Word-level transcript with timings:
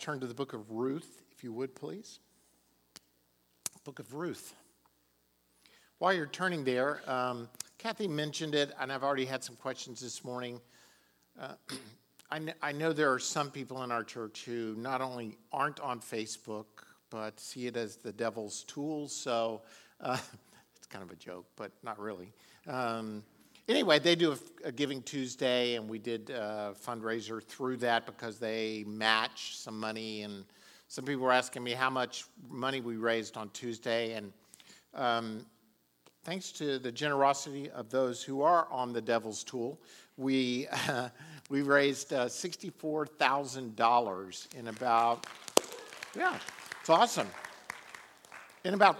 Turn 0.00 0.20
to 0.20 0.26
the 0.26 0.34
book 0.34 0.52
of 0.52 0.70
Ruth, 0.70 1.22
if 1.32 1.42
you 1.42 1.52
would, 1.52 1.74
please. 1.74 2.20
Book 3.84 3.98
of 3.98 4.14
Ruth. 4.14 4.54
While 5.98 6.12
you're 6.12 6.26
turning 6.26 6.62
there, 6.62 7.00
um, 7.10 7.48
Kathy 7.78 8.06
mentioned 8.06 8.54
it, 8.54 8.72
and 8.80 8.92
I've 8.92 9.02
already 9.02 9.24
had 9.24 9.42
some 9.42 9.56
questions 9.56 10.00
this 10.00 10.24
morning. 10.24 10.60
Uh, 11.38 11.54
I, 12.30 12.38
kn- 12.38 12.54
I 12.62 12.72
know 12.72 12.92
there 12.92 13.12
are 13.12 13.18
some 13.18 13.50
people 13.50 13.82
in 13.82 13.90
our 13.90 14.04
church 14.04 14.44
who 14.44 14.74
not 14.78 15.00
only 15.00 15.36
aren't 15.52 15.80
on 15.80 16.00
Facebook, 16.00 16.66
but 17.10 17.40
see 17.40 17.66
it 17.66 17.76
as 17.76 17.96
the 17.96 18.12
devil's 18.12 18.62
tool. 18.64 19.08
So 19.08 19.62
uh, 20.00 20.16
it's 20.76 20.86
kind 20.86 21.02
of 21.02 21.10
a 21.10 21.16
joke, 21.16 21.46
but 21.56 21.72
not 21.82 21.98
really. 21.98 22.32
Um, 22.68 23.24
anyway, 23.68 23.98
they 23.98 24.14
do 24.14 24.32
a, 24.32 24.68
a, 24.68 24.72
Giving 24.72 25.02
Tuesday, 25.02 25.74
and 25.76 25.88
we 25.88 25.98
did 25.98 26.30
a 26.30 26.74
fundraiser 26.86 27.42
through 27.42 27.78
that 27.78 28.06
because 28.06 28.38
they 28.38 28.84
match 28.86 29.58
some 29.58 29.78
money. 29.78 30.22
And 30.22 30.44
some 30.88 31.04
people 31.04 31.24
were 31.24 31.32
asking 31.32 31.62
me 31.62 31.72
how 31.72 31.90
much 31.90 32.24
money 32.48 32.80
we 32.80 32.96
raised 32.96 33.36
on 33.36 33.50
Tuesday. 33.50 34.14
And 34.14 34.32
um, 34.94 35.44
thanks 36.24 36.50
to 36.52 36.78
the 36.78 36.90
generosity 36.90 37.68
of 37.70 37.90
those 37.90 38.22
who 38.22 38.40
are 38.42 38.66
on 38.70 38.92
the 38.92 39.02
devil's 39.02 39.44
tool, 39.44 39.80
we, 40.16 40.66
uh, 40.88 41.10
we 41.50 41.62
raised 41.62 42.12
uh, 42.12 42.26
$64,000 42.26 44.56
in 44.56 44.68
about, 44.68 45.26
yeah, 46.16 46.38
it's 46.80 46.90
awesome. 46.90 47.28
In 48.64 48.74
about 48.74 48.98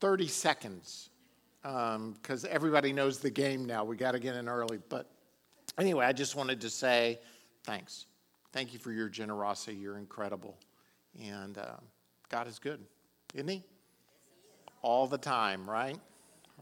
30 0.00 0.26
seconds 0.26 1.09
because 1.62 2.44
um, 2.44 2.50
everybody 2.50 2.92
knows 2.92 3.18
the 3.18 3.30
game 3.30 3.64
now. 3.64 3.84
We 3.84 3.96
got 3.96 4.12
to 4.12 4.18
get 4.18 4.34
in 4.34 4.48
early. 4.48 4.78
But 4.88 5.10
anyway, 5.78 6.06
I 6.06 6.12
just 6.12 6.36
wanted 6.36 6.60
to 6.62 6.70
say 6.70 7.18
thanks. 7.64 8.06
Thank 8.52 8.72
you 8.72 8.78
for 8.78 8.92
your 8.92 9.08
generosity. 9.08 9.76
You're 9.76 9.98
incredible. 9.98 10.56
And 11.22 11.58
uh, 11.58 11.76
God 12.28 12.46
is 12.48 12.58
good, 12.58 12.80
isn't 13.34 13.48
He? 13.48 13.62
All 14.82 15.06
the 15.06 15.18
time, 15.18 15.68
right? 15.68 15.98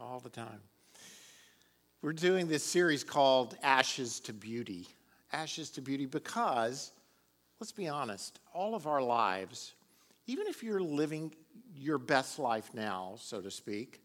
All 0.00 0.20
the 0.20 0.30
time. 0.30 0.60
We're 2.02 2.12
doing 2.12 2.46
this 2.46 2.64
series 2.64 3.02
called 3.02 3.56
Ashes 3.62 4.20
to 4.20 4.32
Beauty. 4.32 4.86
Ashes 5.32 5.70
to 5.70 5.80
Beauty 5.80 6.06
because, 6.06 6.92
let's 7.60 7.72
be 7.72 7.88
honest, 7.88 8.40
all 8.54 8.74
of 8.74 8.86
our 8.86 9.02
lives, 9.02 9.74
even 10.26 10.46
if 10.46 10.62
you're 10.62 10.80
living 10.80 11.34
your 11.74 11.98
best 11.98 12.38
life 12.38 12.70
now, 12.72 13.14
so 13.18 13.40
to 13.40 13.50
speak, 13.50 14.00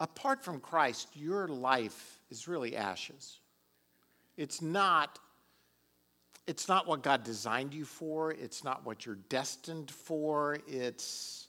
apart 0.00 0.42
from 0.42 0.58
Christ, 0.58 1.08
your 1.14 1.46
life 1.46 2.18
is 2.30 2.48
really 2.48 2.76
ashes. 2.76 3.38
It's 4.36 4.60
not 4.60 5.18
it's 6.46 6.66
not 6.66 6.88
what 6.88 7.02
God 7.02 7.22
designed 7.22 7.74
you 7.74 7.84
for, 7.84 8.32
it's 8.32 8.64
not 8.64 8.84
what 8.84 9.06
you're 9.06 9.18
destined 9.28 9.88
for, 9.88 10.58
it's 10.66 11.46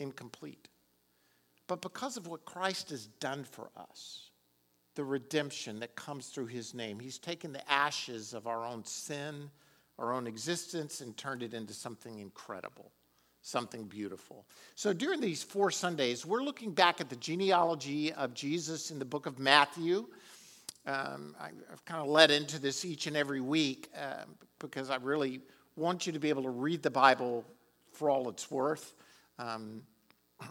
incomplete. 0.00 0.66
But 1.68 1.80
because 1.80 2.16
of 2.16 2.26
what 2.26 2.44
Christ 2.44 2.90
has 2.90 3.06
done 3.06 3.44
for 3.44 3.70
us, 3.76 4.30
the 4.96 5.04
redemption 5.04 5.78
that 5.78 5.94
comes 5.94 6.28
through 6.28 6.46
his 6.46 6.74
name, 6.74 6.98
he's 6.98 7.18
taken 7.18 7.52
the 7.52 7.70
ashes 7.70 8.34
of 8.34 8.48
our 8.48 8.64
own 8.64 8.84
sin, 8.84 9.48
our 9.98 10.12
own 10.12 10.26
existence, 10.26 11.02
and 11.02 11.16
turned 11.16 11.44
it 11.44 11.54
into 11.54 11.74
something 11.74 12.18
incredible 12.18 12.90
something 13.42 13.84
beautiful. 13.84 14.46
So 14.74 14.92
during 14.92 15.20
these 15.20 15.42
four 15.42 15.70
Sundays, 15.70 16.24
we're 16.24 16.42
looking 16.42 16.72
back 16.72 17.00
at 17.00 17.10
the 17.10 17.16
genealogy 17.16 18.12
of 18.12 18.34
Jesus 18.34 18.90
in 18.90 18.98
the 18.98 19.04
book 19.04 19.26
of 19.26 19.38
Matthew. 19.38 20.06
Um, 20.86 21.36
I, 21.40 21.50
have 21.70 21.84
kind 21.84 22.00
of 22.00 22.08
led 22.08 22.30
into 22.30 22.58
this 22.58 22.84
each 22.84 23.06
and 23.06 23.16
every 23.16 23.40
week 23.40 23.90
uh, 23.96 24.24
because 24.58 24.90
I 24.90 24.96
really 24.96 25.40
want 25.76 26.06
you 26.06 26.12
to 26.12 26.18
be 26.18 26.28
able 26.28 26.42
to 26.42 26.50
read 26.50 26.82
the 26.82 26.90
Bible 26.90 27.44
for 27.92 28.10
all 28.10 28.28
it's 28.28 28.50
worth. 28.50 28.94
Um, 29.38 29.82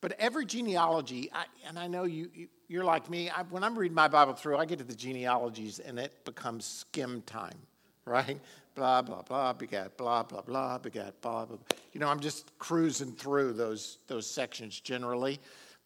but 0.00 0.12
every 0.18 0.46
genealogy, 0.46 1.30
I, 1.32 1.44
and 1.68 1.78
I 1.78 1.86
know 1.86 2.04
you, 2.04 2.30
you 2.68 2.80
are 2.80 2.84
like 2.84 3.08
me. 3.10 3.30
I, 3.30 3.42
when 3.42 3.62
I'm 3.62 3.78
reading 3.78 3.94
my 3.94 4.08
Bible 4.08 4.32
through, 4.32 4.56
I 4.56 4.64
get 4.64 4.78
to 4.78 4.84
the 4.84 4.94
genealogies 4.94 5.78
and 5.78 5.98
it 5.98 6.24
becomes 6.24 6.64
skim 6.64 7.22
time, 7.22 7.58
right? 8.04 8.38
blah, 8.74 9.02
blah, 9.02 9.22
blah, 9.22 9.52
begat, 9.52 9.96
blah, 9.96 10.22
blah, 10.22 10.40
blah, 10.40 10.78
begat, 10.78 11.20
blah, 11.20 11.44
blah. 11.44 11.58
You 11.92 12.00
know, 12.00 12.08
I'm 12.08 12.20
just 12.20 12.56
cruising 12.58 13.12
through 13.12 13.52
those, 13.52 13.98
those 14.06 14.26
sections 14.26 14.80
generally. 14.80 15.38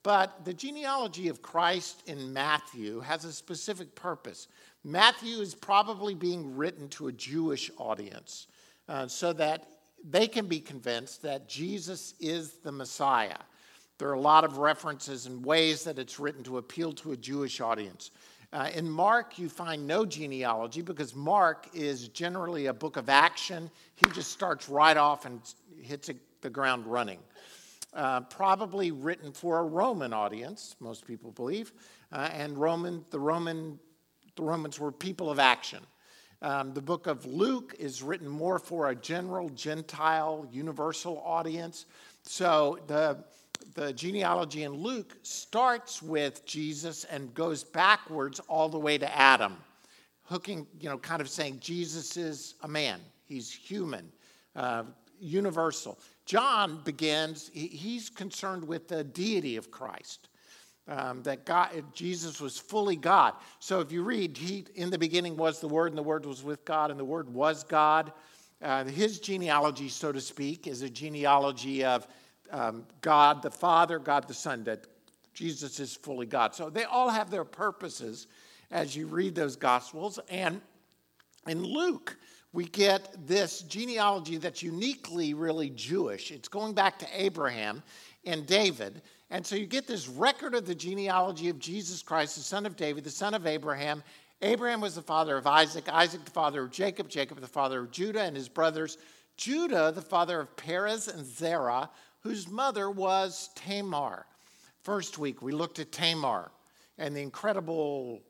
But 0.03 0.45
the 0.45 0.55
genealogy 0.55 1.29
of 1.29 1.43
Christ 1.43 2.03
in 2.07 2.33
Matthew 2.33 3.01
has 3.01 3.25
a 3.25 3.33
specific 3.33 3.95
purpose. 3.95 4.47
Matthew 4.85 5.39
is 5.39 5.55
probably 5.55 6.15
being 6.15 6.57
written 6.57 6.89
to 6.91 7.09
a 7.09 7.13
Jewish 7.13 7.71
audience 7.77 8.47
uh, 8.89 9.09
so 9.09 9.33
that 9.33 9.67
they 10.09 10.29
can 10.29 10.47
be 10.47 10.61
convinced 10.61 11.23
that 11.23 11.49
Jesus 11.49 12.15
is 12.21 12.53
the 12.63 12.71
Messiah. 12.71 13.39
There 13.99 14.09
are 14.09 14.15
a 14.15 14.21
lot 14.21 14.45
of 14.45 14.59
references 14.59 15.27
and 15.27 15.45
ways 15.45 15.83
that 15.85 15.99
it's 15.99 16.21
written 16.21 16.45
to 16.45 16.59
appeal 16.59 16.93
to 16.93 17.13
a 17.13 17.17
Jewish 17.17 17.61
audience. 17.61 18.13
Uh, 18.53 18.71
in 18.75 18.89
Mark, 18.89 19.39
you 19.39 19.49
find 19.49 19.87
no 19.87 20.07
genealogy 20.07 20.83
because 20.83 21.15
Mark 21.15 21.69
is 21.75 22.09
generally 22.09 22.67
a 22.67 22.73
book 22.73 22.97
of 22.97 23.09
action. 23.09 23.71
He 23.97 24.07
just 24.13 24.31
starts 24.31 24.69
right 24.69 24.97
off 24.97 25.27
and 25.27 25.41
hits 25.83 26.11
the 26.41 26.51
ground 26.51 26.87
running. 26.87 27.19
Uh, 27.93 28.21
probably 28.21 28.91
written 28.91 29.33
for 29.33 29.59
a 29.59 29.63
Roman 29.63 30.13
audience, 30.13 30.77
most 30.81 31.07
people 31.07 31.33
believe, 31.33 31.73
uh, 32.13 32.29
and 32.33 32.57
Roman, 32.57 33.05
the 33.11 33.19
Roman, 33.19 33.79
the 34.37 34.43
Romans 34.43 34.79
were 34.79 34.93
people 34.93 35.31
of 35.31 35.39
action. 35.39 35.81
Um, 36.43 36.75
the 36.75 36.83
book 36.83 37.07
of 37.07 37.25
Luke 37.25 37.75
is 37.79 38.03
written 38.03 38.29
more 38.29 38.59
for 38.59 38.91
a 38.91 38.95
general 38.95 39.49
Gentile, 39.49 40.47
universal 40.53 41.23
audience. 41.25 41.87
So 42.23 42.79
the 42.87 43.25
the 43.75 43.93
genealogy 43.93 44.65
in 44.65 44.73
Luke 44.73 45.17
starts 45.23 46.03
with 46.03 46.45
Jesus 46.47 47.05
and 47.05 47.33
goes 47.35 47.63
backwards 47.63 48.41
all 48.49 48.69
the 48.69 48.79
way 48.79 48.99
to 48.99 49.17
Adam, 49.17 49.57
hooking, 50.23 50.67
you 50.81 50.89
know, 50.89 50.99
kind 50.99 51.21
of 51.21 51.29
saying 51.29 51.59
Jesus 51.61 52.17
is 52.17 52.55
a 52.63 52.69
man, 52.69 53.01
he's 53.27 53.53
human, 53.53 54.11
uh, 54.55 54.85
universal. 55.21 55.99
John 56.25 56.81
begins, 56.85 57.51
he's 57.53 58.11
concerned 58.11 58.67
with 58.67 58.89
the 58.89 59.05
deity 59.05 59.57
of 59.57 59.71
Christ. 59.71 60.29
Um, 60.89 61.25
that 61.25 61.45
God, 61.45 61.83
Jesus 61.95 62.41
was 62.41 62.59
fully 62.59 62.95
God. 62.95 63.35
So 63.59 63.81
if 63.81 63.91
you 63.91 64.05
read, 64.05 64.37
he 64.37 64.67
in 64.77 64.89
the 64.89 64.99
beginning 64.99 65.37
was 65.37 65.59
the 65.61 65.67
Word, 65.67 65.91
and 65.91 65.99
the 65.99 66.03
Word 66.03 66.25
was 66.25 66.45
with 66.45 66.65
God, 66.65 66.93
and 66.93 67.01
the 67.01 67.05
Word 67.05 67.29
was 67.29 67.65
God. 67.65 68.13
Uh, 68.63 68.85
his 68.85 69.19
genealogy, 69.19 69.89
so 69.89 70.13
to 70.13 70.21
speak, 70.21 70.69
is 70.69 70.83
a 70.83 70.89
genealogy 70.89 71.85
of 71.85 72.07
um, 72.51 72.85
God 73.01 73.43
the 73.43 73.51
Father, 73.51 73.99
God 73.99 74.29
the 74.29 74.35
Son, 74.35 74.65
that 74.65 74.87
Jesus 75.35 75.81
is 75.81 75.95
fully 75.95 76.27
God. 76.27 76.55
So 76.55 76.71
they 76.71 76.85
all 76.85 77.11
have 77.11 77.31
their 77.31 77.45
purposes 77.45 78.27
as 78.71 78.97
you 78.97 79.07
read 79.07 79.35
those 79.35 79.57
Gospels. 79.57 80.19
And 80.29 80.61
in 81.47 81.63
Luke, 81.63 82.17
we 82.53 82.65
get 82.65 83.15
this 83.27 83.61
genealogy 83.61 84.39
that's 84.39 84.63
uniquely 84.63 85.35
really 85.35 85.71
Jewish. 85.71 86.31
It's 86.31 86.49
going 86.49 86.75
back 86.75 86.99
to 87.01 87.07
Abraham 87.13 87.83
and 88.25 88.47
David. 88.47 89.03
And 89.31 89.45
so 89.45 89.57
you 89.57 89.67
get 89.67 89.87
this 89.87 90.09
record 90.09 90.55
of 90.55 90.67
the 90.67 90.75
genealogy 90.75 91.49
of 91.49 91.59
Jesus 91.59 92.03
Christ, 92.03 92.37
the 92.37 92.43
son 92.43 92.65
of 92.65 92.77
David, 92.77 93.05
the 93.05 93.11
son 93.11 93.35
of 93.35 93.47
Abraham. 93.47 94.03
Abraham 94.43 94.81
was 94.81 94.95
the 94.95 95.03
father 95.03 95.37
of 95.37 95.47
Isaac, 95.47 95.89
Isaac 95.89 96.25
the 96.25 96.31
father 96.31 96.63
of 96.63 96.71
Jacob, 96.71 97.09
Jacob 97.09 97.41
the 97.41 97.47
father 97.47 97.81
of 97.81 97.91
Judah 97.91 98.23
and 98.23 98.37
his 98.37 98.49
brothers, 98.49 98.99
Judah 99.37 99.93
the 99.95 100.03
father 100.03 100.41
of 100.41 100.57
Perez 100.57 101.09
and 101.09 101.27
Zerah, 101.27 101.91
whose 102.27 102.49
mother 102.49 102.91
was 102.91 103.51
Tamar. 103.55 104.27
First 104.83 105.17
week, 105.17 105.43
we 105.43 105.53
looked 105.53 105.79
at 105.79 105.93
Tamar 105.93 106.51
and 106.99 107.15
the 107.15 107.23
incredible 107.23 108.21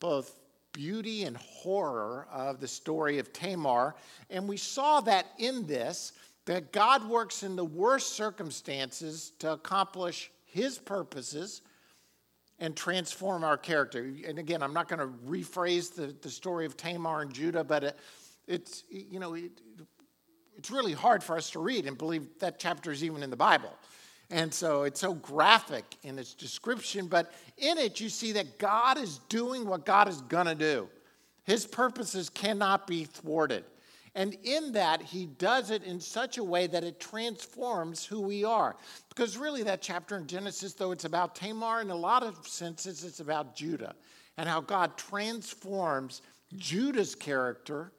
both 0.00 0.40
beauty 0.72 1.22
and 1.22 1.36
horror 1.36 2.26
of 2.32 2.58
the 2.58 2.66
story 2.66 3.20
of 3.20 3.32
Tamar. 3.32 3.94
And 4.30 4.48
we 4.48 4.56
saw 4.56 5.00
that 5.02 5.26
in 5.38 5.64
this, 5.64 6.12
that 6.46 6.72
God 6.72 7.08
works 7.08 7.44
in 7.44 7.54
the 7.54 7.64
worst 7.64 8.14
circumstances 8.14 9.30
to 9.38 9.52
accomplish 9.52 10.32
his 10.44 10.76
purposes 10.78 11.62
and 12.58 12.74
transform 12.74 13.44
our 13.44 13.56
character. 13.56 14.12
And 14.26 14.40
again, 14.40 14.60
I'm 14.60 14.74
not 14.74 14.88
going 14.88 14.98
to 14.98 15.14
rephrase 15.24 15.94
the, 15.94 16.16
the 16.20 16.30
story 16.30 16.66
of 16.66 16.76
Tamar 16.76 17.22
and 17.22 17.32
Judah, 17.32 17.62
but 17.62 17.84
it, 17.84 17.98
it's, 18.48 18.82
you 18.90 19.20
know, 19.20 19.34
it, 19.34 19.52
it's 20.56 20.70
really 20.70 20.92
hard 20.92 21.22
for 21.22 21.36
us 21.36 21.50
to 21.50 21.58
read 21.58 21.86
and 21.86 21.96
believe 21.96 22.26
that 22.40 22.58
chapter 22.58 22.90
is 22.90 23.04
even 23.04 23.22
in 23.22 23.30
the 23.30 23.36
Bible. 23.36 23.72
And 24.30 24.52
so 24.52 24.82
it's 24.82 25.00
so 25.00 25.14
graphic 25.14 25.84
in 26.02 26.18
its 26.18 26.34
description, 26.34 27.06
but 27.06 27.32
in 27.58 27.78
it 27.78 28.00
you 28.00 28.08
see 28.08 28.32
that 28.32 28.58
God 28.58 28.98
is 28.98 29.18
doing 29.28 29.66
what 29.66 29.84
God 29.84 30.08
is 30.08 30.20
going 30.22 30.46
to 30.46 30.54
do. 30.54 30.88
His 31.44 31.64
purposes 31.64 32.28
cannot 32.28 32.86
be 32.86 33.04
thwarted. 33.04 33.64
And 34.16 34.34
in 34.44 34.72
that, 34.72 35.02
he 35.02 35.26
does 35.26 35.70
it 35.70 35.84
in 35.84 36.00
such 36.00 36.38
a 36.38 36.44
way 36.44 36.66
that 36.66 36.82
it 36.82 36.98
transforms 36.98 38.04
who 38.04 38.20
we 38.20 38.44
are. 38.44 38.74
Because 39.10 39.36
really, 39.36 39.62
that 39.64 39.82
chapter 39.82 40.16
in 40.16 40.26
Genesis, 40.26 40.72
though 40.72 40.90
it's 40.90 41.04
about 41.04 41.34
Tamar, 41.34 41.82
in 41.82 41.90
a 41.90 41.94
lot 41.94 42.22
of 42.22 42.48
senses, 42.48 43.04
it's 43.04 43.20
about 43.20 43.54
Judah 43.54 43.94
and 44.38 44.48
how 44.48 44.60
God 44.60 44.96
transforms 44.96 46.22
Judah's 46.56 47.14
character 47.14 47.92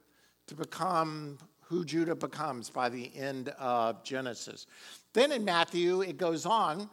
to 0.48 0.54
become 0.54 1.38
who 1.68 1.84
Judah 1.84 2.14
becomes 2.14 2.70
by 2.70 2.88
the 2.88 3.14
end 3.14 3.50
of 3.58 4.02
Genesis. 4.02 4.66
Then 5.12 5.32
in 5.32 5.44
Matthew, 5.44 6.00
it 6.00 6.16
goes 6.16 6.46
on 6.46 6.88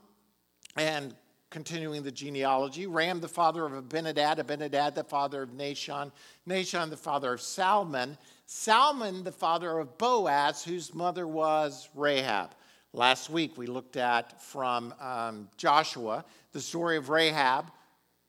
and 0.76 1.16
continuing 1.50 2.04
the 2.04 2.12
genealogy 2.12 2.86
Ram, 2.86 3.22
the 3.22 3.28
father 3.30 3.66
of 3.66 3.72
Amminadab, 3.72 4.40
Amminadab, 4.40 4.94
the 4.94 5.04
father 5.04 5.44
of 5.44 5.52
Nahshon, 5.52 6.12
Nahshon, 6.48 6.90
the 6.90 6.98
father 6.98 7.34
of 7.34 7.42
Salmon, 7.42 8.18
Salmon, 8.46 9.24
the 9.24 9.32
father 9.32 9.80
of 9.80 9.98
Boaz, 9.98 10.64
whose 10.64 10.94
mother 10.94 11.26
was 11.26 11.88
Rahab. 11.96 12.52
Last 12.92 13.30
week, 13.30 13.58
we 13.58 13.68
looked 13.68 13.96
at 13.96 14.42
from 14.42 14.94
um, 15.00 15.48
Joshua 15.56 16.26
the 16.52 16.60
story 16.60 16.98
of 16.98 17.10
Rahab, 17.10 17.72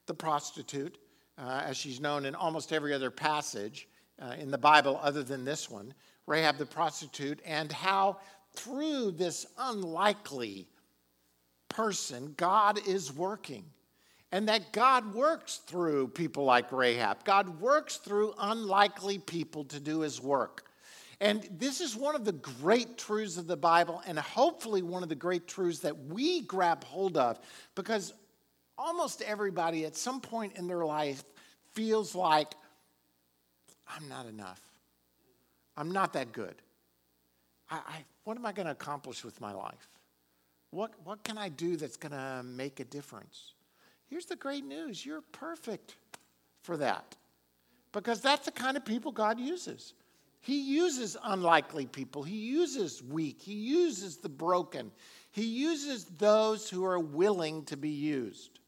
the 0.07 0.15
prostitute, 0.15 0.99
uh, 1.39 1.63
as 1.65 1.77
she's 1.77 2.01
known 2.01 2.25
in 2.25 2.35
almost 2.37 2.73
every 2.73 2.95
other 2.95 3.11
passage 3.11 3.89
uh, 4.21 4.35
in 4.39 4.51
the 4.51 4.59
Bible 4.59 5.01
other 5.03 5.23
than 5.23 5.45
this 5.45 5.69
one. 5.69 5.93
Rahab 6.27 6.59
the 6.59 6.67
prostitute, 6.67 7.41
and 7.45 7.71
how 7.71 8.19
through 8.55 9.13
this 9.13 9.47
unlikely 9.59 10.69
person, 11.69 12.35
God 12.37 12.87
is 12.87 13.13
working. 13.13 13.65
And 14.33 14.49
that 14.49 14.73
God 14.73 15.15
works 15.15 15.59
through 15.67 16.09
people 16.09 16.45
like 16.45 16.73
Rahab. 16.73 17.25
God 17.25 17.61
works 17.61 17.97
through 17.97 18.35
unlikely 18.39 19.19
people 19.19 19.65
to 19.67 19.79
do 19.79 20.01
his 20.01 20.21
work. 20.21 20.65
And 21.21 21.49
this 21.59 21.81
is 21.81 21.97
one 21.97 22.15
of 22.15 22.25
the 22.25 22.33
great 22.33 22.99
truths 22.99 23.37
of 23.37 23.47
the 23.47 23.57
Bible, 23.57 24.03
and 24.07 24.19
hopefully 24.19 24.83
one 24.83 25.03
of 25.03 25.09
the 25.09 25.15
great 25.15 25.47
truths 25.47 25.79
that 25.79 25.97
we 25.97 26.43
grab 26.43 26.85
hold 26.85 27.17
of, 27.17 27.39
because 27.75 28.13
almost 28.77 29.23
everybody 29.23 29.87
at 29.87 29.97
some 29.97 30.21
point 30.21 30.57
in 30.57 30.67
their 30.67 30.85
life 30.85 31.23
feels 31.73 32.15
like, 32.15 32.53
I'm 33.89 34.09
not 34.09 34.27
enough. 34.27 34.61
I'm 35.77 35.91
not 35.93 36.13
that 36.15 36.33
good. 36.33 36.55
I, 37.71 37.77
I, 37.77 38.05
what 38.25 38.37
am 38.37 38.47
I 38.47 38.53
going 38.53 38.67
to 38.67 38.73
accomplish 38.73 39.25
with 39.25 39.41
my 39.41 39.53
life? 39.53 39.89
What, 40.71 40.93
what 41.05 41.23
can 41.23 41.39
I 41.39 41.49
do 41.49 41.77
that's 41.77 41.97
going 41.97 42.13
to 42.13 42.43
make 42.45 42.81
a 42.81 42.85
difference? 42.85 43.55
Here's 44.09 44.27
the 44.27 44.37
great 44.37 44.65
news 44.65 45.05
you're 45.05 45.23
perfect 45.33 45.97
for 46.63 46.77
that. 46.79 47.17
Because 47.93 48.21
that's 48.21 48.45
the 48.45 48.53
kind 48.53 48.77
of 48.77 48.85
people 48.85 49.13
God 49.13 49.41
uses. 49.41 49.95
He 50.41 50.61
uses 50.61 51.17
unlikely 51.25 51.87
people, 51.87 52.23
He 52.23 52.37
uses 52.37 53.03
weak, 53.03 53.41
He 53.41 53.55
uses 53.55 54.19
the 54.19 54.29
broken, 54.29 54.93
He 55.33 55.45
uses 55.45 56.05
those 56.05 56.71
who 56.71 56.85
are 56.85 57.01
willing 57.01 57.65
to 57.65 57.77
be 57.77 57.91
used 57.91 58.61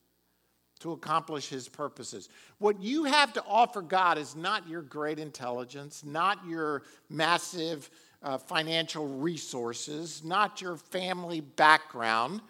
to 0.79 0.93
accomplish 0.93 1.49
His 1.49 1.69
purposes. 1.69 2.29
What 2.59 2.81
you 2.81 3.05
have 3.05 3.33
to 3.35 3.45
offer 3.47 3.83
God 3.83 4.19
is 4.19 4.37
not 4.37 4.69
your 4.69 4.83
great 4.83 5.19
intelligence, 5.19 6.05
not 6.05 6.45
your 6.47 6.83
massive 7.11 7.91
uh, 8.23 8.39
financial 8.39 9.07
resources, 9.07 10.23
not 10.25 10.61
your 10.61 10.77
family 10.77 11.41
background. 11.41 12.41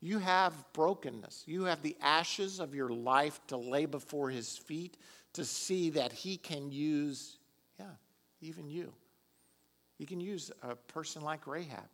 You 0.00 0.18
have 0.18 0.52
brokenness. 0.72 1.44
You 1.46 1.64
have 1.64 1.82
the 1.82 1.96
ashes 2.00 2.60
of 2.60 2.74
your 2.74 2.90
life 2.90 3.40
to 3.48 3.56
lay 3.56 3.86
before 3.86 4.30
His 4.30 4.56
feet 4.56 4.96
to 5.34 5.44
see 5.44 5.90
that 5.90 6.12
He 6.12 6.36
can 6.36 6.70
use 6.70 7.38
yeah, 7.78 7.86
even 8.40 8.68
you. 8.68 8.92
He 9.98 10.06
can 10.06 10.20
use 10.20 10.50
a 10.62 10.76
person 10.76 11.22
like 11.22 11.46
Rahab 11.46 11.88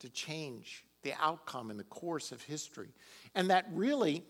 to 0.00 0.08
change 0.08 0.84
the 1.02 1.12
outcome 1.20 1.70
in 1.70 1.76
the 1.76 1.84
course 1.84 2.32
of 2.32 2.42
history. 2.42 2.88
And 3.34 3.50
that 3.50 3.66
really, 3.72 4.24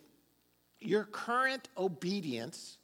your 0.84 1.04
current 1.04 1.68
obedience, 1.76 2.78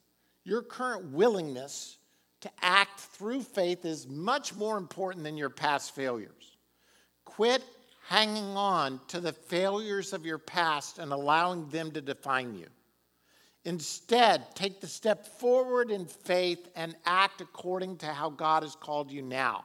your 0.45 0.63
current 0.63 1.13
willingness 1.13 1.99
to 2.41 2.51
act 2.63 3.01
through 3.01 3.43
faith 3.43 3.85
is 3.85 4.07
much 4.07 4.55
more 4.55 4.79
important 4.79 5.25
than 5.25 5.37
your 5.37 5.51
past 5.51 5.95
failures. 5.95 6.57
Quit 7.25 7.63
hanging 8.07 8.57
on 8.57 9.01
to 9.09 9.21
the 9.21 9.33
failures 9.33 10.13
of 10.13 10.25
your 10.25 10.39
past 10.39 10.99
and 10.99 11.13
allowing 11.13 11.69
them 11.69 11.91
to 11.91 12.01
define 12.01 12.55
you. 12.55 12.67
Instead, 13.65 14.55
take 14.55 14.81
the 14.81 14.87
step 14.87 15.27
forward 15.39 15.91
in 15.91 16.07
faith 16.07 16.69
and 16.75 16.97
act 17.05 17.41
according 17.41 17.97
to 17.99 18.07
how 18.07 18.31
God 18.31 18.63
has 18.63 18.75
called 18.75 19.11
you 19.11 19.21
now. 19.21 19.65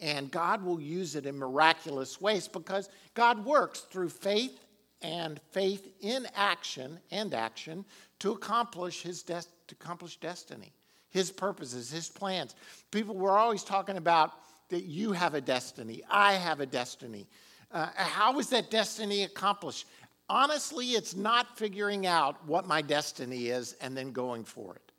And 0.00 0.30
God 0.30 0.64
will 0.64 0.80
use 0.80 1.14
it 1.14 1.26
in 1.26 1.38
miraculous 1.38 2.20
ways 2.20 2.48
because 2.48 2.88
God 3.14 3.44
works 3.44 3.80
through 3.80 4.08
faith 4.08 4.58
and 5.02 5.40
faith 5.50 5.88
in 6.00 6.26
action 6.34 6.98
and 7.10 7.34
action 7.34 7.84
to 8.20 8.32
accomplish 8.32 9.02
his 9.02 9.22
to 9.22 9.44
accomplish 9.70 10.16
destiny, 10.16 10.72
his 11.10 11.30
purposes, 11.30 11.90
his 11.90 12.08
plans. 12.08 12.54
People 12.90 13.16
were 13.16 13.38
always 13.38 13.64
talking 13.64 13.96
about 13.96 14.32
that 14.68 14.84
you 14.84 15.12
have 15.12 15.34
a 15.34 15.40
destiny, 15.40 16.02
I 16.10 16.34
have 16.34 16.60
a 16.60 16.66
destiny. 16.66 17.26
Uh, 17.70 17.88
how 17.94 18.38
is 18.38 18.50
that 18.50 18.70
destiny 18.70 19.22
accomplished? 19.22 19.86
honestly, 20.32 20.92
it's 20.92 21.14
not 21.14 21.58
figuring 21.58 22.06
out 22.06 22.44
what 22.46 22.66
my 22.66 22.80
destiny 22.80 23.48
is 23.48 23.74
and 23.82 23.94
then 23.94 24.12
going 24.12 24.44
for 24.44 24.74
it. 24.74 24.92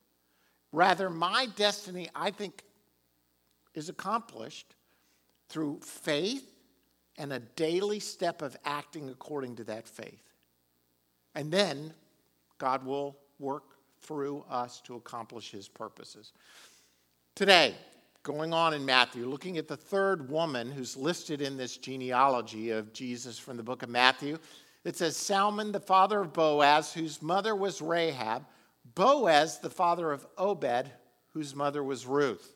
Rather, 0.71 1.09
my 1.09 1.47
destiny, 1.55 2.07
I 2.15 2.29
think, 2.29 2.63
is 3.73 3.89
accomplished 3.89 4.75
through 5.49 5.79
faith 5.81 6.52
and 7.17 7.33
a 7.33 7.39
daily 7.39 7.99
step 7.99 8.41
of 8.41 8.57
acting 8.65 9.09
according 9.09 9.55
to 9.57 9.63
that 9.65 9.87
faith. 9.87 10.23
And 11.35 11.51
then 11.51 11.93
God 12.57 12.85
will 12.85 13.17
work 13.39 13.75
through 14.01 14.43
us 14.49 14.81
to 14.81 14.95
accomplish 14.95 15.51
his 15.51 15.67
purposes. 15.67 16.33
Today, 17.35 17.75
going 18.23 18.53
on 18.53 18.73
in 18.73 18.85
Matthew, 18.85 19.25
looking 19.25 19.57
at 19.57 19.67
the 19.67 19.77
third 19.77 20.29
woman 20.29 20.71
who's 20.71 20.95
listed 20.95 21.41
in 21.41 21.57
this 21.57 21.77
genealogy 21.77 22.69
of 22.69 22.93
Jesus 22.93 23.37
from 23.37 23.57
the 23.57 23.63
book 23.63 23.83
of 23.83 23.89
Matthew. 23.89 24.37
It 24.83 24.95
says 24.95 25.15
Salmon, 25.15 25.71
the 25.71 25.79
father 25.79 26.21
of 26.21 26.33
Boaz, 26.33 26.93
whose 26.93 27.21
mother 27.21 27.55
was 27.55 27.81
Rahab, 27.81 28.45
Boaz, 28.95 29.59
the 29.59 29.69
father 29.69 30.11
of 30.11 30.25
Obed, 30.37 30.89
whose 31.33 31.55
mother 31.55 31.83
was 31.83 32.05
Ruth. 32.05 32.53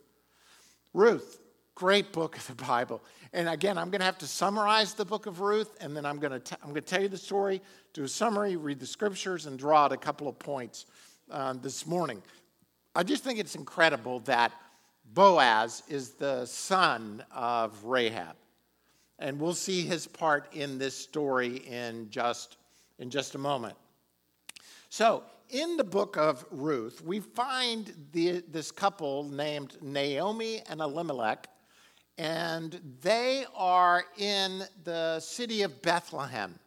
Ruth, 0.93 1.39
great 1.77 2.11
book 2.11 2.35
of 2.35 2.47
the 2.47 2.55
Bible. 2.55 3.03
And 3.33 3.47
again, 3.47 3.77
I'm 3.77 3.91
going 3.91 3.99
to 3.99 4.05
have 4.05 4.17
to 4.17 4.27
summarize 4.27 4.95
the 4.95 5.05
book 5.05 5.27
of 5.27 5.41
Ruth, 5.41 5.77
and 5.79 5.95
then 5.95 6.07
I'm 6.07 6.17
going 6.17 6.31
to, 6.31 6.39
t- 6.39 6.55
I'm 6.63 6.69
going 6.69 6.81
to 6.81 6.89
tell 6.89 7.03
you 7.03 7.07
the 7.07 7.19
story, 7.19 7.61
do 7.93 8.03
a 8.03 8.07
summary, 8.07 8.55
read 8.55 8.79
the 8.79 8.87
scriptures, 8.87 9.45
and 9.45 9.59
draw 9.59 9.85
out 9.85 9.91
a 9.91 9.97
couple 9.97 10.27
of 10.27 10.39
points 10.39 10.87
uh, 11.29 11.53
this 11.53 11.85
morning. 11.85 12.23
I 12.95 13.03
just 13.03 13.23
think 13.23 13.37
it's 13.37 13.53
incredible 13.53 14.21
that 14.21 14.51
Boaz 15.13 15.83
is 15.87 16.13
the 16.13 16.47
son 16.47 17.23
of 17.31 17.83
Rahab. 17.83 18.35
And 19.19 19.39
we'll 19.39 19.53
see 19.53 19.83
his 19.83 20.07
part 20.07 20.51
in 20.55 20.79
this 20.79 20.97
story 20.97 21.57
in 21.57 22.09
just, 22.09 22.57
in 22.97 23.11
just 23.11 23.35
a 23.35 23.37
moment. 23.37 23.75
So, 24.89 25.21
in 25.51 25.77
the 25.77 25.83
book 25.83 26.17
of 26.17 26.43
Ruth, 26.49 27.03
we 27.05 27.19
find 27.19 27.93
the, 28.13 28.43
this 28.49 28.71
couple 28.71 29.25
named 29.25 29.77
Naomi 29.79 30.63
and 30.67 30.81
Elimelech, 30.81 31.47
and 32.17 32.79
they 33.01 33.45
are 33.55 34.05
in 34.17 34.63
the 34.83 35.19
city 35.19 35.61
of 35.61 35.81
Bethlehem. 35.81 36.57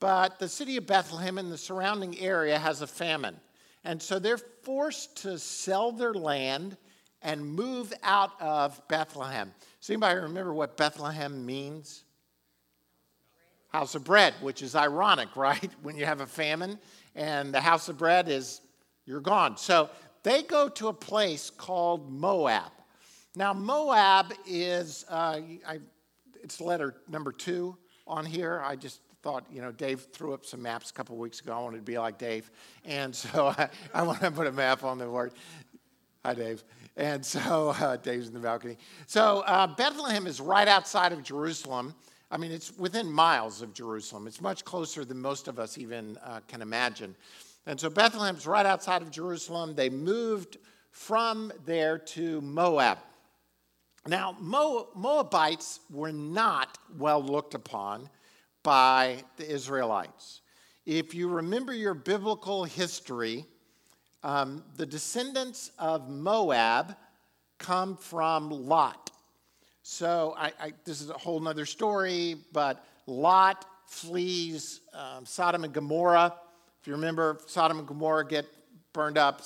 But 0.00 0.38
the 0.38 0.48
city 0.48 0.76
of 0.76 0.86
Bethlehem 0.86 1.38
and 1.38 1.50
the 1.50 1.58
surrounding 1.58 2.18
area 2.18 2.58
has 2.58 2.82
a 2.82 2.86
famine. 2.86 3.36
And 3.84 4.00
so 4.02 4.18
they're 4.18 4.38
forced 4.38 5.16
to 5.22 5.38
sell 5.38 5.92
their 5.92 6.14
land 6.14 6.76
and 7.22 7.44
move 7.44 7.92
out 8.02 8.40
of 8.40 8.80
Bethlehem. 8.88 9.52
Does 9.80 9.90
anybody 9.90 10.20
remember 10.20 10.52
what 10.52 10.76
Bethlehem 10.76 11.44
means? 11.44 12.04
House 13.68 13.94
of 13.94 14.04
bread, 14.04 14.34
which 14.40 14.62
is 14.62 14.74
ironic, 14.74 15.28
right? 15.36 15.70
When 15.82 15.96
you 15.96 16.06
have 16.06 16.20
a 16.20 16.26
famine 16.26 16.78
and 17.14 17.52
the 17.52 17.60
house 17.60 17.88
of 17.88 17.98
bread 17.98 18.28
is, 18.28 18.60
you're 19.04 19.20
gone. 19.20 19.56
So 19.56 19.90
they 20.22 20.42
go 20.42 20.68
to 20.68 20.88
a 20.88 20.92
place 20.92 21.50
called 21.50 22.12
Moab. 22.12 22.70
Now, 23.38 23.52
Moab 23.52 24.34
is, 24.48 25.04
uh, 25.08 25.38
I, 25.64 25.78
it's 26.42 26.60
letter 26.60 26.96
number 27.08 27.30
two 27.30 27.76
on 28.04 28.26
here. 28.26 28.60
I 28.64 28.74
just 28.74 29.00
thought, 29.22 29.46
you 29.48 29.62
know, 29.62 29.70
Dave 29.70 30.08
threw 30.12 30.34
up 30.34 30.44
some 30.44 30.60
maps 30.60 30.90
a 30.90 30.92
couple 30.92 31.16
weeks 31.16 31.38
ago. 31.38 31.56
I 31.56 31.60
wanted 31.60 31.76
to 31.76 31.82
be 31.84 31.96
like 32.00 32.18
Dave. 32.18 32.50
And 32.84 33.14
so 33.16 33.54
I, 33.56 33.68
I 33.94 34.02
want 34.02 34.22
to 34.22 34.32
put 34.32 34.48
a 34.48 34.52
map 34.52 34.82
on 34.82 34.98
the 34.98 35.04
board. 35.04 35.34
Hi, 36.24 36.34
Dave. 36.34 36.64
And 36.96 37.24
so 37.24 37.68
uh, 37.78 37.96
Dave's 37.96 38.26
in 38.26 38.34
the 38.34 38.40
balcony. 38.40 38.76
So 39.06 39.44
uh, 39.46 39.68
Bethlehem 39.68 40.26
is 40.26 40.40
right 40.40 40.66
outside 40.66 41.12
of 41.12 41.22
Jerusalem. 41.22 41.94
I 42.32 42.38
mean, 42.38 42.50
it's 42.50 42.76
within 42.76 43.08
miles 43.08 43.62
of 43.62 43.72
Jerusalem. 43.72 44.26
It's 44.26 44.40
much 44.40 44.64
closer 44.64 45.04
than 45.04 45.20
most 45.20 45.46
of 45.46 45.60
us 45.60 45.78
even 45.78 46.18
uh, 46.24 46.40
can 46.48 46.60
imagine. 46.60 47.14
And 47.66 47.78
so 47.78 47.88
Bethlehem's 47.88 48.48
right 48.48 48.66
outside 48.66 49.00
of 49.00 49.12
Jerusalem. 49.12 49.76
They 49.76 49.90
moved 49.90 50.56
from 50.90 51.52
there 51.64 51.98
to 51.98 52.40
Moab. 52.40 52.98
Now, 54.08 54.34
Moabites 54.40 55.80
were 55.90 56.12
not 56.12 56.78
well 56.96 57.22
looked 57.22 57.52
upon 57.52 58.08
by 58.62 59.22
the 59.36 59.46
Israelites. 59.46 60.40
If 60.86 61.14
you 61.14 61.28
remember 61.28 61.74
your 61.74 61.92
biblical 61.92 62.64
history, 62.64 63.44
um, 64.22 64.64
the 64.76 64.86
descendants 64.86 65.72
of 65.78 66.08
Moab 66.08 66.96
come 67.58 67.98
from 67.98 68.48
Lot. 68.48 69.10
So 69.82 70.34
I, 70.38 70.52
I, 70.58 70.72
this 70.86 71.02
is 71.02 71.10
a 71.10 71.18
whole 71.18 71.46
other 71.46 71.66
story, 71.66 72.36
but 72.50 72.82
Lot 73.06 73.66
flees 73.84 74.80
um, 74.94 75.26
Sodom 75.26 75.64
and 75.64 75.72
Gomorrah. 75.74 76.34
If 76.80 76.86
you 76.86 76.94
remember, 76.94 77.40
Sodom 77.46 77.78
and 77.78 77.86
Gomorrah 77.86 78.26
get 78.26 78.46
burned 78.94 79.18
up. 79.18 79.42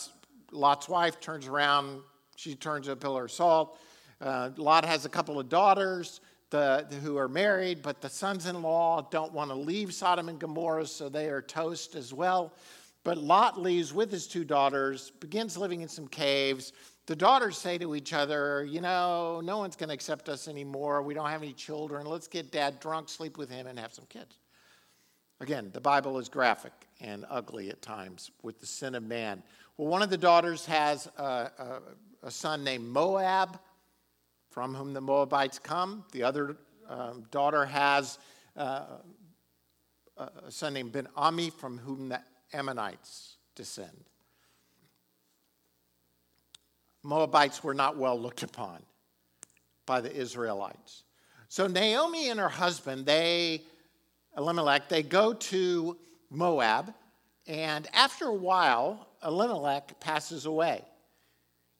Lot's 0.52 0.88
wife 0.88 1.19
turns 1.19 1.49
around, 1.49 2.02
she 2.37 2.54
turns 2.54 2.87
a 2.87 2.95
pillar 2.95 3.25
of 3.25 3.33
salt. 3.33 3.81
Uh, 4.23 4.50
Lot 4.57 4.85
has 4.85 5.05
a 5.05 5.09
couple 5.09 5.41
of 5.41 5.49
daughters 5.49 6.21
the, 6.50 6.87
who 7.02 7.17
are 7.17 7.29
married, 7.29 7.83
but 7.83 8.00
the 8.00 8.09
sons 8.09 8.47
in 8.47 8.62
law 8.62 9.09
don't 9.11 9.33
want 9.33 9.50
to 9.50 9.57
leave 9.57 9.93
Sodom 9.93 10.29
and 10.29 10.38
Gomorrah, 10.38 10.87
so 10.87 11.09
they 11.09 11.29
are 11.29 11.43
toast 11.43 11.97
as 11.97 12.14
well. 12.14 12.52
But 13.05 13.19
Lot 13.19 13.61
leaves 13.61 13.93
with 13.93 14.12
his 14.12 14.29
two 14.29 14.45
daughters, 14.45 15.11
begins 15.19 15.57
living 15.57 15.81
in 15.81 15.88
some 15.88 16.07
caves. 16.07 16.73
The 17.07 17.17
daughters 17.17 17.59
say 17.59 17.79
to 17.79 17.97
each 17.97 18.12
other, 18.12 18.64
You 18.64 18.81
know, 18.81 19.41
no 19.43 19.59
one's 19.59 19.75
going 19.75 19.88
to 19.88 19.95
accept 19.95 20.29
us 20.29 20.47
anymore. 20.47 21.02
We 21.02 21.14
don't 21.14 21.29
have 21.29 21.43
any 21.43 21.52
children. 21.52 22.07
Let's 22.07 22.29
get 22.29 22.52
dad 22.52 22.79
drunk, 22.79 23.09
sleep 23.09 23.38
with 23.38 23.50
him, 23.50 23.67
and 23.67 23.76
have 23.76 23.93
some 23.93 24.07
kids. 24.09 24.38
Again, 25.41 25.71
the 25.73 25.81
Bible 25.81 26.19
is 26.19 26.29
graphic 26.29 26.73
and 27.00 27.25
ugly 27.29 27.71
at 27.71 27.83
times 27.83 28.31
with 28.43 28.61
the 28.61 28.67
sin 28.67 28.95
of 28.95 29.02
man. 29.02 29.43
Well, 29.76 29.88
one 29.88 30.02
of 30.02 30.11
the 30.11 30.19
daughters 30.19 30.64
has 30.67 31.09
a, 31.19 31.23
a, 31.23 31.81
a 32.23 32.31
son 32.31 32.62
named 32.62 32.85
Moab, 32.85 33.59
from 34.52 34.75
whom 34.75 34.92
the 34.92 35.00
Moabites 35.00 35.59
come. 35.59 36.04
The 36.12 36.23
other 36.23 36.56
um, 36.88 37.25
daughter 37.30 37.64
has 37.64 38.18
uh, 38.56 38.85
a 40.18 40.50
son 40.50 40.75
named 40.75 40.92
Ben 40.92 41.09
Ami, 41.16 41.50
from 41.50 41.78
whom 41.78 42.11
the 42.11 42.21
Ammonites 42.52 43.38
descend. 43.54 44.04
Moabites 47.02 47.64
were 47.64 47.75
not 47.75 47.97
well 47.97 48.21
looked 48.21 48.42
upon 48.42 48.82
by 49.87 50.00
the 50.00 50.14
Israelites. 50.14 51.02
So 51.49 51.66
Naomi 51.66 52.28
and 52.28 52.38
her 52.38 52.49
husband, 52.49 53.06
they, 53.06 53.62
Elimelech, 54.37 54.88
they 54.88 55.02
go 55.02 55.32
to 55.32 55.97
Moab, 56.30 56.94
and 57.47 57.88
after 57.92 58.26
a 58.26 58.35
while, 58.35 59.09
Elimelech 59.25 59.99
passes 59.99 60.47
away. 60.47 60.85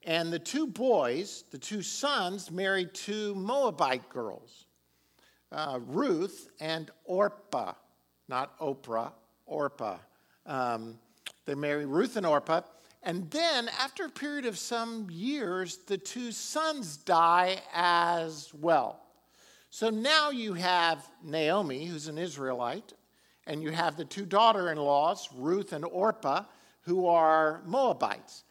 And 0.05 0.33
the 0.33 0.39
two 0.39 0.67
boys, 0.67 1.45
the 1.51 1.59
two 1.59 1.83
sons, 1.83 2.51
married 2.51 2.93
two 2.93 3.35
Moabite 3.35 4.09
girls, 4.09 4.67
uh, 5.53 5.79
Ruth 5.87 6.49
and 6.61 6.91
Orpah, 7.05 7.75
not 8.29 8.59
Oprah, 8.59 9.13
Orpah. 9.47 9.99
Um, 10.47 10.99
they 11.45 11.55
marry 11.55 11.87
Ruth 11.87 12.17
and 12.17 12.27
Orpah. 12.27 12.63
And 13.05 13.31
then, 13.31 13.69
after 13.81 14.05
a 14.07 14.11
period 14.11 14.47
of 14.47 14.57
some 14.57 15.09
years, 15.11 15.79
the 15.87 15.99
two 15.99 16.31
sons 16.31 16.97
die 16.97 17.61
as 17.75 18.53
well. 18.55 19.01
So 19.71 19.91
now 19.91 20.31
you 20.31 20.55
have 20.55 21.09
Naomi, 21.25 21.87
who's 21.87 22.07
an 22.07 22.19
Israelite, 22.19 22.93
and 23.47 23.63
you 23.63 23.71
have 23.71 23.97
the 23.97 24.05
two 24.05 24.25
daughter 24.25 24.71
in 24.71 24.79
laws, 24.79 25.29
Ruth 25.35 25.73
and 25.73 25.85
Orpah, 25.85 26.45
who 26.83 27.07
are 27.07 27.63
Moabites. 27.65 28.45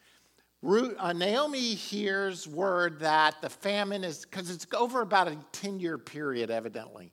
Uh, 0.64 1.12
Naomi 1.12 1.74
hears 1.74 2.46
word 2.46 3.00
that 3.00 3.40
the 3.42 3.50
famine 3.50 4.04
is, 4.04 4.24
because 4.24 4.48
it's 4.48 4.66
over 4.74 5.00
about 5.00 5.26
a 5.26 5.36
10 5.52 5.80
year 5.80 5.98
period, 5.98 6.50
evidently. 6.50 7.12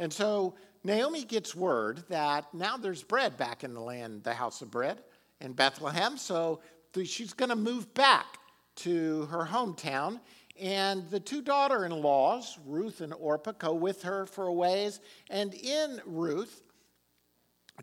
And 0.00 0.12
so 0.12 0.56
Naomi 0.82 1.24
gets 1.24 1.54
word 1.54 2.02
that 2.08 2.52
now 2.52 2.76
there's 2.76 3.02
bread 3.02 3.36
back 3.36 3.62
in 3.62 3.74
the 3.74 3.80
land, 3.80 4.24
the 4.24 4.34
house 4.34 4.62
of 4.62 4.70
bread 4.70 5.02
in 5.40 5.52
Bethlehem. 5.52 6.16
So 6.16 6.60
she's 7.04 7.32
going 7.32 7.50
to 7.50 7.56
move 7.56 7.92
back 7.94 8.38
to 8.76 9.26
her 9.26 9.44
hometown. 9.44 10.20
And 10.60 11.08
the 11.10 11.20
two 11.20 11.40
daughter 11.40 11.84
in 11.84 11.92
laws, 11.92 12.58
Ruth 12.66 13.00
and 13.00 13.14
Orpah, 13.14 13.52
go 13.52 13.74
with 13.74 14.02
her 14.02 14.26
for 14.26 14.48
a 14.48 14.52
ways. 14.52 14.98
And 15.30 15.54
in 15.54 16.00
Ruth, 16.04 16.62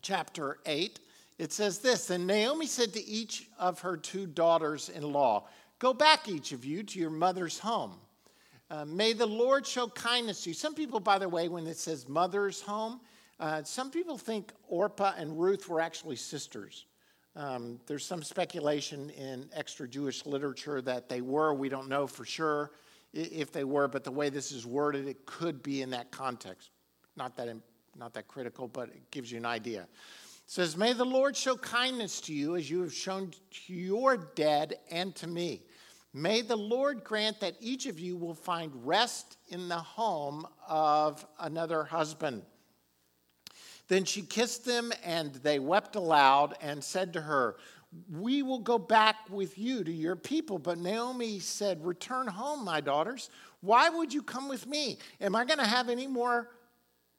chapter 0.02 0.58
8, 0.66 1.00
it 1.38 1.52
says 1.52 1.80
this 1.80 2.10
And 2.10 2.28
Naomi 2.28 2.66
said 2.66 2.94
to 2.94 3.04
each 3.06 3.50
of 3.60 3.80
her 3.82 3.98
two 3.98 4.26
daughters 4.26 4.90
in 4.90 5.04
law, 5.12 5.48
Go 5.80 5.94
back, 5.94 6.30
each 6.30 6.52
of 6.52 6.64
you, 6.64 6.84
to 6.84 7.00
your 7.00 7.10
mother's 7.10 7.60
home. 7.60 7.94
Uh, 8.72 8.86
may 8.86 9.14
the 9.14 9.26
Lord 9.26 9.68
show 9.68 9.88
kindness 9.88 10.44
to 10.44 10.50
you. 10.50 10.54
Some 10.54 10.74
people, 10.74 11.00
by 11.00 11.20
the 11.20 11.30
way, 11.30 11.50
when 11.50 11.68
it 11.68 11.78
says 11.78 12.08
mother's 12.08 12.62
home, 12.62 13.02
uh, 13.40 13.62
some 13.64 13.92
people 13.92 14.18
think 14.18 14.54
Orpah 14.68 15.14
and 15.18 15.40
Ruth 15.40 15.68
were 15.68 15.82
actually 15.82 16.16
sisters. 16.16 16.86
Um, 17.36 17.80
there's 17.86 18.06
some 18.06 18.24
speculation 18.24 19.10
in 19.12 19.50
extra 19.54 19.88
Jewish 19.88 20.26
literature 20.26 20.82
that 20.82 21.10
they 21.10 21.22
were. 21.22 21.54
We 21.54 21.68
don't 21.68 21.90
know 21.90 22.08
for 22.08 22.24
sure 22.24 22.72
if 23.14 23.52
they 23.52 23.66
were, 23.66 23.88
but 23.88 24.04
the 24.04 24.12
way 24.12 24.30
this 24.30 24.52
is 24.52 24.66
worded, 24.66 25.08
it 25.08 25.26
could 25.26 25.62
be 25.62 25.82
in 25.82 25.90
that 25.92 26.12
context. 26.12 26.70
Not 27.18 27.36
that, 27.36 27.54
not 27.98 28.14
that 28.14 28.28
critical, 28.28 28.68
but 28.70 28.90
it 28.90 29.12
gives 29.12 29.32
you 29.32 29.38
an 29.38 29.46
idea. 29.46 29.88
It 30.46 30.52
says, 30.52 30.78
May 30.78 30.94
the 30.94 31.06
Lord 31.06 31.36
show 31.36 31.56
kindness 31.56 32.22
to 32.22 32.34
you 32.34 32.56
as 32.56 32.70
you 32.70 32.82
have 32.82 32.94
shown 32.94 33.32
to 33.32 33.74
your 33.74 34.16
dead 34.16 34.76
and 34.92 35.16
to 35.16 35.28
me. 35.28 35.64
May 36.14 36.44
the 36.44 36.56
Lord 36.56 37.04
grant 37.04 37.40
that 37.40 37.58
each 37.60 37.88
of 37.88 38.00
you 38.00 38.16
will 38.16 38.36
find 38.36 38.72
rest 38.86 39.38
in 39.50 39.68
the 39.68 39.76
home 39.76 40.48
of 40.68 41.26
another 41.40 41.84
husband. 41.84 42.44
Then 43.88 44.06
she 44.06 44.22
kissed 44.22 44.66
them, 44.66 44.94
and 45.04 45.34
they 45.36 45.60
wept 45.60 45.96
aloud 45.96 46.56
and 46.62 46.84
said 46.84 47.14
to 47.14 47.22
her, 47.22 47.58
We 48.12 48.44
will 48.44 48.60
go 48.60 48.78
back 48.78 49.16
with 49.30 49.58
you 49.58 49.84
to 49.84 49.92
your 49.92 50.16
people. 50.16 50.60
But 50.60 50.78
Naomi 50.78 51.40
said, 51.40 51.84
Return 51.86 52.28
home, 52.28 52.64
my 52.64 52.82
daughters. 52.82 53.30
Why 53.62 53.90
would 53.90 54.14
you 54.14 54.22
come 54.22 54.48
with 54.48 54.68
me? 54.68 55.00
Am 55.20 55.36
I 55.36 55.44
going 55.44 55.60
to 55.60 55.66
have 55.66 55.90
any 55.90 56.08
more 56.08 56.52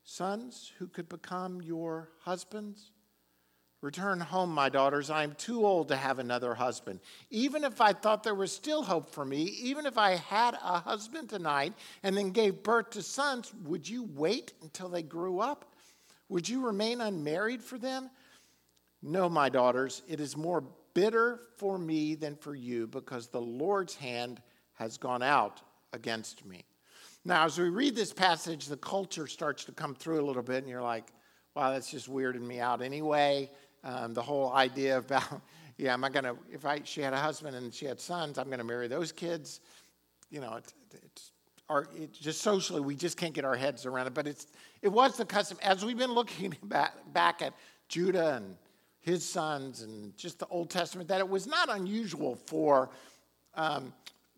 sons 0.05 0.73
who 0.79 0.87
could 0.87 1.09
become 1.09 1.61
your 1.61 2.11
husbands? 2.21 2.93
Return 3.87 4.19
home, 4.19 4.53
my 4.53 4.69
daughters. 4.69 5.11
I 5.11 5.23
am 5.23 5.37
too 5.37 5.65
old 5.65 5.87
to 5.89 5.97
have 5.97 6.19
another 6.19 6.57
husband. 6.57 6.99
Even 7.31 7.63
if 7.63 7.81
I 7.81 7.93
thought 7.93 8.25
there 8.25 8.35
was 8.35 8.51
still 8.51 8.83
hope 8.83 9.09
for 9.13 9.25
me, 9.25 9.43
even 9.45 9.87
if 9.87 9.97
I 9.97 10.17
had 10.17 10.55
a 10.55 10.81
husband 10.81 11.29
tonight 11.29 11.73
and 12.03 12.17
then 12.17 12.31
gave 12.31 12.65
birth 12.65 12.91
to 12.91 13.03
sons, 13.03 13.55
would 13.65 13.89
you 13.89 14.09
wait 14.17 14.55
until 14.61 14.89
they 14.89 15.05
grew 15.05 15.39
up? 15.39 15.77
Would 16.29 16.49
you 16.49 16.67
remain 16.67 17.01
unmarried 17.01 17.63
for 17.63 17.79
them? 17.79 18.11
No, 19.05 19.29
my 19.29 19.49
daughters, 19.49 20.03
it 20.09 20.19
is 20.19 20.37
more 20.37 20.65
bitter 20.93 21.39
for 21.57 21.79
me 21.79 22.17
than 22.17 22.35
for 22.35 22.57
you 22.57 22.89
because 22.89 23.29
the 23.29 23.41
Lord's 23.41 23.95
hand 23.95 24.43
has 24.75 24.99
gone 24.99 25.23
out 25.23 25.63
against 25.93 26.45
me. 26.45 26.65
Now, 27.25 27.45
as 27.45 27.57
we 27.57 27.69
read 27.69 27.95
this 27.95 28.13
passage, 28.13 28.67
the 28.67 28.79
culture 28.79 29.29
starts 29.29 29.65
to 29.67 29.71
come 29.71 29.95
through 29.95 30.21
a 30.21 30.27
little 30.27 30.43
bit, 30.43 30.57
and 30.57 30.69
you're 30.69 30.83
like, 30.83 31.13
wow, 31.55 31.71
that's 31.71 31.91
just 31.91 32.11
weirding 32.11 32.43
me 32.43 32.61
out 32.61 32.83
anyway. 32.83 33.49
Um, 33.85 34.15
the 34.15 34.23
whole 34.23 34.53
idea 34.53 34.99
about, 34.99 35.41
yeah, 35.77 35.93
am 35.93 36.05
I 36.05 36.09
going 36.09 36.25
to, 36.25 36.37
if 36.53 36.65
I, 36.65 36.81
she 36.85 37.01
had 37.01 37.13
a 37.13 37.19
husband 37.19 37.57
and 37.57 37.73
she 37.73 37.87
had 37.87 38.01
sons, 38.01 38.39
I'm 38.39 38.47
going 38.47 38.59
to 38.59 38.65
marry 38.65 38.89
those 38.89 39.13
kids. 39.13 39.61
You 40.31 40.41
know, 40.41 40.55
it's, 40.55 40.75
it's 40.93 41.33
our, 41.69 41.89
it 41.95 42.13
just 42.13 42.43
socially, 42.43 42.81
we 42.81 42.97
just 42.97 43.17
can't 43.17 43.35
get 43.35 43.45
our 43.45 43.57
heads 43.57 43.87
around 43.87 44.07
it. 44.07 44.15
But 44.15 44.27
it's, 44.27 44.47
it 44.83 44.89
was 44.89 45.17
the 45.17 45.25
custom. 45.25 45.59
As 45.63 45.85
we've 45.85 45.99
been 45.99 46.13
looking 46.13 46.55
back, 46.65 46.95
back 47.13 47.43
at 47.43 47.55
Judah 47.89 48.37
and 48.37 48.57
his 49.01 49.29
sons 49.29 49.83
and 49.83 50.17
just 50.17 50.39
the 50.39 50.47
Old 50.47 50.71
Testament, 50.71 51.09
that 51.09 51.21
it 51.21 51.29
was 51.29 51.47
not 51.47 51.69
unusual 51.69 52.35
for 52.35 52.91
um, 53.55 53.93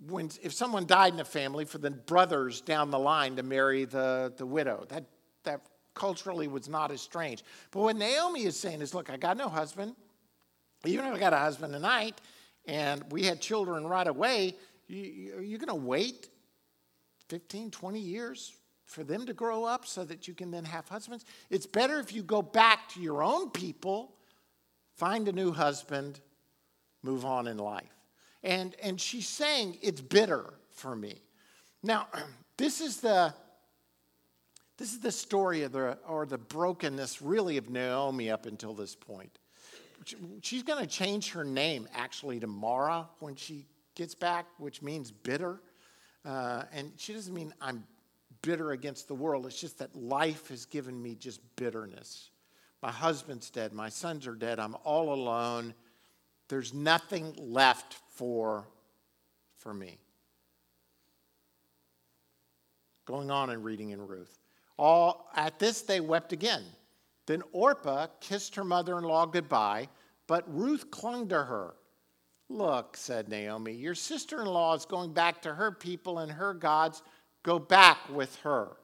when 0.06 0.30
if 0.42 0.52
someone 0.52 0.86
died 0.86 1.14
in 1.14 1.20
a 1.20 1.24
family 1.24 1.64
for 1.64 1.78
the 1.78 1.90
brothers 1.90 2.60
down 2.60 2.90
the 2.90 2.98
line 2.98 3.36
to 3.36 3.42
marry 3.42 3.84
the, 3.84 4.32
the 4.36 4.46
widow. 4.46 4.84
That 4.88 5.04
that 5.44 5.62
culturally 5.98 6.46
was 6.46 6.68
not 6.68 6.92
as 6.92 7.00
strange. 7.00 7.42
But 7.72 7.80
what 7.80 7.96
Naomi 7.96 8.44
is 8.44 8.56
saying 8.58 8.80
is, 8.80 8.94
look, 8.94 9.10
I 9.10 9.16
got 9.16 9.36
no 9.36 9.48
husband. 9.48 9.96
Even 10.84 11.06
if 11.06 11.14
I 11.14 11.18
got 11.18 11.32
a 11.32 11.38
husband 11.38 11.72
tonight 11.72 12.20
and 12.66 13.02
we 13.10 13.24
had 13.24 13.40
children 13.40 13.86
right 13.86 14.06
away, 14.06 14.54
you, 14.86 15.34
are 15.36 15.42
you 15.42 15.58
going 15.58 15.68
to 15.68 15.74
wait 15.74 16.28
15, 17.28 17.72
20 17.72 17.98
years 17.98 18.54
for 18.84 19.02
them 19.02 19.26
to 19.26 19.32
grow 19.32 19.64
up 19.64 19.84
so 19.86 20.04
that 20.04 20.28
you 20.28 20.34
can 20.34 20.52
then 20.52 20.64
have 20.64 20.88
husbands? 20.88 21.24
It's 21.50 21.66
better 21.66 21.98
if 21.98 22.12
you 22.12 22.22
go 22.22 22.42
back 22.42 22.88
to 22.90 23.00
your 23.00 23.22
own 23.22 23.50
people, 23.50 24.14
find 24.96 25.26
a 25.26 25.32
new 25.32 25.50
husband, 25.50 26.20
move 27.02 27.24
on 27.24 27.48
in 27.48 27.58
life. 27.58 27.92
And, 28.44 28.76
and 28.80 29.00
she's 29.00 29.26
saying 29.26 29.78
it's 29.82 30.00
bitter 30.00 30.54
for 30.70 30.94
me. 30.94 31.22
Now, 31.82 32.06
this 32.56 32.80
is 32.80 33.00
the 33.00 33.34
this 34.78 34.92
is 34.92 35.00
the 35.00 35.12
story 35.12 35.62
of 35.62 35.72
the, 35.72 35.98
or 36.08 36.24
the 36.24 36.38
brokenness, 36.38 37.20
really, 37.20 37.56
of 37.56 37.68
Naomi 37.68 38.30
up 38.30 38.46
until 38.46 38.74
this 38.74 38.94
point. 38.94 39.38
She's 40.42 40.62
going 40.62 40.80
to 40.80 40.86
change 40.86 41.32
her 41.32 41.44
name 41.44 41.88
actually 41.94 42.40
to 42.40 42.46
Mara 42.46 43.08
when 43.18 43.34
she 43.34 43.66
gets 43.94 44.14
back, 44.14 44.46
which 44.58 44.80
means 44.80 45.10
bitter. 45.10 45.60
Uh, 46.24 46.62
and 46.72 46.92
she 46.96 47.12
doesn't 47.12 47.34
mean 47.34 47.52
I'm 47.60 47.84
bitter 48.42 48.70
against 48.70 49.08
the 49.08 49.14
world. 49.14 49.44
It's 49.46 49.60
just 49.60 49.78
that 49.80 49.94
life 49.94 50.48
has 50.48 50.64
given 50.64 51.00
me 51.02 51.16
just 51.16 51.40
bitterness. 51.56 52.30
My 52.80 52.92
husband's 52.92 53.50
dead. 53.50 53.72
My 53.72 53.88
sons 53.88 54.26
are 54.26 54.34
dead. 54.34 54.60
I'm 54.60 54.76
all 54.84 55.12
alone. 55.12 55.74
There's 56.48 56.72
nothing 56.72 57.34
left 57.36 57.96
for, 58.14 58.68
for 59.58 59.74
me. 59.74 59.98
going 63.08 63.30
on 63.30 63.48
and 63.48 63.64
reading 63.64 63.88
in 63.88 64.06
Ruth. 64.06 64.38
All 64.78 65.28
at 65.34 65.58
this 65.58 65.82
they 65.82 66.00
wept 66.00 66.32
again. 66.32 66.64
Then 67.26 67.42
Orpah 67.52 68.06
kissed 68.20 68.54
her 68.54 68.64
mother-in-law 68.64 69.26
goodbye, 69.26 69.88
but 70.26 70.44
Ruth 70.52 70.90
clung 70.90 71.28
to 71.28 71.42
her. 71.44 71.74
Look, 72.48 72.96
said 72.96 73.28
Naomi, 73.28 73.72
your 73.72 73.94
sister-in-law 73.94 74.74
is 74.74 74.86
going 74.86 75.12
back 75.12 75.42
to 75.42 75.54
her 75.54 75.70
people 75.72 76.20
and 76.20 76.32
her 76.32 76.54
gods. 76.54 77.02
Go 77.42 77.58
back 77.58 77.98
with 78.08 78.34
her. 78.36 78.76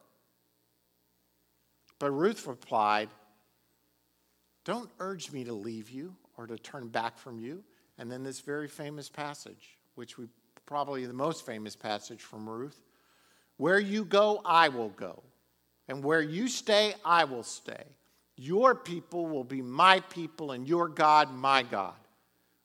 But 1.98 2.10
Ruth 2.10 2.46
replied, 2.46 3.08
Don't 4.64 4.90
urge 5.00 5.32
me 5.32 5.44
to 5.44 5.54
leave 5.54 5.88
you 5.88 6.14
or 6.36 6.46
to 6.46 6.58
turn 6.58 6.88
back 6.88 7.16
from 7.16 7.38
you. 7.38 7.64
And 7.96 8.10
then 8.10 8.22
this 8.22 8.40
very 8.40 8.68
famous 8.68 9.08
passage, 9.08 9.78
which 9.94 10.18
we 10.18 10.26
probably 10.66 11.06
the 11.06 11.12
most 11.12 11.46
famous 11.46 11.76
passage 11.76 12.20
from 12.20 12.48
Ruth 12.48 12.80
Where 13.56 13.78
you 13.78 14.04
go, 14.04 14.42
I 14.44 14.68
will 14.68 14.90
go. 14.90 15.22
And 15.88 16.02
where 16.02 16.22
you 16.22 16.48
stay, 16.48 16.94
I 17.04 17.24
will 17.24 17.42
stay. 17.42 17.84
Your 18.36 18.74
people 18.74 19.26
will 19.26 19.44
be 19.44 19.62
my 19.62 20.00
people, 20.00 20.52
and 20.52 20.66
your 20.66 20.88
God, 20.88 21.32
my 21.32 21.62
God. 21.62 21.94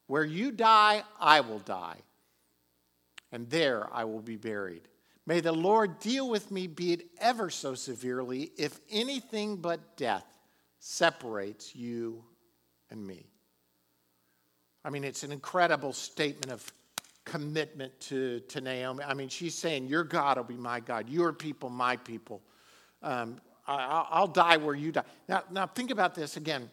Where 0.07 0.23
you 0.23 0.51
die, 0.51 1.03
I 1.19 1.41
will 1.41 1.59
die. 1.59 1.97
And 3.31 3.49
there 3.49 3.87
I 3.91 4.05
will 4.05 4.21
be 4.21 4.37
buried. 4.37 4.87
May 5.27 5.41
the 5.41 5.51
Lord 5.51 5.99
deal 5.99 6.27
with 6.27 6.49
me, 6.49 6.65
be 6.65 6.93
it 6.93 7.05
ever 7.19 7.51
so 7.51 7.75
severely, 7.75 8.51
if 8.57 8.79
anything 8.89 9.57
but 9.57 9.95
death 9.95 10.25
separates 10.79 11.75
you 11.75 12.23
and 12.89 13.05
me. 13.05 13.27
I 14.83 14.89
mean, 14.89 15.03
it's 15.03 15.23
an 15.23 15.31
incredible 15.31 15.93
statement 15.93 16.51
of 16.51 16.73
commitment 17.25 17.99
to, 17.99 18.39
to 18.39 18.61
Naomi. 18.61 19.03
I 19.03 19.13
mean, 19.13 19.29
she's 19.29 19.53
saying, 19.53 19.87
Your 19.87 20.03
God 20.03 20.37
will 20.37 20.45
be 20.45 20.55
my 20.55 20.79
God, 20.79 21.07
your 21.09 21.31
people, 21.31 21.69
my 21.69 21.95
people. 21.97 22.41
Um, 23.01 23.39
I, 23.67 24.19
will 24.19 24.27
die 24.27 24.57
where 24.57 24.75
you 24.75 24.91
die. 24.91 25.03
Now, 25.27 25.43
now, 25.51 25.67
think 25.67 25.91
about 25.91 26.15
this 26.15 26.37
again. 26.37 26.69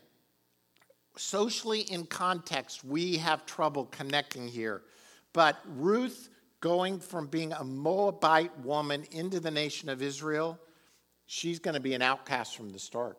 Socially, 1.16 1.80
in 1.80 2.06
context, 2.06 2.84
we 2.84 3.16
have 3.18 3.44
trouble 3.46 3.86
connecting 3.86 4.48
here. 4.48 4.82
But 5.32 5.56
Ruth 5.66 6.30
going 6.60 6.98
from 6.98 7.26
being 7.26 7.52
a 7.52 7.64
Moabite 7.64 8.58
woman 8.60 9.04
into 9.10 9.40
the 9.40 9.50
nation 9.50 9.88
of 9.88 10.02
Israel, 10.02 10.58
she's 11.26 11.58
going 11.58 11.74
to 11.74 11.80
be 11.80 11.94
an 11.94 12.02
outcast 12.02 12.56
from 12.56 12.70
the 12.70 12.78
start. 12.78 13.18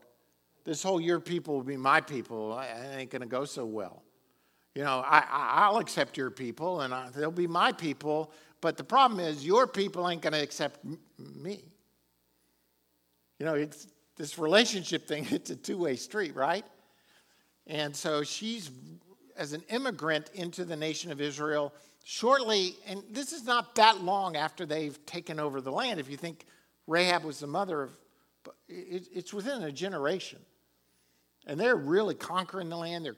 This 0.64 0.84
whole 0.84 1.00
year, 1.00 1.20
people 1.20 1.56
will 1.56 1.64
be 1.64 1.78
my 1.78 2.02
people. 2.02 2.60
It 2.60 2.98
ain't 2.98 3.12
going 3.12 3.22
to 3.22 3.28
go 3.28 3.46
so 3.46 3.66
well. 3.66 4.04
You 4.76 4.84
know, 4.84 5.04
I, 5.04 5.70
will 5.72 5.80
accept 5.80 6.18
your 6.18 6.30
people 6.30 6.82
and 6.82 6.94
I, 6.94 7.10
they'll 7.10 7.32
be 7.32 7.48
my 7.48 7.72
people, 7.72 8.32
but 8.62 8.78
the 8.78 8.84
problem 8.84 9.20
is 9.20 9.44
your 9.44 9.66
people 9.66 10.08
ain't 10.08 10.22
going 10.22 10.34
to 10.34 10.42
accept 10.42 10.86
me. 11.18 11.64
You 13.40 13.46
know, 13.46 13.56
it's 13.56 13.88
this 14.16 14.40
relationship 14.40 15.08
thing, 15.08 15.28
it's 15.32 15.50
a 15.50 15.56
two 15.56 15.78
way 15.78 15.96
street, 15.96 16.36
right? 16.36 16.66
And 17.68 17.96
so 17.96 18.24
she's, 18.24 18.72
as 19.38 19.54
an 19.54 19.64
immigrant 19.70 20.30
into 20.34 20.66
the 20.66 20.76
nation 20.76 21.12
of 21.12 21.22
Israel, 21.22 21.74
shortly, 22.04 22.76
and 22.88 23.04
this 23.12 23.34
is 23.34 23.44
not 23.44 23.76
that 23.76 24.02
long 24.02 24.38
after 24.38 24.66
they've 24.66 25.06
taken 25.06 25.40
over 25.40 25.60
the 25.60 25.72
land. 25.72 26.00
If 26.00 26.10
you 26.10 26.18
think 26.18 26.46
Rahab 26.88 27.26
was 27.26 27.40
the 27.40 27.48
mother 27.48 27.84
of, 27.84 27.92
it's 28.70 29.34
within 29.34 29.64
a 29.64 29.72
generation. 29.72 30.40
And 31.46 31.60
they're 31.60 31.76
really 31.76 32.16
conquering 32.16 32.70
the 32.70 32.78
land. 32.78 33.06
They're, 33.06 33.16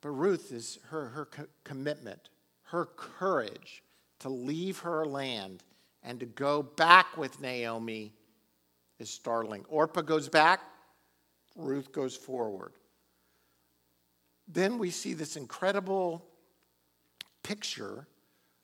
but 0.00 0.10
Ruth 0.10 0.52
is 0.52 0.78
her, 0.90 1.08
her 1.08 1.24
co- 1.26 1.46
commitment, 1.64 2.30
her 2.64 2.86
courage 2.86 3.82
to 4.20 4.28
leave 4.28 4.78
her 4.80 5.06
land 5.06 5.64
and 6.08 6.18
to 6.20 6.26
go 6.26 6.62
back 6.62 7.18
with 7.18 7.38
Naomi 7.38 8.14
is 8.98 9.10
startling. 9.10 9.66
Orpah 9.68 10.00
goes 10.00 10.26
back, 10.26 10.60
Ruth 11.54 11.92
goes 11.92 12.16
forward. 12.16 12.72
Then 14.48 14.78
we 14.78 14.90
see 14.90 15.12
this 15.12 15.36
incredible 15.36 16.24
picture 17.42 18.06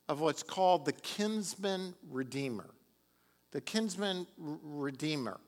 of 0.08 0.22
what's 0.22 0.42
called 0.42 0.86
the 0.86 0.94
kinsman 0.94 1.94
redeemer. 2.10 2.70
The 3.50 3.60
kinsman 3.60 4.26
redeemer. 4.38 5.38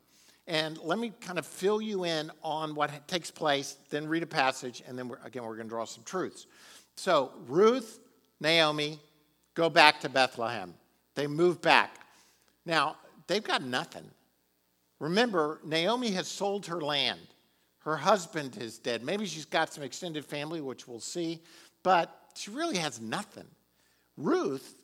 And 0.46 0.76
let 0.82 0.98
me 0.98 1.14
kind 1.22 1.38
of 1.38 1.46
fill 1.46 1.80
you 1.80 2.04
in 2.04 2.30
on 2.42 2.74
what 2.74 3.08
takes 3.08 3.30
place, 3.30 3.78
then 3.88 4.06
read 4.06 4.22
a 4.22 4.26
passage, 4.26 4.82
and 4.86 4.98
then 4.98 5.08
we're, 5.08 5.18
again, 5.24 5.44
we're 5.44 5.56
going 5.56 5.68
to 5.68 5.70
draw 5.70 5.86
some 5.86 6.04
truths. 6.04 6.46
So, 6.96 7.32
Ruth, 7.46 8.00
Naomi 8.38 9.00
go 9.54 9.70
back 9.70 10.00
to 10.00 10.10
Bethlehem. 10.10 10.74
They 11.16 11.26
move 11.26 11.60
back. 11.60 11.98
Now, 12.64 12.96
they've 13.26 13.42
got 13.42 13.62
nothing. 13.62 14.08
Remember, 15.00 15.60
Naomi 15.64 16.12
has 16.12 16.28
sold 16.28 16.66
her 16.66 16.80
land. 16.80 17.20
Her 17.80 17.96
husband 17.96 18.56
is 18.60 18.78
dead. 18.78 19.02
Maybe 19.02 19.26
she's 19.26 19.44
got 19.44 19.72
some 19.72 19.82
extended 19.82 20.24
family, 20.24 20.60
which 20.60 20.86
we'll 20.86 21.00
see, 21.00 21.42
but 21.82 22.16
she 22.34 22.50
really 22.50 22.76
has 22.76 23.00
nothing. 23.00 23.46
Ruth, 24.16 24.74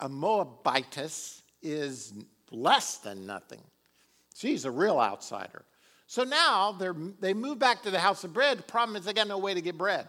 a 0.00 0.08
Moabitess, 0.08 1.42
is 1.62 2.14
less 2.50 2.98
than 2.98 3.26
nothing. 3.26 3.60
She's 4.34 4.64
a 4.64 4.70
real 4.70 4.98
outsider. 4.98 5.64
So 6.06 6.24
now 6.24 6.76
they 7.20 7.34
move 7.34 7.58
back 7.58 7.82
to 7.82 7.90
the 7.90 8.00
house 8.00 8.24
of 8.24 8.32
bread. 8.32 8.58
The 8.58 8.62
problem 8.62 8.96
is 8.96 9.04
they 9.04 9.12
got 9.12 9.28
no 9.28 9.38
way 9.38 9.54
to 9.54 9.60
get 9.60 9.78
bread. 9.78 10.06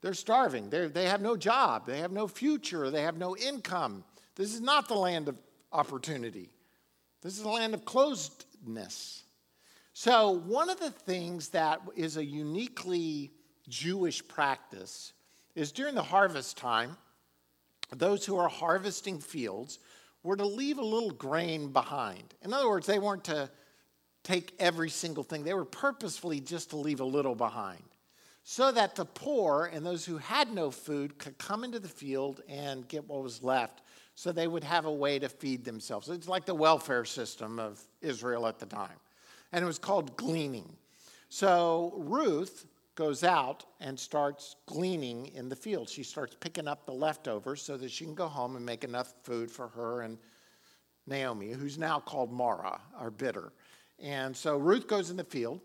They're 0.00 0.14
starving. 0.14 0.70
They're, 0.70 0.88
they 0.88 1.06
have 1.06 1.20
no 1.20 1.36
job. 1.36 1.86
They 1.86 1.98
have 1.98 2.12
no 2.12 2.26
future. 2.26 2.90
They 2.90 3.02
have 3.02 3.16
no 3.16 3.36
income. 3.36 4.04
This 4.36 4.54
is 4.54 4.60
not 4.60 4.88
the 4.88 4.94
land 4.94 5.28
of 5.28 5.36
opportunity. 5.72 6.50
This 7.22 7.38
is 7.38 7.44
a 7.44 7.48
land 7.48 7.74
of 7.74 7.84
closedness. 7.84 9.22
So, 9.92 10.30
one 10.30 10.70
of 10.70 10.80
the 10.80 10.90
things 10.90 11.50
that 11.50 11.80
is 11.94 12.16
a 12.16 12.24
uniquely 12.24 13.32
Jewish 13.68 14.26
practice 14.26 15.12
is 15.54 15.70
during 15.70 15.94
the 15.94 16.02
harvest 16.02 16.56
time, 16.56 16.96
those 17.90 18.26
who 18.26 18.36
are 18.36 18.48
harvesting 18.48 19.20
fields 19.20 19.78
were 20.24 20.36
to 20.36 20.44
leave 20.44 20.78
a 20.78 20.84
little 20.84 21.12
grain 21.12 21.68
behind. 21.68 22.34
In 22.42 22.52
other 22.52 22.68
words, 22.68 22.86
they 22.86 22.98
weren't 22.98 23.24
to 23.24 23.48
take 24.24 24.54
every 24.58 24.90
single 24.90 25.22
thing, 25.22 25.44
they 25.44 25.54
were 25.54 25.64
purposefully 25.64 26.40
just 26.40 26.70
to 26.70 26.76
leave 26.76 27.00
a 27.00 27.04
little 27.04 27.34
behind 27.34 27.82
so 28.42 28.70
that 28.70 28.94
the 28.94 29.04
poor 29.06 29.70
and 29.72 29.84
those 29.84 30.04
who 30.04 30.18
had 30.18 30.52
no 30.52 30.70
food 30.70 31.18
could 31.18 31.38
come 31.38 31.64
into 31.64 31.78
the 31.78 31.88
field 31.88 32.42
and 32.46 32.86
get 32.88 33.08
what 33.08 33.22
was 33.22 33.42
left 33.42 33.80
so 34.14 34.32
they 34.32 34.46
would 34.46 34.64
have 34.64 34.84
a 34.84 34.92
way 34.92 35.18
to 35.18 35.28
feed 35.28 35.64
themselves. 35.64 36.08
It's 36.08 36.28
like 36.28 36.46
the 36.46 36.54
welfare 36.54 37.04
system 37.04 37.58
of 37.58 37.80
Israel 38.00 38.46
at 38.46 38.58
the 38.58 38.66
time. 38.66 38.98
And 39.52 39.62
it 39.62 39.66
was 39.66 39.78
called 39.78 40.16
gleaning. 40.16 40.72
So 41.28 41.94
Ruth 41.96 42.66
goes 42.94 43.24
out 43.24 43.64
and 43.80 43.98
starts 43.98 44.56
gleaning 44.66 45.26
in 45.34 45.48
the 45.48 45.56
field. 45.56 45.88
She 45.88 46.04
starts 46.04 46.36
picking 46.38 46.68
up 46.68 46.86
the 46.86 46.92
leftovers 46.92 47.60
so 47.60 47.76
that 47.76 47.90
she 47.90 48.04
can 48.04 48.14
go 48.14 48.28
home 48.28 48.56
and 48.56 48.64
make 48.64 48.84
enough 48.84 49.14
food 49.24 49.50
for 49.50 49.68
her 49.68 50.02
and 50.02 50.16
Naomi, 51.06 51.50
who's 51.50 51.76
now 51.76 51.98
called 52.00 52.32
Mara, 52.32 52.80
or 53.00 53.10
bitter. 53.10 53.52
And 53.98 54.36
so 54.36 54.56
Ruth 54.56 54.86
goes 54.86 55.10
in 55.10 55.16
the 55.16 55.24
field 55.24 55.60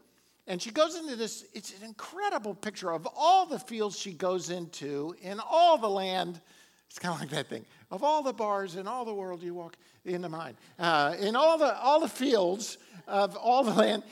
and 0.47 0.59
she 0.59 0.71
goes 0.71 0.97
into 0.97 1.15
this, 1.15 1.45
it's 1.53 1.79
an 1.79 1.85
incredible 1.85 2.55
picture 2.55 2.91
of 2.91 3.07
all 3.15 3.45
the 3.45 3.59
fields 3.59 3.97
she 3.97 4.13
goes 4.13 4.49
into 4.49 5.15
in 5.21 5.39
all 5.39 5.77
the 5.77 5.87
land. 5.87 6.41
It's 6.89 6.99
kind 6.99 7.13
of 7.13 7.21
like 7.21 7.29
that 7.29 7.47
thing. 7.47 7.65
Of 7.91 8.03
all 8.03 8.23
the 8.23 8.33
bars 8.33 8.75
in 8.75 8.87
all 8.87 9.05
the 9.05 9.13
world 9.13 9.43
you 9.43 9.53
walk 9.53 9.77
into 10.05 10.29
mine. 10.29 10.55
Uh, 10.77 11.15
in 11.19 11.35
all 11.35 11.57
the, 11.57 11.77
all 11.79 11.99
the 11.99 12.07
fields 12.07 12.77
of 13.07 13.35
all 13.35 13.63
the 13.63 13.73
land, 13.73 14.03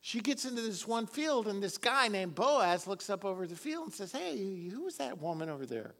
she 0.00 0.20
gets 0.20 0.44
into 0.44 0.62
this 0.62 0.86
one 0.86 1.06
field, 1.06 1.48
and 1.48 1.62
this 1.62 1.78
guy 1.78 2.08
named 2.08 2.34
Boaz 2.34 2.86
looks 2.86 3.10
up 3.10 3.24
over 3.24 3.46
the 3.46 3.56
field 3.56 3.84
and 3.84 3.94
says, 3.94 4.12
Hey, 4.12 4.68
who 4.68 4.86
is 4.86 4.96
that 4.96 5.20
woman 5.20 5.48
over 5.48 5.66
there? 5.66 5.94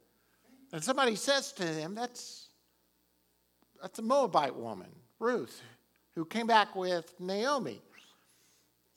And 0.72 0.82
somebody 0.82 1.14
says 1.14 1.52
to 1.52 1.64
him, 1.64 1.94
That's, 1.94 2.48
that's 3.80 3.98
a 3.98 4.02
Moabite 4.02 4.56
woman, 4.56 4.88
Ruth, 5.18 5.62
who 6.14 6.24
came 6.24 6.46
back 6.46 6.74
with 6.74 7.12
Naomi 7.20 7.80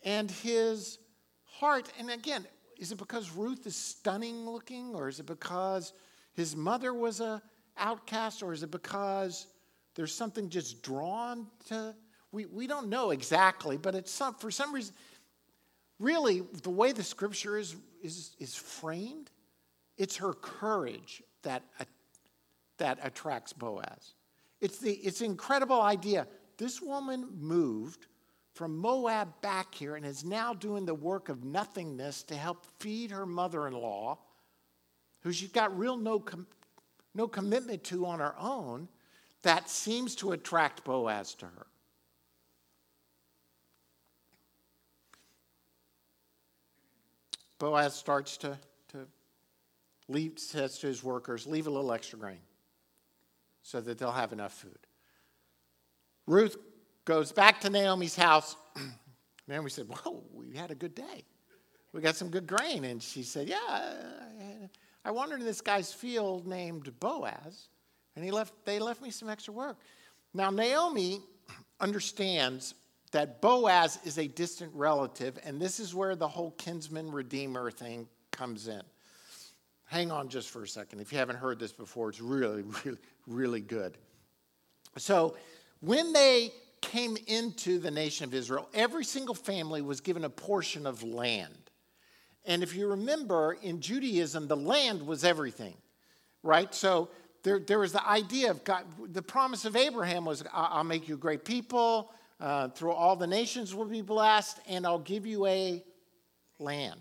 and 0.04 0.30
his 0.30 0.98
heart. 1.44 1.92
And 2.00 2.10
again, 2.10 2.46
is 2.78 2.92
it 2.92 2.98
because 2.98 3.32
Ruth 3.32 3.68
is 3.68 3.76
stunning 3.76 4.46
looking, 4.46 4.96
or 4.96 5.08
is 5.08 5.20
it 5.20 5.26
because 5.26 5.94
his 6.34 6.56
mother 6.56 6.94
was 6.94 7.20
a 7.20 7.41
outcast, 7.78 8.44
or 8.44 8.54
is 8.54 8.63
it 8.63 8.72
because 8.72 9.48
there's 9.96 10.13
something 10.13 10.50
just 10.50 10.84
drawn 10.84 11.48
to? 11.67 11.96
We, 12.32 12.46
we 12.46 12.67
don't 12.67 12.89
know 12.89 13.12
exactly, 13.12 13.78
but 13.78 13.96
it's 13.96 14.12
some, 14.12 14.36
for 14.36 14.52
some 14.52 14.74
reason, 14.74 14.94
really, 16.00 16.41
the 16.63 16.70
way 16.70 16.91
the 16.91 17.04
scripture 17.04 17.58
is, 17.58 17.76
is, 18.02 18.36
is 18.39 18.56
framed, 18.56 19.30
it's 19.98 20.17
her 20.17 20.34
courage 20.34 21.22
that, 21.44 21.63
uh, 21.80 21.86
that 22.78 23.00
attracts 23.04 23.54
Boaz. 23.54 24.13
It's 24.62 24.78
the 24.78 24.91
it's 24.91 25.22
incredible 25.22 25.82
idea. 25.82 26.28
This 26.58 26.82
woman 26.82 27.28
moved 27.38 28.06
from 28.54 28.78
Moab 28.78 29.30
back 29.41 29.74
here 29.74 29.96
and 29.96 30.06
is 30.06 30.24
now 30.24 30.54
doing 30.54 30.86
the 30.86 30.94
work 30.94 31.30
of 31.30 31.44
nothingness 31.44 32.24
to 32.24 32.36
help 32.36 32.65
feed 32.80 33.12
her 33.12 33.26
mother 33.26 33.67
in 33.67 33.74
law, 33.74 34.20
who 35.22 35.32
she's 35.32 35.52
got 35.52 35.78
real 35.78 35.98
no, 35.98 36.20
com- 36.20 36.48
no 37.14 37.28
commitment 37.28 37.84
to 37.86 38.06
on 38.06 38.20
her 38.20 38.36
own. 38.40 38.88
that 39.44 39.70
seems 39.70 40.16
to 40.16 40.34
attract 40.34 40.84
Boaz 40.84 41.34
to 41.36 41.46
her. 41.46 41.68
Boaz 47.60 47.94
starts 47.94 48.38
to, 48.38 48.58
to 48.90 49.06
leave, 50.08 50.40
says 50.40 50.80
to 50.80 50.88
his 50.88 51.04
workers, 51.04 51.46
leave 51.46 51.68
a 51.68 51.70
little 51.70 51.92
extra 51.92 52.18
grain 52.18 52.40
so 53.62 53.80
that 53.80 54.00
they'll 54.00 54.12
have 54.12 54.34
enough 54.34 54.54
food. 54.54 54.80
Ruth 56.26 56.58
goes 57.06 57.32
back 57.32 57.62
to 57.62 57.70
Naomi's 57.70 58.16
house. 58.16 58.56
Naomi 59.48 59.70
said, 59.70 59.88
Whoa, 59.88 60.24
we 60.34 60.56
had 60.56 60.72
a 60.72 60.76
good 60.76 60.96
day. 60.96 61.24
We 61.94 62.02
got 62.02 62.16
some 62.16 62.30
good 62.30 62.48
grain. 62.48 62.86
And 62.86 63.02
she 63.02 63.22
said, 63.22 63.50
Yeah, 63.50 63.94
I 65.04 65.12
wandered 65.12 65.40
in 65.40 65.46
this 65.46 65.62
guy's 65.62 65.92
field 65.92 66.48
named 66.48 66.92
Boaz, 67.00 67.70
and 68.16 68.24
he 68.24 68.32
left, 68.32 68.54
they 68.66 68.80
left 68.80 69.02
me 69.02 69.10
some 69.10 69.30
extra 69.30 69.54
work. 69.54 69.78
Now, 70.34 70.50
Naomi 70.50 71.22
understands 71.80 72.76
that 73.12 73.42
Boaz 73.42 74.00
is 74.06 74.18
a 74.18 74.28
distant 74.28 74.72
relative, 74.74 75.38
and 75.44 75.60
this 75.60 75.80
is 75.80 75.94
where 75.94 76.16
the 76.16 76.28
whole 76.28 76.52
kinsman 76.52 77.12
redeemer 77.12 77.72
thing 77.72 78.08
comes 78.32 78.68
in. 78.68 78.82
Hang 79.86 80.10
on 80.12 80.30
just 80.30 80.50
for 80.50 80.64
a 80.64 80.68
second. 80.68 81.02
If 81.02 81.12
you 81.12 81.18
haven't 81.18 81.36
heard 81.36 81.60
this 81.60 81.74
before, 81.74 82.10
it's 82.10 82.22
really, 82.22 82.64
really, 82.86 82.98
really 83.28 83.62
good. 83.62 83.98
So, 84.98 85.36
when 85.82 86.14
they 86.14 86.52
came 86.82 87.18
into 87.28 87.80
the 87.80 87.92
nation 87.92 88.26
of 88.26 88.34
Israel, 88.34 88.70
every 88.74 89.04
single 89.04 89.36
family 89.36 89.82
was 89.82 90.00
given 90.00 90.24
a 90.24 90.30
portion 90.30 90.86
of 90.86 91.04
land. 91.04 91.61
And 92.45 92.63
if 92.63 92.75
you 92.75 92.88
remember, 92.88 93.58
in 93.62 93.82
Judaism, 93.82 94.47
the 94.47 94.58
land 94.58 95.06
was 95.06 95.23
everything, 95.23 95.75
right? 96.43 96.73
So 96.73 97.10
there, 97.43 97.60
there 97.60 97.80
was 97.80 97.93
the 97.93 98.08
idea 98.08 98.51
of 98.51 98.63
God, 98.63 98.86
the 99.13 99.21
promise 99.21 99.65
of 99.65 99.75
Abraham 99.75 100.25
was, 100.25 100.43
I'll 100.51 100.84
make 100.84 101.08
you 101.08 101.15
a 101.15 101.19
great 101.19 101.45
people, 101.45 102.12
uh, 102.39 102.69
through 102.69 102.93
all 102.93 103.15
the 103.15 103.27
nations 103.27 103.75
will 103.75 103.86
be 103.86 104.01
blessed, 104.01 104.60
and 104.67 104.86
I'll 104.86 104.99
give 104.99 105.25
you 105.25 105.45
a 105.45 105.84
land, 106.58 106.99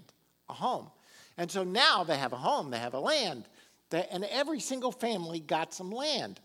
a 0.48 0.52
home. 0.52 0.90
And 1.38 1.50
so 1.50 1.64
now 1.64 2.04
they 2.04 2.18
have 2.18 2.34
a 2.34 2.36
home, 2.36 2.70
they 2.70 2.78
have 2.78 2.94
a 2.94 3.00
land, 3.00 3.48
and 3.92 4.24
every 4.24 4.60
single 4.60 4.92
family 4.92 5.40
got 5.40 5.72
some 5.72 5.90
land. 5.90 6.38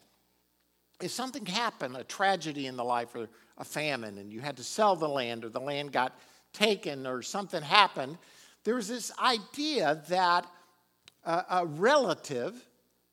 If 1.01 1.11
something 1.11 1.45
happened, 1.45 1.97
a 1.97 2.05
tragedy 2.05 2.67
in 2.67 2.77
the 2.77 2.83
life 2.83 3.13
or 3.13 3.27
a 3.57 3.65
famine, 3.65 4.17
and 4.17 4.31
you 4.31 4.39
had 4.39 4.55
to 4.57 4.63
sell 4.63 4.95
the 4.95 5.09
land, 5.09 5.43
or 5.43 5.49
the 5.49 5.59
land 5.59 5.91
got 5.91 6.17
taken, 6.53 7.05
or 7.05 7.21
something 7.21 7.61
happened, 7.61 8.17
there 8.65 8.75
was 8.75 8.87
this 8.87 9.11
idea 9.19 10.03
that 10.09 10.45
a, 11.23 11.43
a 11.49 11.65
relative 11.65 12.67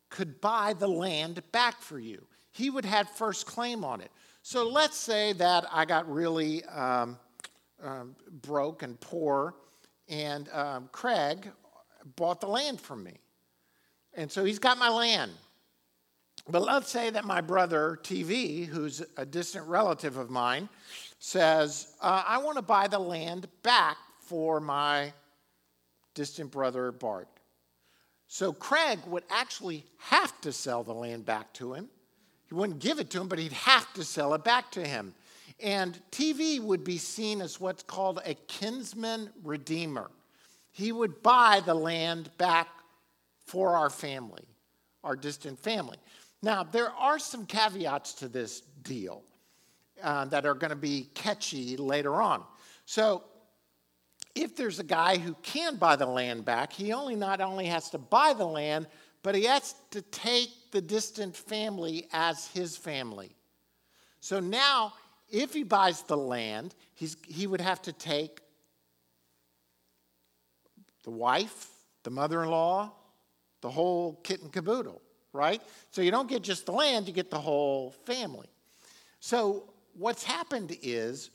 could 0.09 0.41
buy 0.41 0.75
the 0.77 0.89
land 0.89 1.43
back 1.53 1.81
for 1.81 1.99
you. 1.99 2.27
He 2.51 2.69
would 2.69 2.85
have 2.85 3.09
first 3.11 3.47
claim 3.47 3.85
on 3.85 4.01
it. 4.01 4.11
So 4.43 4.69
let's 4.69 4.97
say 4.97 5.35
that 5.35 5.65
I 5.71 5.85
got 5.85 6.11
really 6.11 6.65
um, 6.65 7.19
um, 7.83 8.17
broke 8.43 8.83
and 8.83 8.99
poor, 8.99 9.55
and 10.09 10.49
um, 10.53 10.89
Craig 10.91 11.49
bought 12.17 12.41
the 12.41 12.49
land 12.49 12.81
from 12.81 13.05
me. 13.05 13.19
And 14.15 14.31
so 14.31 14.45
he's 14.45 14.59
got 14.59 14.79
my 14.79 14.89
land. 14.89 15.33
But 16.49 16.63
let's 16.63 16.91
say 16.91 17.11
that 17.11 17.25
my 17.25 17.41
brother, 17.41 17.99
TV, 18.03 18.67
who's 18.67 19.03
a 19.17 19.25
distant 19.25 19.67
relative 19.69 20.17
of 20.17 20.29
mine, 20.29 20.69
says, 21.19 21.95
uh, 22.01 22.25
I 22.27 22.39
want 22.39 22.57
to 22.57 22.63
buy 22.63 22.89
the 22.89 22.99
land 22.99 23.47
back 23.63 23.97
for 24.19 24.61
my 24.61 25.13
distant 26.15 26.51
brother, 26.51 26.93
Bart. 26.93 27.29
So 28.29 28.53
Craig 28.53 29.01
would 29.07 29.25
actually 29.31 29.85
have 29.99 30.41
to 30.43 30.53
sell 30.53 30.83
the 30.83 30.95
land 30.95 31.25
back 31.25 31.53
to 31.55 31.75
him 31.75 31.89
he 32.53 32.59
wouldn't 32.59 32.81
give 32.81 32.99
it 32.99 33.09
to 33.09 33.21
him, 33.23 33.29
but 33.29 33.39
he'd 33.39 33.53
have 33.53 33.91
to 33.95 34.05
sell 34.05 34.35
it 34.35 34.45
back 34.45 34.71
to 34.73 34.87
him. 34.87 35.15
And 35.59 35.99
TV 36.11 36.61
would 36.61 36.85
be 36.85 36.99
seen 36.99 37.41
as 37.41 37.59
what's 37.59 37.83
called 37.83 38.21
a 38.27 38.35
kinsman 38.47 39.31
redeemer. 39.43 40.11
He 40.71 40.93
would 40.93 41.23
buy 41.23 41.63
the 41.65 41.73
land 41.73 42.29
back 42.37 42.69
for 43.47 43.75
our 43.75 43.89
family, 43.89 44.45
our 45.03 45.17
distant 45.17 45.59
family. 45.61 45.97
Now, 46.43 46.63
there 46.63 46.91
are 46.91 47.19
some 47.19 47.47
caveats 47.47 48.13
to 48.17 48.29
this 48.29 48.61
deal 48.83 49.23
uh, 50.03 50.27
that 50.27 50.45
are 50.45 50.53
going 50.53 50.69
to 50.69 50.77
be 50.77 51.09
catchy 51.15 51.79
later 51.79 52.21
on. 52.21 52.45
So, 52.85 53.25
if 54.35 54.57
there's 54.57 54.79
a 54.79 54.85
guy 54.85 55.19
who 55.19 55.35
can 55.43 55.77
buy 55.77 55.97
the 55.97 56.07
land 56.07 56.45
back, 56.45 56.73
he 56.73 56.93
only 56.93 57.17
not 57.17 57.41
only 57.41 57.67
has 57.67 57.91
to 57.91 57.99
buy 57.99 58.33
the 58.33 58.47
land, 58.47 58.87
but 59.23 59.35
he 59.35 59.45
has 59.45 59.75
to 59.91 60.03
take 60.03 60.51
the 60.71 60.81
distant 60.81 61.37
family 61.37 62.09
as 62.13 62.49
his 62.49 62.77
family. 62.77 63.37
So 64.21 64.41
now, 64.41 64.95
if 65.31 65.53
he 65.53 65.63
buys 65.65 66.03
the 66.03 66.17
land, 66.17 66.75
he 66.95 67.47
would 67.47 67.61
have 67.61 67.83
to 67.83 67.93
take 67.93 68.41
the 71.05 71.11
wife, 71.11 71.69
the 72.05 72.11
mother 72.11 72.43
in 72.43 72.51
law, 72.51 72.93
the 73.61 73.71
whole 73.71 74.21
kit 74.23 74.41
and 74.41 74.53
caboodle, 74.53 75.03
right? 75.33 75.61
So 75.91 76.03
you 76.03 76.11
don't 76.11 76.29
get 76.29 76.43
just 76.43 76.67
the 76.67 76.73
land, 76.73 77.07
you 77.07 77.13
get 77.13 77.31
the 77.31 77.41
whole 77.41 77.91
family. 78.05 78.49
So 79.21 79.73
what's 79.95 80.25
happened 80.25 80.77
is 80.83 81.31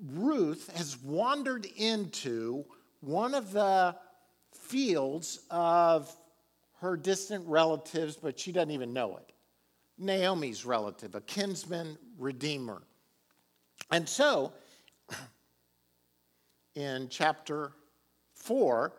Ruth 0.00 0.70
has 0.76 0.96
wandered 0.98 1.66
into 1.76 2.64
one 3.00 3.34
of 3.34 3.52
the 3.52 3.96
fields 4.52 5.40
of 5.50 6.14
her 6.80 6.96
distant 6.96 7.46
relatives, 7.46 8.16
but 8.16 8.38
she 8.38 8.52
doesn't 8.52 8.70
even 8.70 8.92
know 8.92 9.16
it. 9.16 9.32
Naomi's 9.98 10.64
relative, 10.64 11.14
a 11.14 11.20
kinsman 11.20 11.96
redeemer. 12.18 12.82
And 13.90 14.08
so, 14.08 14.52
in 16.74 17.08
chapter 17.08 17.72
4, 18.34 18.92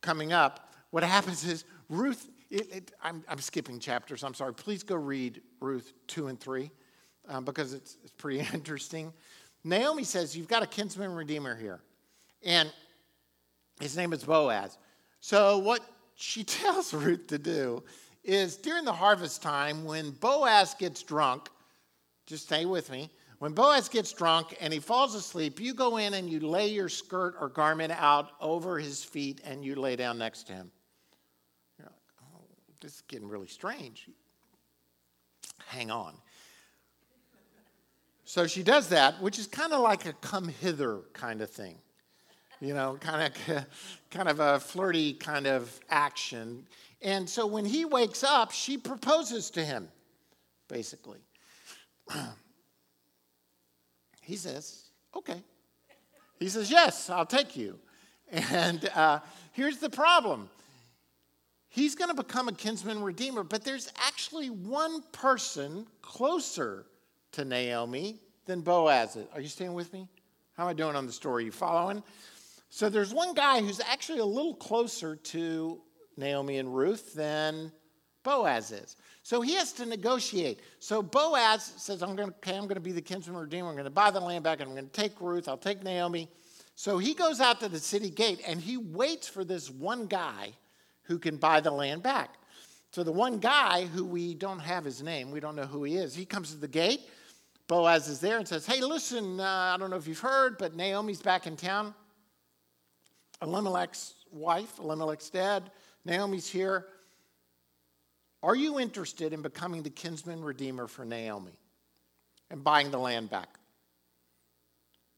coming 0.00 0.32
up, 0.32 0.74
what 0.90 1.02
happens 1.02 1.44
is 1.44 1.64
Ruth, 1.88 2.28
it, 2.50 2.72
it, 2.72 2.92
I'm, 3.02 3.24
I'm, 3.28 3.38
skipping 3.38 3.78
chapters, 3.78 4.24
I'm 4.24 4.34
sorry. 4.34 4.52
Please 4.52 4.82
go 4.82 4.96
read 4.96 5.40
Ruth 5.60 5.92
2 6.08 6.26
and 6.26 6.38
3 6.38 6.70
um, 7.28 7.44
because 7.44 7.72
it's, 7.72 7.96
it's 8.02 8.12
pretty 8.12 8.40
interesting. 8.52 9.12
Naomi 9.64 10.04
says, 10.04 10.36
You've 10.36 10.48
got 10.48 10.62
a 10.62 10.66
kinsman 10.66 11.12
redeemer 11.12 11.56
here. 11.56 11.80
And 12.44 12.72
his 13.80 13.96
name 13.96 14.12
is 14.12 14.24
Boaz. 14.24 14.78
So, 15.20 15.58
what 15.58 15.80
she 16.14 16.44
tells 16.44 16.92
Ruth 16.92 17.26
to 17.28 17.38
do 17.38 17.82
is 18.24 18.56
during 18.56 18.84
the 18.84 18.92
harvest 18.92 19.42
time, 19.42 19.84
when 19.84 20.10
Boaz 20.12 20.74
gets 20.74 21.02
drunk, 21.02 21.48
just 22.26 22.44
stay 22.44 22.64
with 22.64 22.90
me. 22.90 23.10
When 23.38 23.52
Boaz 23.52 23.88
gets 23.88 24.12
drunk 24.12 24.56
and 24.60 24.72
he 24.72 24.78
falls 24.78 25.16
asleep, 25.16 25.58
you 25.58 25.74
go 25.74 25.96
in 25.96 26.14
and 26.14 26.30
you 26.30 26.38
lay 26.38 26.68
your 26.68 26.88
skirt 26.88 27.34
or 27.40 27.48
garment 27.48 27.92
out 27.92 28.30
over 28.40 28.78
his 28.78 29.02
feet 29.02 29.40
and 29.44 29.64
you 29.64 29.74
lay 29.74 29.96
down 29.96 30.16
next 30.16 30.44
to 30.44 30.52
him. 30.52 30.70
You're 31.76 31.88
like, 31.88 32.22
oh, 32.22 32.44
this 32.80 32.94
is 32.94 33.02
getting 33.08 33.28
really 33.28 33.48
strange. 33.48 34.08
Hang 35.66 35.90
on. 35.90 36.14
So 38.32 38.46
she 38.46 38.62
does 38.62 38.88
that, 38.88 39.20
which 39.20 39.38
is 39.38 39.46
kind 39.46 39.74
of 39.74 39.82
like 39.82 40.06
a 40.06 40.14
come 40.14 40.48
hither 40.48 41.00
kind 41.12 41.42
of 41.42 41.50
thing 41.50 41.76
you 42.62 42.72
know, 42.72 42.96
kind 43.00 43.30
of, 43.48 43.66
kind 44.10 44.28
of 44.28 44.40
a 44.40 44.58
flirty 44.58 45.12
kind 45.12 45.46
of 45.46 45.78
action. 45.90 46.64
And 47.02 47.28
so 47.28 47.44
when 47.44 47.66
he 47.66 47.84
wakes 47.84 48.24
up, 48.24 48.52
she 48.52 48.78
proposes 48.78 49.50
to 49.50 49.64
him, 49.64 49.88
basically. 50.68 51.18
he 54.22 54.36
says, 54.36 54.84
okay. 55.14 55.42
He 56.38 56.48
says, 56.48 56.70
yes, 56.70 57.10
I'll 57.10 57.26
take 57.26 57.56
you. 57.56 57.78
And 58.30 58.88
uh, 58.94 59.20
here's 59.52 59.76
the 59.76 59.90
problem 59.90 60.48
he's 61.68 61.94
going 61.94 62.08
to 62.08 62.22
become 62.22 62.48
a 62.48 62.52
kinsman 62.52 63.02
redeemer, 63.02 63.42
but 63.42 63.64
there's 63.64 63.92
actually 64.06 64.48
one 64.48 65.02
person 65.10 65.86
closer 66.00 66.86
to 67.32 67.44
Naomi 67.44 68.20
than 68.46 68.60
Boaz 68.60 69.16
is. 69.16 69.26
Are 69.34 69.40
you 69.40 69.48
staying 69.48 69.74
with 69.74 69.92
me? 69.92 70.08
How 70.56 70.64
am 70.64 70.68
I 70.70 70.72
doing 70.72 70.96
on 70.96 71.06
the 71.06 71.12
story? 71.12 71.44
You 71.44 71.52
following? 71.52 72.02
So 72.68 72.88
there's 72.88 73.12
one 73.12 73.34
guy 73.34 73.60
who's 73.60 73.80
actually 73.80 74.20
a 74.20 74.24
little 74.24 74.54
closer 74.54 75.16
to 75.16 75.80
Naomi 76.16 76.58
and 76.58 76.74
Ruth 76.74 77.14
than 77.14 77.72
Boaz 78.22 78.70
is. 78.70 78.96
So 79.22 79.40
he 79.40 79.54
has 79.54 79.72
to 79.74 79.86
negotiate. 79.86 80.60
So 80.78 81.02
Boaz 81.02 81.72
says, 81.76 82.02
I'm 82.02 82.16
going 82.16 82.30
to, 82.30 82.34
okay, 82.36 82.56
I'm 82.56 82.64
going 82.64 82.74
to 82.74 82.80
be 82.80 82.92
the 82.92 83.02
kinsman 83.02 83.36
redeemer. 83.36 83.68
I'm 83.68 83.74
going 83.74 83.84
to 83.84 83.90
buy 83.90 84.10
the 84.10 84.20
land 84.20 84.44
back 84.44 84.60
and 84.60 84.68
I'm 84.68 84.74
going 84.74 84.88
to 84.88 84.92
take 84.92 85.20
Ruth. 85.20 85.48
I'll 85.48 85.56
take 85.56 85.82
Naomi. 85.82 86.28
So 86.74 86.98
he 86.98 87.14
goes 87.14 87.40
out 87.40 87.60
to 87.60 87.68
the 87.68 87.78
city 87.78 88.10
gate 88.10 88.40
and 88.46 88.60
he 88.60 88.76
waits 88.76 89.28
for 89.28 89.44
this 89.44 89.70
one 89.70 90.06
guy 90.06 90.52
who 91.02 91.18
can 91.18 91.36
buy 91.36 91.60
the 91.60 91.70
land 91.70 92.02
back. 92.02 92.34
So 92.90 93.02
the 93.02 93.12
one 93.12 93.38
guy 93.38 93.86
who 93.86 94.04
we 94.04 94.34
don't 94.34 94.58
have 94.58 94.84
his 94.84 95.02
name, 95.02 95.30
we 95.30 95.40
don't 95.40 95.56
know 95.56 95.64
who 95.64 95.84
he 95.84 95.96
is, 95.96 96.14
he 96.14 96.24
comes 96.24 96.50
to 96.50 96.56
the 96.56 96.68
gate. 96.68 97.00
Boaz 97.72 98.06
is 98.06 98.20
there 98.20 98.36
and 98.36 98.46
says, 98.46 98.66
Hey, 98.66 98.82
listen, 98.82 99.40
uh, 99.40 99.44
I 99.74 99.78
don't 99.78 99.88
know 99.88 99.96
if 99.96 100.06
you've 100.06 100.18
heard, 100.18 100.58
but 100.58 100.76
Naomi's 100.76 101.22
back 101.22 101.46
in 101.46 101.56
town. 101.56 101.94
Elimelech's 103.40 104.12
wife, 104.30 104.78
Elimelech's 104.78 105.30
dad, 105.30 105.70
Naomi's 106.04 106.46
here. 106.46 106.88
Are 108.42 108.54
you 108.54 108.78
interested 108.78 109.32
in 109.32 109.40
becoming 109.40 109.82
the 109.82 109.88
kinsman 109.88 110.44
redeemer 110.44 110.86
for 110.86 111.06
Naomi 111.06 111.58
and 112.50 112.62
buying 112.62 112.90
the 112.90 112.98
land 112.98 113.30
back? 113.30 113.58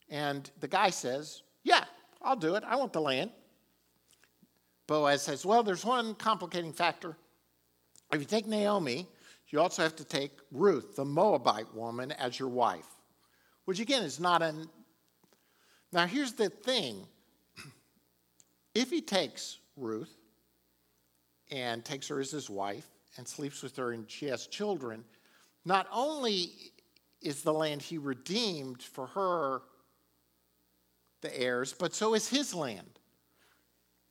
And 0.08 0.48
the 0.60 0.68
guy 0.68 0.90
says, 0.90 1.42
Yeah, 1.64 1.82
I'll 2.22 2.36
do 2.36 2.54
it. 2.54 2.62
I 2.64 2.76
want 2.76 2.92
the 2.92 3.00
land. 3.00 3.32
Boaz 4.86 5.22
says, 5.22 5.44
Well, 5.44 5.64
there's 5.64 5.84
one 5.84 6.14
complicating 6.14 6.72
factor. 6.72 7.16
If 8.12 8.20
you 8.20 8.26
take 8.26 8.46
Naomi, 8.46 9.08
you 9.52 9.60
also 9.60 9.82
have 9.82 9.96
to 9.96 10.04
take 10.04 10.32
Ruth, 10.50 10.96
the 10.96 11.04
Moabite 11.04 11.72
woman, 11.74 12.12
as 12.12 12.38
your 12.38 12.48
wife, 12.48 12.88
which 13.64 13.80
again 13.80 14.02
is 14.02 14.18
not 14.18 14.42
an. 14.42 14.68
Now, 15.92 16.06
here's 16.06 16.32
the 16.32 16.48
thing 16.50 17.06
if 18.74 18.90
he 18.90 19.00
takes 19.00 19.58
Ruth 19.76 20.14
and 21.50 21.84
takes 21.84 22.08
her 22.08 22.20
as 22.20 22.30
his 22.30 22.48
wife 22.50 22.86
and 23.16 23.26
sleeps 23.28 23.62
with 23.62 23.76
her 23.76 23.92
and 23.92 24.10
she 24.10 24.26
has 24.26 24.46
children, 24.46 25.04
not 25.64 25.86
only 25.92 26.52
is 27.22 27.42
the 27.42 27.52
land 27.52 27.80
he 27.80 27.98
redeemed 27.98 28.82
for 28.82 29.06
her 29.08 29.62
the 31.20 31.38
heirs, 31.40 31.72
but 31.72 31.94
so 31.94 32.14
is 32.14 32.28
his 32.28 32.54
land. 32.54 32.98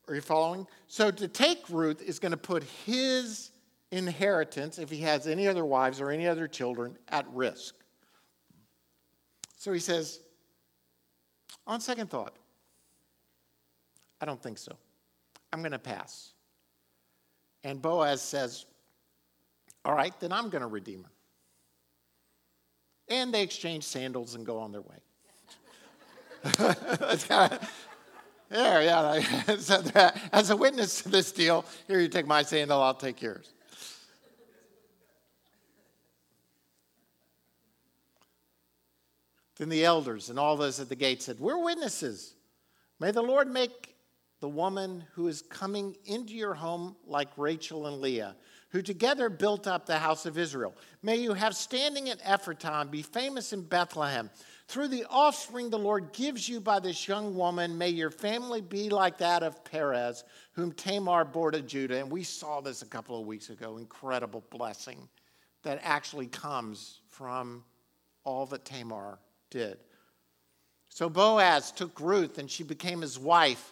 Are 0.08 0.16
you 0.16 0.22
following? 0.22 0.68
So 0.88 1.12
to 1.12 1.28
take 1.28 1.70
Ruth 1.70 2.02
is 2.02 2.20
going 2.20 2.32
to 2.32 2.38
put 2.38 2.64
his 2.64 3.52
inheritance, 3.94 4.80
if 4.80 4.90
he 4.90 5.00
has 5.00 5.28
any 5.28 5.48
other 5.48 5.64
wives 5.64 6.02
or 6.02 6.10
any 6.10 6.28
other 6.28 6.48
children, 6.48 6.98
at 7.10 7.26
risk. 7.32 7.76
So 9.58 9.72
he 9.72 9.80
says, 9.80 10.20
on 11.66 11.80
second 11.80 12.10
thought, 12.10 12.36
I 14.20 14.26
don't 14.26 14.42
think 14.42 14.58
so. 14.58 14.76
I'm 15.52 15.60
going 15.60 15.72
to 15.72 15.80
pass. 15.80 16.32
And 17.64 17.82
Boaz 17.82 18.22
says, 18.22 18.66
All 19.86 19.94
right, 19.94 20.18
then 20.20 20.32
I'm 20.32 20.50
going 20.50 20.62
to 20.62 20.68
redeem 20.68 21.04
her. 21.04 21.10
And 23.10 23.34
they 23.34 23.44
exchange 23.44 23.84
sandals 23.84 24.36
and 24.36 24.46
go 24.46 24.60
on 24.60 24.72
their 24.72 24.82
way. 24.82 24.98
yeah, 27.30 27.60
yeah. 29.96 30.12
As 30.32 30.50
a 30.50 30.58
witness 30.58 31.02
to 31.04 31.10
this 31.10 31.32
deal, 31.32 31.64
here 31.88 32.00
you 32.00 32.08
take 32.08 32.28
my 32.28 32.44
sandal, 32.44 32.82
I'll 32.82 32.94
take 32.94 33.22
yours. 33.22 33.53
Then 39.64 39.70
the 39.70 39.86
elders 39.86 40.30
and 40.30 40.38
all 40.38 40.58
those 40.58 40.82
at 40.82 40.90
the 40.90 40.96
gate 40.98 41.22
said, 41.24 41.40
We're 41.40 41.64
witnesses. 41.64 42.36
May 43.00 43.12
the 43.12 43.22
Lord 43.22 43.48
make 43.48 43.96
the 44.42 44.50
woman 44.50 45.06
who 45.14 45.30
is 45.30 45.42
coming 45.42 45.96
into 46.04 46.34
your 46.34 46.54
home 46.54 46.98
like 47.08 47.30
Rachel 47.38 47.88
and 47.88 48.02
Leah, 48.02 48.36
who 48.72 48.82
together 48.82 49.30
built 49.30 49.66
up 49.66 49.86
the 49.86 49.98
house 49.98 50.26
of 50.26 50.38
Israel. 50.38 50.76
May 51.02 51.16
you 51.16 51.34
have 51.34 51.56
standing 51.56 52.10
at 52.10 52.20
Ephraim, 52.30 52.90
be 52.90 53.04
famous 53.04 53.54
in 53.54 53.62
Bethlehem. 53.62 54.30
Through 54.68 54.90
the 54.90 55.06
offspring 55.10 55.70
the 55.70 55.80
Lord 55.80 56.12
gives 56.12 56.50
you 56.50 56.60
by 56.60 56.82
this 56.82 57.08
young 57.08 57.34
woman, 57.34 57.78
may 57.78 57.88
your 57.88 58.12
family 58.12 58.60
be 58.60 58.90
like 58.90 59.18
that 59.20 59.44
of 59.44 59.64
Perez, 59.64 60.26
whom 60.52 60.74
Tamar 60.74 61.24
bore 61.24 61.52
to 61.52 61.62
Judah. 61.62 62.02
And 62.02 62.12
we 62.12 62.24
saw 62.24 62.60
this 62.60 62.82
a 62.82 62.88
couple 62.88 63.18
of 63.18 63.26
weeks 63.26 63.50
ago 63.50 63.78
incredible 63.78 64.44
blessing 64.50 65.08
that 65.62 65.80
actually 65.84 66.28
comes 66.28 67.00
from 67.08 67.64
all 68.26 68.46
that 68.48 68.66
Tamar 68.66 69.20
did. 69.54 69.78
So 70.90 71.10
Boaz 71.10 71.72
took 71.72 72.00
Ruth 72.00 72.38
and 72.38 72.52
she 72.52 72.64
became 72.64 73.02
his 73.02 73.18
wife. 73.18 73.72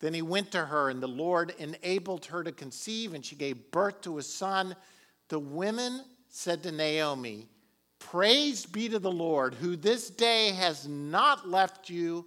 Then 0.00 0.12
he 0.12 0.22
went 0.22 0.50
to 0.50 0.64
her, 0.64 0.90
and 0.90 1.00
the 1.00 1.06
Lord 1.06 1.54
enabled 1.58 2.26
her 2.26 2.42
to 2.42 2.50
conceive, 2.50 3.14
and 3.14 3.24
she 3.24 3.36
gave 3.36 3.70
birth 3.70 4.00
to 4.00 4.18
a 4.18 4.22
son. 4.22 4.74
The 5.28 5.38
women 5.38 6.02
said 6.28 6.64
to 6.64 6.72
Naomi, 6.72 7.48
Praise 8.00 8.66
be 8.66 8.88
to 8.88 8.98
the 8.98 9.12
Lord, 9.12 9.54
who 9.54 9.76
this 9.76 10.10
day 10.10 10.50
has 10.50 10.88
not 10.88 11.48
left 11.48 11.88
you 11.88 12.26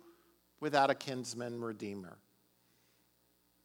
without 0.61 0.89
a 0.89 0.95
kinsman 0.95 1.59
redeemer. 1.59 2.17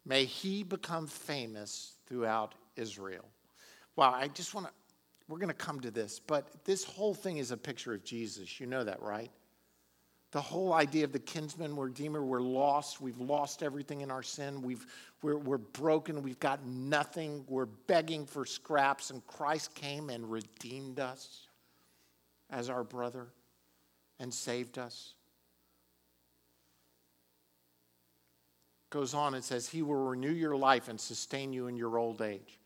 May 0.05 0.25
he 0.25 0.65
become 0.65 1.07
famous 1.07 1.95
throughout 2.09 2.57
Israel. 2.75 3.27
Wow, 3.95 4.13
I 4.13 4.27
just 4.27 4.55
want 4.55 4.67
to, 4.67 4.73
we're 5.31 5.39
going 5.39 5.49
to 5.49 5.55
come 5.55 5.81
to 5.81 5.91
this, 5.93 6.19
but 6.19 6.49
this 6.65 6.83
whole 6.83 7.15
thing 7.15 7.39
is 7.39 7.53
a 7.53 7.57
picture 7.57 7.95
of 7.95 8.05
Jesus. 8.05 8.59
You 8.59 8.67
know 8.67 8.83
that, 8.83 9.01
right? 9.01 9.31
The 10.33 10.41
whole 10.41 10.73
idea 10.73 11.05
of 11.05 11.13
the 11.13 11.19
kinsman 11.19 11.77
redeemer, 11.77 12.23
we're 12.23 12.41
lost. 12.41 13.01
We've 13.01 13.21
lost 13.21 13.63
everything 13.63 14.01
in 14.01 14.11
our 14.11 14.23
sin. 14.23 14.63
We've, 14.63 14.85
we're, 15.23 15.37
we're 15.37 15.59
broken. 15.59 16.23
We've 16.23 16.39
got 16.39 16.65
nothing. 16.65 17.45
We're 17.49 17.67
begging 17.67 18.27
for 18.27 18.45
scraps, 18.45 19.11
and 19.11 19.27
Christ 19.27 19.75
came 19.75 20.11
and 20.11 20.31
redeemed 20.31 21.01
us 21.01 21.47
as 22.49 22.71
our 22.71 22.85
brother 22.85 23.29
and 24.19 24.33
saved 24.33 24.79
us. 24.79 25.15
Goes 28.91 29.15
on 29.15 29.35
and 29.35 29.43
says, 29.43 29.69
He 29.69 29.83
will 29.83 30.09
renew 30.09 30.33
your 30.33 30.57
life 30.57 30.89
and 30.89 31.01
sustain 31.01 31.53
you 31.53 31.67
in 31.67 31.77
your 31.77 31.99
old 31.99 32.23
age. 32.23 32.60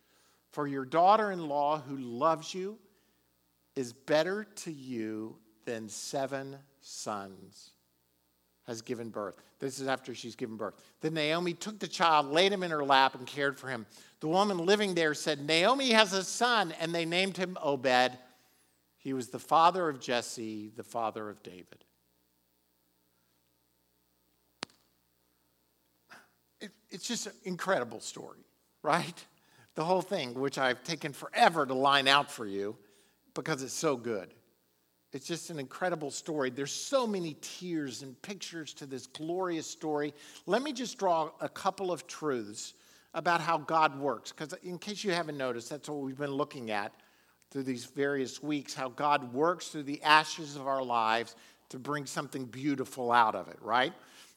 For 0.54 0.68
your 0.68 0.84
daughter 0.84 1.32
in 1.32 1.48
law 1.48 1.80
who 1.80 1.96
loves 1.96 2.54
you 2.54 2.78
is 3.74 3.92
better 3.92 4.44
to 4.44 4.70
you 4.70 5.36
than 5.64 5.88
seven 5.88 6.56
sons 6.80 7.72
has 8.68 8.80
given 8.80 9.08
birth. 9.10 9.34
This 9.58 9.80
is 9.80 9.88
after 9.88 10.14
she's 10.14 10.36
given 10.36 10.56
birth. 10.56 10.74
Then 11.00 11.14
Naomi 11.14 11.54
took 11.54 11.80
the 11.80 11.88
child, 11.88 12.26
laid 12.30 12.52
him 12.52 12.62
in 12.62 12.70
her 12.70 12.84
lap, 12.84 13.16
and 13.16 13.26
cared 13.26 13.58
for 13.58 13.66
him. 13.66 13.84
The 14.20 14.28
woman 14.28 14.58
living 14.58 14.94
there 14.94 15.12
said, 15.12 15.44
Naomi 15.44 15.90
has 15.90 16.12
a 16.12 16.22
son, 16.22 16.72
and 16.78 16.94
they 16.94 17.04
named 17.04 17.36
him 17.36 17.58
Obed. 17.60 18.16
He 18.98 19.12
was 19.12 19.30
the 19.30 19.40
father 19.40 19.88
of 19.88 19.98
Jesse, 19.98 20.70
the 20.76 20.84
father 20.84 21.28
of 21.30 21.42
David. 21.42 21.84
It, 26.60 26.70
it's 26.90 27.08
just 27.08 27.26
an 27.26 27.32
incredible 27.42 27.98
story, 27.98 28.46
right? 28.84 29.24
The 29.74 29.84
whole 29.84 30.02
thing, 30.02 30.34
which 30.34 30.58
I've 30.58 30.82
taken 30.84 31.12
forever 31.12 31.66
to 31.66 31.74
line 31.74 32.06
out 32.06 32.30
for 32.30 32.46
you 32.46 32.76
because 33.34 33.62
it's 33.62 33.72
so 33.72 33.96
good. 33.96 34.32
It's 35.12 35.26
just 35.26 35.50
an 35.50 35.60
incredible 35.60 36.10
story. 36.10 36.50
There's 36.50 36.72
so 36.72 37.06
many 37.06 37.36
tears 37.40 38.02
and 38.02 38.20
pictures 38.22 38.74
to 38.74 38.86
this 38.86 39.06
glorious 39.06 39.68
story. 39.68 40.12
Let 40.46 40.62
me 40.62 40.72
just 40.72 40.98
draw 40.98 41.30
a 41.40 41.48
couple 41.48 41.92
of 41.92 42.06
truths 42.06 42.74
about 43.14 43.40
how 43.40 43.58
God 43.58 43.98
works, 43.98 44.32
because 44.32 44.54
in 44.64 44.76
case 44.76 45.04
you 45.04 45.12
haven't 45.12 45.38
noticed, 45.38 45.70
that's 45.70 45.88
what 45.88 46.00
we've 46.00 46.18
been 46.18 46.32
looking 46.32 46.72
at 46.72 46.92
through 47.52 47.62
these 47.62 47.84
various 47.84 48.42
weeks 48.42 48.74
how 48.74 48.88
God 48.88 49.32
works 49.32 49.68
through 49.68 49.84
the 49.84 50.02
ashes 50.02 50.56
of 50.56 50.66
our 50.66 50.82
lives 50.82 51.36
to 51.68 51.78
bring 51.78 52.06
something 52.06 52.44
beautiful 52.44 53.12
out 53.12 53.36
of 53.36 53.46
it, 53.46 53.58
right? 53.62 53.92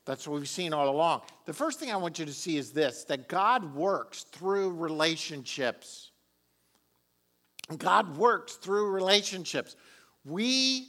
That's 0.07 0.25
what 0.25 0.39
we've 0.39 0.47
seen 0.47 0.73
all 0.73 0.89
along. 0.89 1.21
The 1.45 1.53
first 1.53 1.81
thing 1.81 1.91
I 1.91 1.97
want 1.97 2.17
you 2.17 2.25
to 2.25 2.33
see 2.33 2.55
is 2.55 2.71
this 2.71 3.03
that 3.03 3.27
God 3.27 3.75
works 3.75 4.23
through 4.23 4.71
relationships. 4.71 6.11
God 7.77 8.17
works 8.17 8.53
through 8.53 8.89
relationships. 8.91 9.75
We 10.23 10.87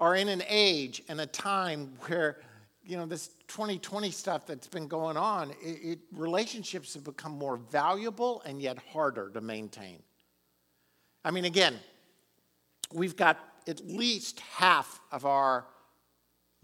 are 0.00 0.14
in 0.14 0.28
an 0.28 0.42
age 0.48 1.02
and 1.10 1.20
a 1.20 1.26
time 1.26 1.92
where, 2.06 2.38
you 2.82 2.96
know, 2.96 3.04
this 3.04 3.28
2020 3.48 4.10
stuff 4.10 4.46
that's 4.46 4.68
been 4.68 4.88
going 4.88 5.18
on, 5.18 5.50
it, 5.62 5.78
it, 5.82 5.98
relationships 6.12 6.94
have 6.94 7.04
become 7.04 7.32
more 7.32 7.58
valuable 7.58 8.40
and 8.46 8.62
yet 8.62 8.78
harder 8.90 9.28
to 9.34 9.42
maintain. 9.42 10.02
I 11.22 11.30
mean, 11.30 11.44
again, 11.44 11.76
we've 12.90 13.16
got 13.16 13.38
at 13.68 13.86
least 13.86 14.40
half 14.40 15.00
of 15.12 15.26
our, 15.26 15.66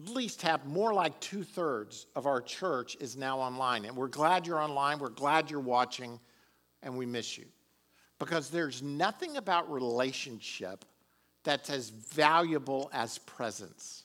least 0.09 0.41
have 0.41 0.65
more 0.65 0.93
like 0.93 1.19
two 1.19 1.43
thirds 1.43 2.07
of 2.15 2.25
our 2.25 2.41
church 2.41 2.97
is 2.99 3.15
now 3.15 3.39
online. 3.39 3.85
And 3.85 3.95
we're 3.95 4.07
glad 4.07 4.47
you're 4.47 4.61
online, 4.61 4.99
we're 4.99 5.09
glad 5.09 5.51
you're 5.51 5.59
watching, 5.59 6.19
and 6.81 6.97
we 6.97 7.05
miss 7.05 7.37
you. 7.37 7.45
Because 8.19 8.49
there's 8.49 8.81
nothing 8.81 9.37
about 9.37 9.71
relationship 9.71 10.85
that's 11.43 11.69
as 11.69 11.89
valuable 11.89 12.89
as 12.93 13.17
presents. 13.19 14.03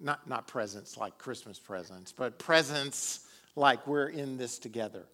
Not, 0.00 0.28
not 0.28 0.46
presents 0.46 0.96
like 0.96 1.18
Christmas 1.18 1.58
presents, 1.58 2.12
but 2.12 2.38
presents 2.38 3.26
like 3.56 3.86
we're 3.86 4.08
in 4.08 4.38
this 4.38 4.58
together. 4.58 5.04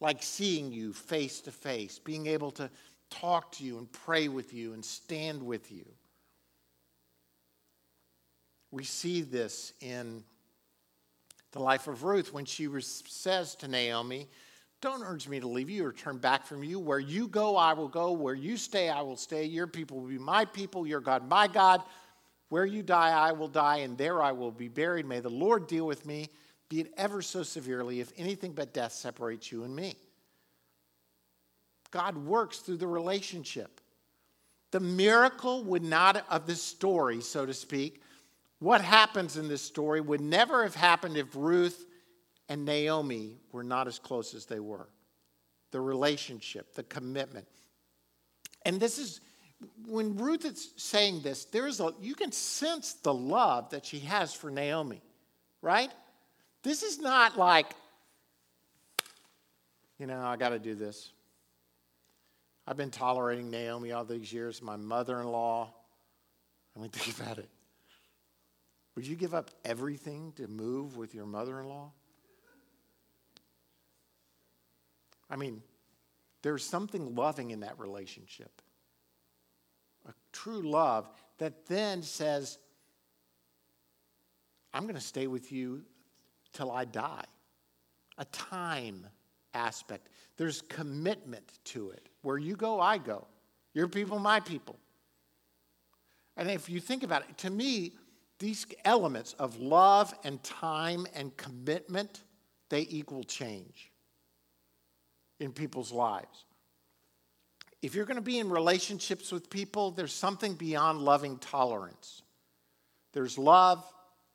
Like 0.00 0.22
seeing 0.22 0.72
you 0.72 0.92
face 0.92 1.40
to 1.42 1.52
face, 1.52 1.98
being 1.98 2.26
able 2.26 2.50
to 2.52 2.68
talk 3.10 3.52
to 3.52 3.64
you 3.64 3.78
and 3.78 3.90
pray 3.92 4.28
with 4.28 4.52
you 4.52 4.72
and 4.72 4.84
stand 4.84 5.42
with 5.42 5.70
you. 5.70 5.84
We 8.72 8.84
see 8.84 9.20
this 9.20 9.74
in 9.80 10.24
the 11.52 11.60
life 11.60 11.86
of 11.86 12.02
Ruth 12.02 12.32
when 12.32 12.46
she 12.46 12.68
says 12.80 13.54
to 13.56 13.68
Naomi, 13.68 14.28
don't 14.80 15.02
urge 15.02 15.28
me 15.28 15.38
to 15.38 15.46
leave 15.46 15.70
you 15.70 15.86
or 15.86 15.92
turn 15.92 16.18
back 16.18 16.44
from 16.44 16.64
you. 16.64 16.80
Where 16.80 16.98
you 16.98 17.28
go, 17.28 17.56
I 17.56 17.74
will 17.74 17.86
go. 17.86 18.10
Where 18.10 18.34
you 18.34 18.56
stay, 18.56 18.88
I 18.88 19.02
will 19.02 19.16
stay. 19.16 19.44
Your 19.44 19.68
people 19.68 20.00
will 20.00 20.08
be 20.08 20.18
my 20.18 20.44
people, 20.44 20.86
your 20.86 21.00
God, 21.00 21.28
my 21.28 21.46
God. 21.46 21.82
Where 22.48 22.66
you 22.66 22.82
die, 22.82 23.10
I 23.10 23.32
will 23.32 23.46
die, 23.46 23.78
and 23.78 23.96
there 23.96 24.22
I 24.22 24.32
will 24.32 24.50
be 24.50 24.68
buried. 24.68 25.06
May 25.06 25.20
the 25.20 25.28
Lord 25.28 25.68
deal 25.68 25.86
with 25.86 26.04
me, 26.04 26.30
be 26.68 26.80
it 26.80 26.92
ever 26.96 27.22
so 27.22 27.42
severely, 27.42 28.00
if 28.00 28.10
anything 28.16 28.52
but 28.52 28.74
death 28.74 28.92
separates 28.92 29.52
you 29.52 29.64
and 29.64 29.76
me. 29.76 29.94
God 31.90 32.16
works 32.16 32.58
through 32.58 32.78
the 32.78 32.86
relationship. 32.86 33.80
The 34.70 34.80
miracle 34.80 35.62
would 35.64 35.84
not, 35.84 36.24
of 36.28 36.46
this 36.46 36.62
story, 36.62 37.20
so 37.20 37.46
to 37.46 37.54
speak, 37.54 38.02
what 38.62 38.80
happens 38.80 39.36
in 39.36 39.48
this 39.48 39.60
story 39.60 40.00
would 40.00 40.20
never 40.20 40.62
have 40.62 40.76
happened 40.76 41.16
if 41.16 41.34
Ruth 41.34 41.84
and 42.48 42.64
Naomi 42.64 43.40
were 43.50 43.64
not 43.64 43.88
as 43.88 43.98
close 43.98 44.34
as 44.34 44.46
they 44.46 44.60
were. 44.60 44.88
The 45.72 45.80
relationship, 45.80 46.74
the 46.74 46.84
commitment. 46.84 47.48
And 48.64 48.78
this 48.78 48.98
is 48.98 49.20
when 49.86 50.16
Ruth 50.16 50.44
is 50.44 50.74
saying 50.76 51.22
this, 51.22 51.44
there's 51.46 51.80
a 51.80 51.92
you 52.00 52.14
can 52.14 52.30
sense 52.30 52.92
the 52.94 53.12
love 53.12 53.70
that 53.70 53.84
she 53.84 53.98
has 54.00 54.32
for 54.32 54.48
Naomi, 54.48 55.02
right? 55.60 55.90
This 56.62 56.84
is 56.84 57.00
not 57.00 57.36
like, 57.36 57.66
you 59.98 60.06
know, 60.06 60.20
I 60.20 60.36
got 60.36 60.50
to 60.50 60.60
do 60.60 60.76
this. 60.76 61.10
I've 62.66 62.76
been 62.76 62.90
tolerating 62.92 63.50
Naomi 63.50 63.90
all 63.90 64.04
these 64.04 64.32
years, 64.32 64.62
my 64.62 64.76
mother 64.76 65.20
in 65.20 65.26
law. 65.26 65.74
I 66.76 66.80
mean, 66.80 66.90
think 66.92 67.18
about 67.18 67.38
it. 67.38 67.48
Would 68.94 69.06
you 69.06 69.16
give 69.16 69.34
up 69.34 69.50
everything 69.64 70.32
to 70.36 70.46
move 70.46 70.96
with 70.96 71.14
your 71.14 71.26
mother 71.26 71.60
in 71.60 71.68
law? 71.68 71.92
I 75.30 75.36
mean, 75.36 75.62
there's 76.42 76.64
something 76.64 77.14
loving 77.14 77.52
in 77.52 77.60
that 77.60 77.78
relationship. 77.78 78.60
A 80.06 80.12
true 80.32 80.60
love 80.60 81.08
that 81.38 81.66
then 81.66 82.02
says, 82.02 82.58
I'm 84.74 84.82
going 84.82 84.94
to 84.94 85.00
stay 85.00 85.26
with 85.26 85.52
you 85.52 85.82
till 86.52 86.70
I 86.70 86.84
die. 86.84 87.24
A 88.18 88.24
time 88.26 89.06
aspect. 89.54 90.08
There's 90.36 90.62
commitment 90.62 91.60
to 91.64 91.90
it. 91.90 92.08
Where 92.22 92.38
you 92.38 92.56
go, 92.56 92.80
I 92.80 92.98
go. 92.98 93.26
Your 93.74 93.88
people, 93.88 94.18
my 94.18 94.40
people. 94.40 94.78
And 96.36 96.50
if 96.50 96.68
you 96.68 96.80
think 96.80 97.02
about 97.02 97.22
it, 97.22 97.38
to 97.38 97.50
me, 97.50 97.92
these 98.42 98.66
elements 98.84 99.34
of 99.38 99.60
love 99.60 100.12
and 100.24 100.42
time 100.42 101.06
and 101.14 101.34
commitment, 101.36 102.24
they 102.70 102.86
equal 102.90 103.22
change 103.22 103.92
in 105.38 105.52
people's 105.52 105.92
lives. 105.92 106.44
If 107.82 107.94
you're 107.94 108.04
going 108.04 108.16
to 108.16 108.20
be 108.20 108.40
in 108.40 108.50
relationships 108.50 109.30
with 109.30 109.48
people, 109.48 109.92
there's 109.92 110.12
something 110.12 110.54
beyond 110.54 111.00
loving 111.00 111.38
tolerance. 111.38 112.22
There's 113.12 113.38
love, 113.38 113.84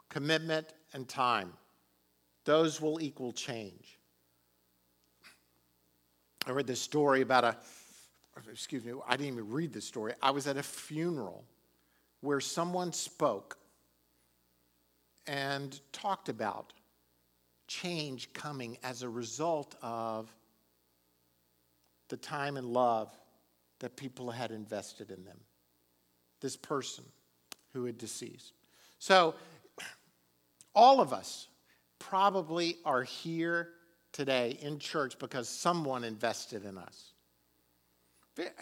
commitment, 0.10 0.74
and 0.94 1.08
time. 1.08 1.52
Those 2.46 2.80
will 2.82 3.02
equal 3.02 3.34
change. 3.34 4.00
I 6.46 6.52
read 6.52 6.66
this 6.66 6.82
story 6.82 7.22
about 7.22 7.44
a, 7.44 7.58
excuse 8.50 8.86
me, 8.86 8.94
I 9.06 9.18
didn't 9.18 9.34
even 9.34 9.52
read 9.52 9.74
this 9.74 9.86
story. 9.86 10.14
I 10.22 10.32
was 10.32 10.48
at 10.48 10.56
a 10.56 10.64
funeral 10.64 11.44
where 12.22 12.40
someone 12.40 12.94
spoke 12.94 13.58
and 15.28 15.80
talked 15.92 16.30
about 16.30 16.74
change 17.68 18.32
coming 18.34 18.78
as 18.84 19.04
a 19.04 19.10
result 19.10 19.76
of 19.82 20.34
the 22.10 22.18
time 22.18 22.58
and 22.58 22.68
love 22.68 23.12
that 23.80 23.96
people 23.96 24.32
had 24.32 24.52
invested 24.52 25.12
in 25.12 25.24
them. 25.26 25.38
This 26.42 26.56
person 26.56 27.04
who 27.74 27.86
had 27.86 27.98
deceased. 27.98 28.54
So, 29.00 29.36
all 30.74 31.02
of 31.02 31.12
us 31.12 31.48
probably 32.00 32.78
are 32.86 33.04
here 33.04 33.70
today 34.12 34.58
in 34.62 34.80
church 34.80 35.20
because 35.20 35.50
someone 35.50 36.04
invested 36.04 36.66
in 36.66 36.78
us. 36.78 37.14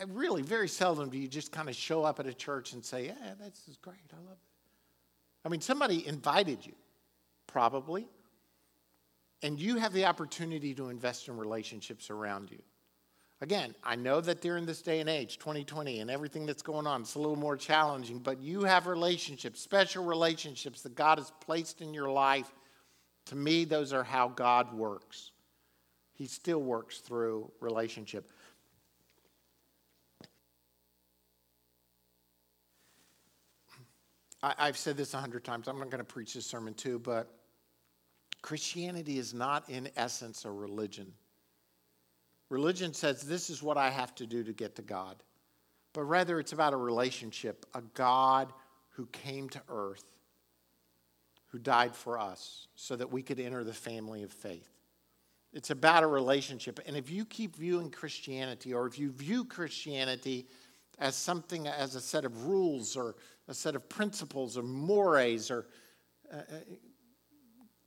Really, 0.07 0.41
very 0.41 0.69
seldom 0.69 1.09
do 1.09 1.17
you 1.17 1.27
just 1.27 1.51
kind 1.51 1.67
of 1.67 1.75
show 1.75 2.03
up 2.03 2.19
at 2.19 2.27
a 2.27 2.33
church 2.33 2.73
and 2.73 2.83
say, 2.83 3.07
Yeah, 3.07 3.33
this 3.39 3.67
is 3.67 3.77
great. 3.77 3.97
I 4.13 4.27
love. 4.27 4.37
I 5.45 5.49
mean, 5.49 5.61
somebody 5.61 6.07
invited 6.07 6.65
you, 6.65 6.73
probably, 7.45 8.07
and 9.43 9.59
you 9.59 9.77
have 9.77 9.93
the 9.93 10.05
opportunity 10.05 10.73
to 10.73 10.89
invest 10.89 11.27
in 11.27 11.37
relationships 11.37 12.09
around 12.09 12.49
you. 12.49 12.61
Again, 13.41 13.75
I 13.83 13.95
know 13.95 14.21
that 14.21 14.41
during 14.41 14.65
this 14.65 14.81
day 14.81 15.01
and 15.01 15.09
age, 15.09 15.37
2020, 15.37 15.99
and 15.99 16.09
everything 16.09 16.47
that's 16.47 16.63
going 16.63 16.87
on, 16.87 17.01
it's 17.01 17.15
a 17.15 17.19
little 17.19 17.35
more 17.35 17.57
challenging, 17.57 18.19
but 18.19 18.41
you 18.41 18.63
have 18.63 18.87
relationships, 18.87 19.61
special 19.61 20.03
relationships 20.03 20.81
that 20.81 20.95
God 20.95 21.19
has 21.19 21.31
placed 21.41 21.81
in 21.81 21.93
your 21.93 22.09
life. 22.09 22.51
To 23.27 23.35
me, 23.35 23.65
those 23.65 23.93
are 23.93 24.03
how 24.03 24.29
God 24.29 24.73
works. 24.73 25.31
He 26.13 26.27
still 26.27 26.61
works 26.61 26.99
through 26.99 27.51
relationship. 27.59 28.31
I, 34.45 34.67
have 34.67 34.77
said 34.77 34.95
this 34.95 35.13
a 35.15 35.17
hundred 35.17 35.43
times. 35.43 35.67
I'm 35.67 35.79
not 35.79 35.89
going 35.89 35.99
to 35.99 36.03
preach 36.03 36.35
this 36.35 36.45
sermon 36.45 36.75
too, 36.75 36.99
but 36.99 37.31
Christianity 38.43 39.17
is 39.17 39.33
not, 39.33 39.67
in 39.69 39.89
essence, 39.97 40.45
a 40.45 40.51
religion. 40.51 41.11
Religion 42.49 42.93
says 42.93 43.23
this 43.23 43.49
is 43.49 43.63
what 43.63 43.77
I 43.77 43.89
have 43.89 44.13
to 44.15 44.27
do 44.27 44.43
to 44.43 44.53
get 44.53 44.75
to 44.75 44.83
God, 44.83 45.15
but 45.93 46.03
rather 46.03 46.39
it's 46.39 46.53
about 46.53 46.73
a 46.73 46.77
relationship, 46.77 47.65
a 47.73 47.81
God 47.95 48.53
who 48.89 49.07
came 49.07 49.49
to 49.49 49.61
earth, 49.67 50.05
who 51.47 51.57
died 51.57 51.95
for 51.95 52.19
us 52.19 52.67
so 52.75 52.95
that 52.95 53.11
we 53.11 53.23
could 53.23 53.39
enter 53.39 53.63
the 53.63 53.73
family 53.73 54.21
of 54.21 54.31
faith. 54.31 54.69
It's 55.53 55.71
about 55.71 56.03
a 56.03 56.07
relationship. 56.07 56.79
And 56.85 56.95
if 56.95 57.09
you 57.09 57.25
keep 57.25 57.55
viewing 57.55 57.89
Christianity, 57.89 58.73
or 58.73 58.85
if 58.85 58.99
you 58.99 59.09
view 59.09 59.43
Christianity 59.43 60.45
as 60.99 61.15
something, 61.15 61.67
as 61.67 61.95
a 61.95 62.01
set 62.01 62.25
of 62.25 62.45
rules 62.45 62.95
or 62.95 63.15
a 63.47 63.53
set 63.53 63.75
of 63.75 63.87
principles 63.89 64.57
or 64.57 64.63
mores 64.63 65.51
or 65.51 65.67
uh, 66.33 66.37
uh, 66.37 66.55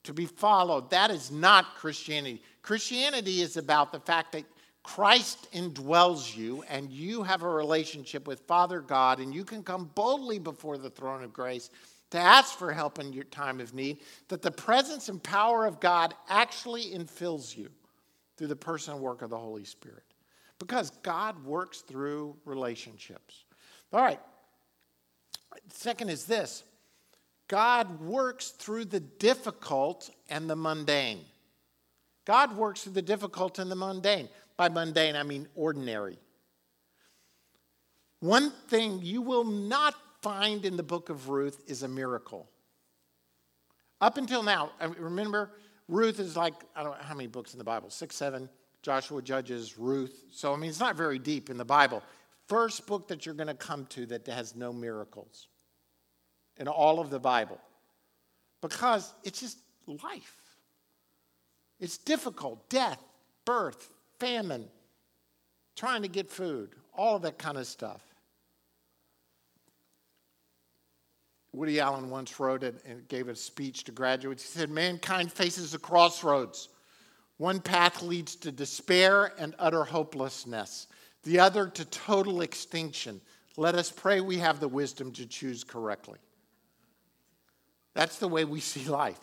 to 0.04 0.14
be 0.14 0.26
followed. 0.26 0.90
That 0.90 1.10
is 1.10 1.30
not 1.30 1.74
Christianity. 1.74 2.42
Christianity 2.62 3.42
is 3.42 3.56
about 3.56 3.92
the 3.92 4.00
fact 4.00 4.32
that 4.32 4.44
Christ 4.82 5.52
indwells 5.52 6.34
you 6.34 6.64
and 6.68 6.90
you 6.90 7.22
have 7.22 7.42
a 7.42 7.48
relationship 7.48 8.26
with 8.26 8.40
Father 8.40 8.80
God 8.80 9.20
and 9.20 9.34
you 9.34 9.44
can 9.44 9.62
come 9.62 9.90
boldly 9.94 10.38
before 10.38 10.78
the 10.78 10.88
throne 10.88 11.22
of 11.22 11.32
grace 11.32 11.68
to 12.10 12.18
ask 12.18 12.56
for 12.56 12.72
help 12.72 12.98
in 12.98 13.12
your 13.12 13.24
time 13.24 13.60
of 13.60 13.74
need, 13.74 13.98
that 14.28 14.40
the 14.40 14.50
presence 14.50 15.10
and 15.10 15.22
power 15.22 15.66
of 15.66 15.78
God 15.78 16.14
actually 16.30 16.84
infills 16.84 17.54
you 17.54 17.68
through 18.38 18.46
the 18.46 18.56
person 18.56 18.94
and 18.94 19.02
work 19.02 19.20
of 19.20 19.28
the 19.28 19.36
Holy 19.36 19.64
Spirit. 19.64 20.04
Because 20.58 20.90
God 21.02 21.44
works 21.44 21.80
through 21.80 22.34
relationships. 22.46 23.44
All 23.92 24.00
right. 24.00 24.20
Second 25.72 26.08
is 26.10 26.24
this 26.24 26.64
God 27.48 28.00
works 28.00 28.50
through 28.50 28.86
the 28.86 29.00
difficult 29.00 30.10
and 30.28 30.48
the 30.48 30.56
mundane. 30.56 31.20
God 32.24 32.56
works 32.56 32.82
through 32.82 32.92
the 32.92 33.02
difficult 33.02 33.58
and 33.58 33.70
the 33.70 33.76
mundane. 33.76 34.28
By 34.56 34.68
mundane, 34.68 35.16
I 35.16 35.22
mean 35.22 35.48
ordinary. 35.54 36.18
One 38.20 38.50
thing 38.68 39.00
you 39.02 39.22
will 39.22 39.44
not 39.44 39.94
find 40.20 40.64
in 40.64 40.76
the 40.76 40.82
book 40.82 41.08
of 41.08 41.28
Ruth 41.28 41.62
is 41.66 41.84
a 41.84 41.88
miracle. 41.88 42.48
Up 44.00 44.16
until 44.16 44.42
now, 44.42 44.72
remember, 44.98 45.52
Ruth 45.88 46.20
is 46.20 46.36
like, 46.36 46.54
I 46.76 46.82
don't 46.82 46.92
know 46.92 47.04
how 47.04 47.14
many 47.14 47.28
books 47.28 47.54
in 47.54 47.58
the 47.58 47.64
Bible, 47.64 47.90
six, 47.90 48.16
seven. 48.16 48.48
Joshua, 48.82 49.20
Judges, 49.22 49.78
Ruth. 49.78 50.24
So, 50.30 50.52
I 50.52 50.56
mean, 50.56 50.70
it's 50.70 50.80
not 50.80 50.96
very 50.96 51.18
deep 51.18 51.50
in 51.50 51.58
the 51.58 51.64
Bible. 51.64 52.02
First 52.48 52.86
book 52.86 53.08
that 53.08 53.26
you're 53.26 53.34
going 53.34 53.48
to 53.48 53.54
come 53.54 53.86
to 53.86 54.06
that 54.06 54.26
has 54.26 54.56
no 54.56 54.72
miracles 54.72 55.48
in 56.56 56.66
all 56.66 56.98
of 56.98 57.10
the 57.10 57.20
Bible 57.20 57.60
because 58.60 59.12
it's 59.22 59.40
just 59.40 59.58
life. 59.86 60.34
It's 61.78 61.98
difficult 61.98 62.68
death, 62.68 63.02
birth, 63.44 63.90
famine, 64.18 64.68
trying 65.76 66.02
to 66.02 66.08
get 66.08 66.30
food, 66.30 66.70
all 66.96 67.16
of 67.16 67.22
that 67.22 67.38
kind 67.38 67.56
of 67.56 67.66
stuff. 67.66 68.02
Woody 71.52 71.80
Allen 71.80 72.10
once 72.10 72.38
wrote 72.38 72.62
it 72.62 72.82
and 72.84 73.06
gave 73.08 73.28
a 73.28 73.36
speech 73.36 73.84
to 73.84 73.92
graduates. 73.92 74.42
He 74.42 74.58
said, 74.58 74.70
Mankind 74.70 75.32
faces 75.32 75.74
a 75.74 75.78
crossroads. 75.78 76.68
One 77.36 77.60
path 77.60 78.02
leads 78.02 78.36
to 78.36 78.52
despair 78.52 79.32
and 79.38 79.54
utter 79.58 79.84
hopelessness, 79.84 80.88
the 81.28 81.38
other 81.38 81.68
to 81.68 81.84
total 81.84 82.40
extinction. 82.40 83.20
Let 83.58 83.74
us 83.74 83.90
pray 83.90 84.20
we 84.20 84.38
have 84.38 84.60
the 84.60 84.68
wisdom 84.68 85.12
to 85.12 85.26
choose 85.26 85.62
correctly. 85.62 86.18
That's 87.94 88.18
the 88.18 88.28
way 88.28 88.46
we 88.46 88.60
see 88.72 88.88
life. 88.88 89.20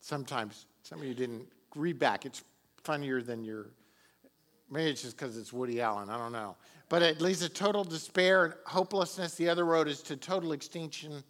Sometimes, 0.00 0.66
some 0.82 0.98
of 0.98 1.04
you 1.04 1.14
didn't 1.14 1.46
read 1.76 1.98
back. 1.98 2.26
It's 2.26 2.42
funnier 2.82 3.22
than 3.22 3.44
your. 3.44 3.66
Maybe 4.70 4.90
it's 4.90 5.02
just 5.02 5.16
because 5.16 5.36
it's 5.36 5.52
Woody 5.52 5.80
Allen. 5.80 6.10
I 6.10 6.18
don't 6.18 6.32
know. 6.32 6.56
But 6.88 7.02
it 7.02 7.20
leads 7.20 7.40
to 7.40 7.48
total 7.48 7.84
despair 7.84 8.44
and 8.44 8.54
hopelessness. 8.66 9.34
The 9.36 9.48
other 9.48 9.64
road 9.64 9.86
is 9.86 10.02
to 10.02 10.16
total 10.16 10.52
extinction. 10.52 11.22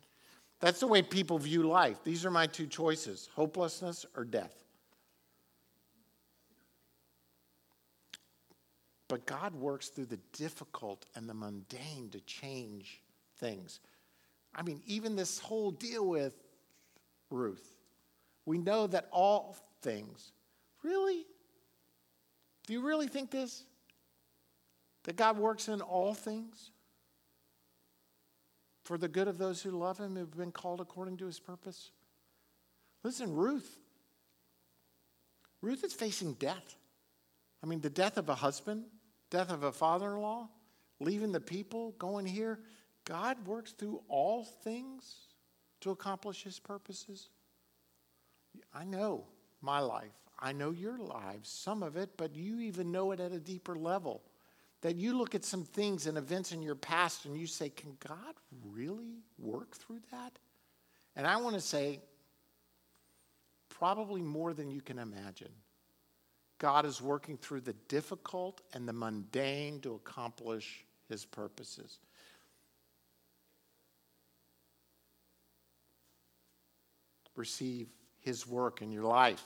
That's 0.60 0.80
the 0.80 0.86
way 0.86 1.02
people 1.02 1.38
view 1.38 1.64
life. 1.64 2.02
These 2.02 2.24
are 2.24 2.30
my 2.30 2.46
two 2.46 2.66
choices 2.66 3.28
hopelessness 3.34 4.06
or 4.16 4.24
death. 4.24 4.64
But 9.08 9.24
God 9.24 9.54
works 9.54 9.88
through 9.88 10.06
the 10.06 10.20
difficult 10.34 11.06
and 11.14 11.28
the 11.28 11.34
mundane 11.34 12.10
to 12.12 12.20
change 12.20 13.00
things. 13.38 13.80
I 14.54 14.62
mean, 14.62 14.82
even 14.86 15.16
this 15.16 15.38
whole 15.38 15.70
deal 15.70 16.06
with 16.06 16.34
Ruth, 17.30 17.72
we 18.44 18.58
know 18.58 18.86
that 18.86 19.08
all 19.10 19.56
things, 19.82 20.32
really? 20.82 21.26
Do 22.66 22.74
you 22.74 22.82
really 22.82 23.08
think 23.08 23.30
this? 23.30 23.64
That 25.04 25.16
God 25.16 25.38
works 25.38 25.68
in 25.68 25.80
all 25.80 26.12
things 26.12 26.70
for 28.84 28.98
the 28.98 29.08
good 29.08 29.28
of 29.28 29.38
those 29.38 29.62
who 29.62 29.70
love 29.70 29.98
Him, 29.98 30.16
who've 30.16 30.36
been 30.36 30.52
called 30.52 30.80
according 30.80 31.18
to 31.18 31.26
His 31.26 31.38
purpose? 31.38 31.90
Listen, 33.02 33.32
Ruth. 33.32 33.78
Ruth 35.62 35.84
is 35.84 35.92
facing 35.92 36.34
death. 36.34 36.76
I 37.62 37.66
mean, 37.66 37.80
the 37.80 37.90
death 37.90 38.16
of 38.16 38.28
a 38.28 38.34
husband, 38.34 38.84
death 39.30 39.50
of 39.50 39.62
a 39.62 39.72
father 39.72 40.14
in 40.14 40.22
law, 40.22 40.48
leaving 41.00 41.32
the 41.32 41.40
people, 41.40 41.92
going 41.98 42.26
here. 42.26 42.60
God 43.04 43.46
works 43.46 43.72
through 43.72 44.02
all 44.08 44.44
things 44.44 45.28
to 45.80 45.90
accomplish 45.90 46.42
his 46.42 46.58
purposes. 46.58 47.28
I 48.74 48.84
know 48.84 49.24
my 49.60 49.80
life. 49.80 50.12
I 50.40 50.52
know 50.52 50.70
your 50.70 50.98
lives, 50.98 51.48
some 51.48 51.82
of 51.82 51.96
it, 51.96 52.10
but 52.16 52.36
you 52.36 52.60
even 52.60 52.92
know 52.92 53.10
it 53.12 53.20
at 53.20 53.32
a 53.32 53.40
deeper 53.40 53.74
level. 53.74 54.22
That 54.82 54.94
you 54.94 55.16
look 55.16 55.34
at 55.34 55.44
some 55.44 55.64
things 55.64 56.06
and 56.06 56.16
events 56.16 56.52
in 56.52 56.62
your 56.62 56.76
past 56.76 57.24
and 57.24 57.36
you 57.36 57.48
say, 57.48 57.68
Can 57.68 57.96
God 58.06 58.34
really 58.64 59.24
work 59.36 59.74
through 59.74 60.00
that? 60.12 60.38
And 61.16 61.26
I 61.26 61.38
want 61.38 61.56
to 61.56 61.60
say, 61.60 62.00
probably 63.78 64.22
more 64.22 64.54
than 64.54 64.70
you 64.70 64.80
can 64.80 64.98
imagine. 64.98 65.50
God 66.58 66.84
is 66.84 67.00
working 67.00 67.36
through 67.36 67.60
the 67.60 67.74
difficult 67.88 68.60
and 68.74 68.86
the 68.86 68.92
mundane 68.92 69.80
to 69.80 69.94
accomplish 69.94 70.84
his 71.08 71.24
purposes. 71.24 71.98
Receive 77.36 77.86
his 78.20 78.46
work 78.46 78.82
in 78.82 78.90
your 78.90 79.04
life. 79.04 79.42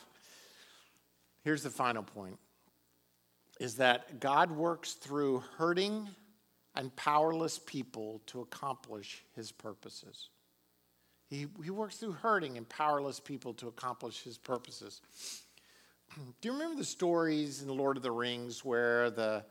Here's 1.44 1.62
the 1.62 1.70
final 1.70 2.02
point 2.02 2.38
is 3.60 3.76
that 3.76 4.18
God 4.18 4.50
works 4.50 4.94
through 4.94 5.44
hurting 5.58 6.08
and 6.74 6.94
powerless 6.96 7.58
people 7.58 8.22
to 8.26 8.40
accomplish 8.40 9.22
his 9.36 9.52
purposes. 9.52 10.30
He, 11.28 11.46
he 11.62 11.70
works 11.70 11.96
through 11.96 12.12
hurting 12.12 12.56
and 12.56 12.68
powerless 12.68 13.20
people 13.20 13.52
to 13.54 13.68
accomplish 13.68 14.22
his 14.22 14.38
purposes. 14.38 15.00
Do 16.40 16.48
you 16.48 16.52
remember 16.52 16.76
the 16.76 16.84
stories 16.84 17.62
in 17.62 17.68
Lord 17.68 17.96
of 17.96 18.02
the 18.02 18.10
Rings 18.10 18.64
where 18.64 19.10
the 19.10 19.44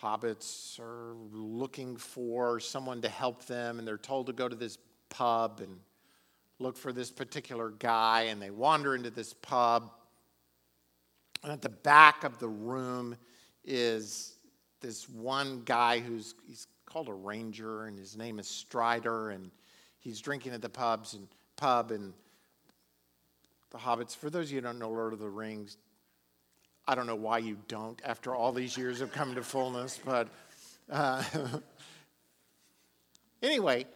hobbits 0.00 0.78
are 0.80 1.14
looking 1.30 1.96
for 1.96 2.58
someone 2.60 3.02
to 3.02 3.08
help 3.08 3.44
them 3.46 3.78
and 3.78 3.86
they're 3.86 3.98
told 3.98 4.26
to 4.26 4.32
go 4.32 4.48
to 4.48 4.56
this 4.56 4.78
pub 5.08 5.60
and 5.62 5.78
look 6.58 6.76
for 6.76 6.92
this 6.92 7.10
particular 7.10 7.70
guy 7.70 8.22
and 8.22 8.40
they 8.40 8.50
wander 8.50 8.94
into 8.94 9.10
this 9.10 9.34
pub? 9.34 9.90
And 11.42 11.52
at 11.52 11.62
the 11.62 11.68
back 11.68 12.24
of 12.24 12.38
the 12.38 12.48
room 12.48 13.16
is 13.64 14.36
this 14.80 15.08
one 15.08 15.62
guy 15.64 15.98
who's 15.98 16.34
he's 16.46 16.66
called 16.86 17.08
a 17.08 17.14
ranger 17.14 17.84
and 17.84 17.98
his 17.98 18.16
name 18.16 18.38
is 18.38 18.48
Strider 18.48 19.30
and 19.30 19.50
he's 19.98 20.20
drinking 20.20 20.52
at 20.52 20.62
the 20.62 20.68
pubs 20.68 21.14
and 21.14 21.28
pub 21.56 21.90
and 21.90 22.12
the 23.72 23.78
hobbits. 23.78 24.14
For 24.14 24.30
those 24.30 24.46
of 24.46 24.52
you 24.52 24.58
who 24.58 24.62
don't 24.62 24.78
know 24.78 24.90
Lord 24.90 25.12
of 25.12 25.18
the 25.18 25.28
Rings, 25.28 25.78
I 26.86 26.94
don't 26.94 27.06
know 27.06 27.16
why 27.16 27.38
you 27.38 27.56
don't 27.68 28.00
after 28.04 28.34
all 28.34 28.52
these 28.52 28.76
years 28.76 29.00
of 29.00 29.12
coming 29.12 29.34
to 29.34 29.42
fullness, 29.42 29.98
but 30.04 30.28
uh, 30.90 31.22
anyway, 33.42 33.86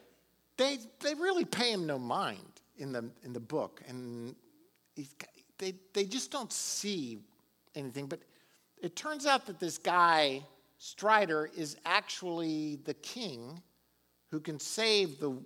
they, 0.56 0.78
they 1.00 1.14
really 1.14 1.44
pay 1.44 1.72
him 1.72 1.86
no 1.86 1.98
mind 1.98 2.60
in 2.78 2.92
the, 2.92 3.10
in 3.22 3.32
the 3.32 3.40
book. 3.40 3.82
And 3.88 4.34
they, 5.58 5.74
they 5.92 6.04
just 6.04 6.30
don't 6.30 6.52
see 6.52 7.18
anything. 7.74 8.06
But 8.06 8.20
it 8.82 8.96
turns 8.96 9.26
out 9.26 9.46
that 9.46 9.60
this 9.60 9.78
guy, 9.78 10.42
Strider, 10.78 11.50
is 11.56 11.76
actually 11.84 12.78
the 12.84 12.94
king 12.94 13.60
who 14.30 14.40
can 14.40 14.58
save 14.58 15.20
the 15.20 15.36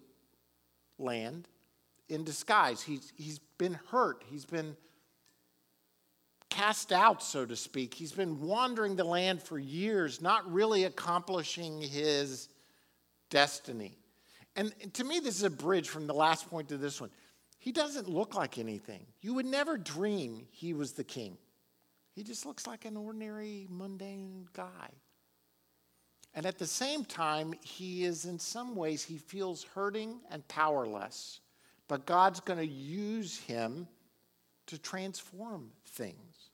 land 0.99 1.49
in 2.11 2.25
disguise. 2.25 2.83
He's, 2.83 3.13
he's 3.17 3.39
been 3.59 3.79
hurt, 3.91 4.25
he's 4.29 4.45
been 4.45 4.77
cast 6.51 6.93
out, 6.93 7.23
so 7.23 7.47
to 7.47 7.57
speak. 7.57 7.95
He's 7.95 8.13
been 8.13 8.41
wandering 8.41 8.97
the 8.97 9.05
land 9.05 9.43
for 9.43 9.59
years, 9.59 10.21
not 10.21 10.51
really 10.53 10.85
accomplishing 10.85 11.81
his 11.81 12.49
destiny. 13.31 13.97
And 14.57 14.75
to 14.95 15.05
me, 15.05 15.21
this 15.21 15.37
is 15.37 15.45
a 15.45 15.51
bridge 15.51 15.89
from 15.89 16.07
the 16.07 16.13
last 16.13 16.51
point 16.51 16.69
to 16.69 16.77
this 16.77 17.01
one. 17.01 17.11
He 17.59 17.73
doesn't 17.73 18.09
look 18.09 18.35
like 18.35 18.59
anything. 18.59 19.07
You 19.21 19.35
would 19.35 19.47
never 19.47 19.79
dream 19.79 20.47
he 20.51 20.75
was 20.75 20.93
the 20.93 21.05
king. 21.05 21.39
He 22.15 22.25
just 22.25 22.45
looks 22.45 22.67
like 22.67 22.85
an 22.85 22.97
ordinary, 22.97 23.67
mundane 23.71 24.49
guy. 24.53 24.91
And 26.35 26.47
at 26.47 26.59
the 26.59 26.67
same 26.67 27.05
time, 27.05 27.55
he 27.63 28.05
is, 28.05 28.25
in 28.25 28.39
some 28.39 28.77
ways, 28.77 29.03
he 29.03 29.19
feels 29.19 29.65
hurting 29.65 30.21
and 30.31 30.47
powerless. 30.49 31.41
But 31.91 32.07
God's 32.07 32.39
going 32.39 32.61
to 32.61 32.73
use 32.73 33.37
him 33.37 33.89
to 34.69 34.79
transform 34.79 35.73
things. 35.85 36.51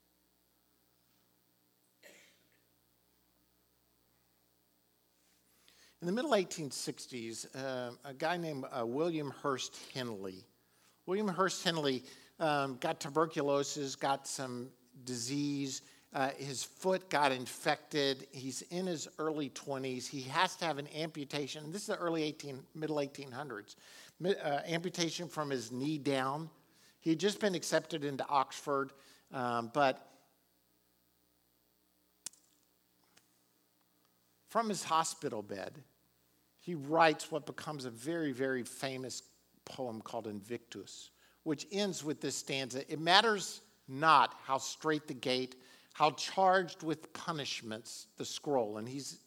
In 6.00 6.06
the 6.06 6.12
middle 6.12 6.30
1860s, 6.30 7.54
uh, 7.54 7.90
a 8.06 8.14
guy 8.14 8.38
named 8.38 8.64
uh, 8.72 8.86
William 8.86 9.30
Ernest 9.44 9.76
Henley, 9.92 10.42
William 11.04 11.28
Ernest 11.28 11.62
Henley 11.62 12.02
um, 12.40 12.78
got 12.80 12.98
tuberculosis, 12.98 13.94
got 13.94 14.26
some 14.26 14.70
disease. 15.04 15.82
Uh, 16.14 16.30
his 16.38 16.64
foot 16.64 17.10
got 17.10 17.30
infected. 17.30 18.26
He's 18.30 18.62
in 18.70 18.86
his 18.86 19.06
early 19.18 19.50
20s. 19.50 20.08
He 20.08 20.22
has 20.22 20.56
to 20.56 20.64
have 20.64 20.78
an 20.78 20.88
amputation. 20.96 21.70
This 21.72 21.82
is 21.82 21.88
the 21.88 21.96
early 21.96 22.22
18, 22.22 22.58
middle 22.74 22.96
1800s 22.96 23.74
uh, 24.24 24.60
amputation 24.66 25.28
from 25.28 25.50
his 25.50 25.70
knee 25.70 25.98
down. 25.98 26.50
He 27.00 27.10
had 27.10 27.20
just 27.20 27.40
been 27.40 27.54
accepted 27.54 28.04
into 28.04 28.26
Oxford, 28.28 28.92
um, 29.32 29.70
but 29.72 30.10
from 34.48 34.68
his 34.68 34.82
hospital 34.82 35.42
bed, 35.42 35.82
he 36.58 36.74
writes 36.74 37.30
what 37.30 37.46
becomes 37.46 37.84
a 37.84 37.90
very, 37.90 38.32
very 38.32 38.64
famous 38.64 39.22
poem 39.64 40.00
called 40.00 40.26
Invictus, 40.26 41.10
which 41.44 41.66
ends 41.70 42.02
with 42.02 42.20
this 42.20 42.36
stanza 42.36 42.90
It 42.92 43.00
matters 43.00 43.60
not 43.88 44.34
how 44.42 44.58
strait 44.58 45.06
the 45.06 45.14
gate, 45.14 45.56
how 45.92 46.10
charged 46.12 46.82
with 46.82 47.12
punishments 47.12 48.08
the 48.16 48.24
scroll. 48.24 48.78
And 48.78 48.88
he's 48.88 49.18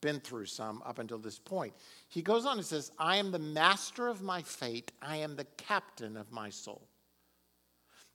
been 0.00 0.20
through 0.20 0.46
some 0.46 0.82
up 0.84 0.98
until 0.98 1.18
this 1.18 1.38
point. 1.38 1.72
He 2.08 2.22
goes 2.22 2.46
on 2.46 2.58
and 2.58 2.66
says, 2.66 2.92
I 2.98 3.16
am 3.16 3.30
the 3.30 3.38
master 3.38 4.08
of 4.08 4.22
my 4.22 4.42
fate, 4.42 4.92
I 5.02 5.16
am 5.16 5.36
the 5.36 5.46
captain 5.56 6.16
of 6.16 6.30
my 6.30 6.50
soul. 6.50 6.86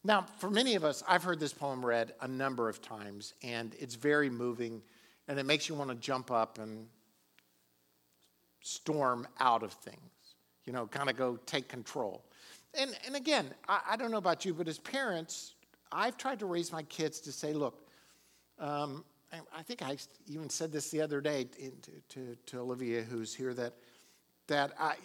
Now, 0.04 0.26
for 0.40 0.50
many 0.50 0.76
of 0.76 0.84
us, 0.84 1.04
I've 1.08 1.24
heard 1.24 1.40
this 1.40 1.54
poem 1.54 1.86
read 1.86 2.14
a 2.22 2.28
number 2.28 2.70
of 2.70 2.82
times, 2.82 3.36
and 3.44 3.76
it's 3.80 3.96
very 3.96 4.30
moving, 4.30 4.82
and 5.28 5.38
it 5.38 5.46
makes 5.46 5.70
you 5.70 5.76
want 5.76 5.92
to 5.92 5.96
jump 5.96 6.32
up 6.32 6.58
and 6.58 6.88
storm 8.62 9.28
out 9.40 9.62
of 9.64 9.74
things, 9.74 9.98
you 10.66 10.74
know, 10.74 10.88
kind 10.88 11.10
of 11.10 11.18
go 11.18 11.38
take 11.46 11.68
control. 11.68 12.24
And, 12.74 12.96
and 13.06 13.16
again, 13.16 13.54
I, 13.68 13.82
I, 13.92 13.98
don't 13.98 14.12
know 14.12 14.18
about 14.18 14.46
you, 14.46 14.54
but 14.54 14.68
as 14.68 14.80
parents, 14.80 15.56
I've 15.92 16.18
tried 16.18 16.40
to 16.40 16.46
raise 16.46 16.72
my 16.72 16.84
kids 16.84 17.20
to 17.22 17.32
say, 17.32 17.54
look, 17.54 17.88
um, 18.60 19.04
I 19.34 19.64
think 19.64 19.82
I 19.82 19.98
even 20.28 20.50
said 20.50 20.72
this 20.72 20.90
the 20.90 21.02
other 21.02 21.22
day 21.22 21.46
to, 21.46 21.72
to, 22.10 22.36
to 22.48 22.60
Olivia, 22.60 23.02
who's 23.02 23.34
here, 23.34 23.54
that, 23.54 23.74
that 24.48 24.74
I, 24.78 24.90
I, 24.90 24.96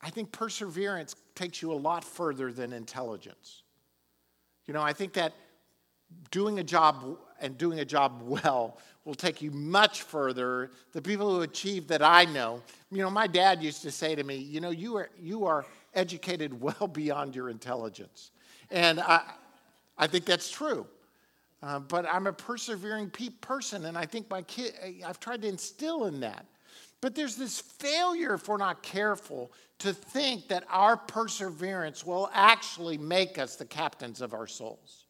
I 0.00 0.10
think 0.10 0.32
perseverance 0.32 1.14
takes 1.34 1.60
you 1.60 1.72
a 1.72 1.74
lot 1.74 2.04
further 2.04 2.52
than 2.52 2.72
intelligence. 2.72 3.62
You 4.66 4.72
know, 4.72 4.82
I 4.82 4.92
think 4.92 5.12
that 5.14 5.34
doing 6.30 6.58
a 6.58 6.64
job 6.64 7.18
and 7.40 7.58
doing 7.58 7.80
a 7.80 7.84
job 7.84 8.22
well 8.22 8.78
will 9.04 9.14
take 9.14 9.42
you 9.42 9.50
much 9.50 10.02
further. 10.02 10.70
The 10.92 11.02
people 11.02 11.34
who 11.34 11.42
achieve 11.42 11.88
that 11.88 12.02
I 12.02 12.24
know, 12.24 12.62
you 12.90 13.02
know, 13.02 13.10
my 13.10 13.26
dad 13.26 13.62
used 13.62 13.82
to 13.82 13.90
say 13.90 14.14
to 14.14 14.24
me, 14.24 14.36
you 14.36 14.60
know, 14.60 14.70
you 14.70 14.96
are, 14.96 15.10
you 15.20 15.44
are 15.44 15.66
educated 15.94 16.58
well 16.60 16.88
beyond 16.88 17.36
your 17.36 17.50
intelligence. 17.50 18.30
And 18.70 19.00
I, 19.00 19.22
I 19.98 20.06
think 20.06 20.24
that's 20.24 20.50
true. 20.50 20.86
Uh, 21.64 21.78
but 21.78 22.04
I'm 22.06 22.26
a 22.26 22.32
persevering 22.32 23.08
pe- 23.08 23.30
person, 23.30 23.86
and 23.86 23.96
I 23.96 24.04
think 24.04 24.28
my 24.28 24.42
kid, 24.42 24.74
I've 25.04 25.18
tried 25.18 25.40
to 25.42 25.48
instill 25.48 26.04
in 26.04 26.20
that. 26.20 26.44
But 27.00 27.14
there's 27.14 27.36
this 27.36 27.58
failure, 27.58 28.34
if 28.34 28.48
we're 28.48 28.58
not 28.58 28.82
careful, 28.82 29.50
to 29.78 29.94
think 29.94 30.48
that 30.48 30.64
our 30.68 30.94
perseverance 30.94 32.04
will 32.04 32.28
actually 32.34 32.98
make 32.98 33.38
us 33.38 33.56
the 33.56 33.64
captains 33.64 34.20
of 34.20 34.34
our 34.34 34.46
souls. 34.46 35.06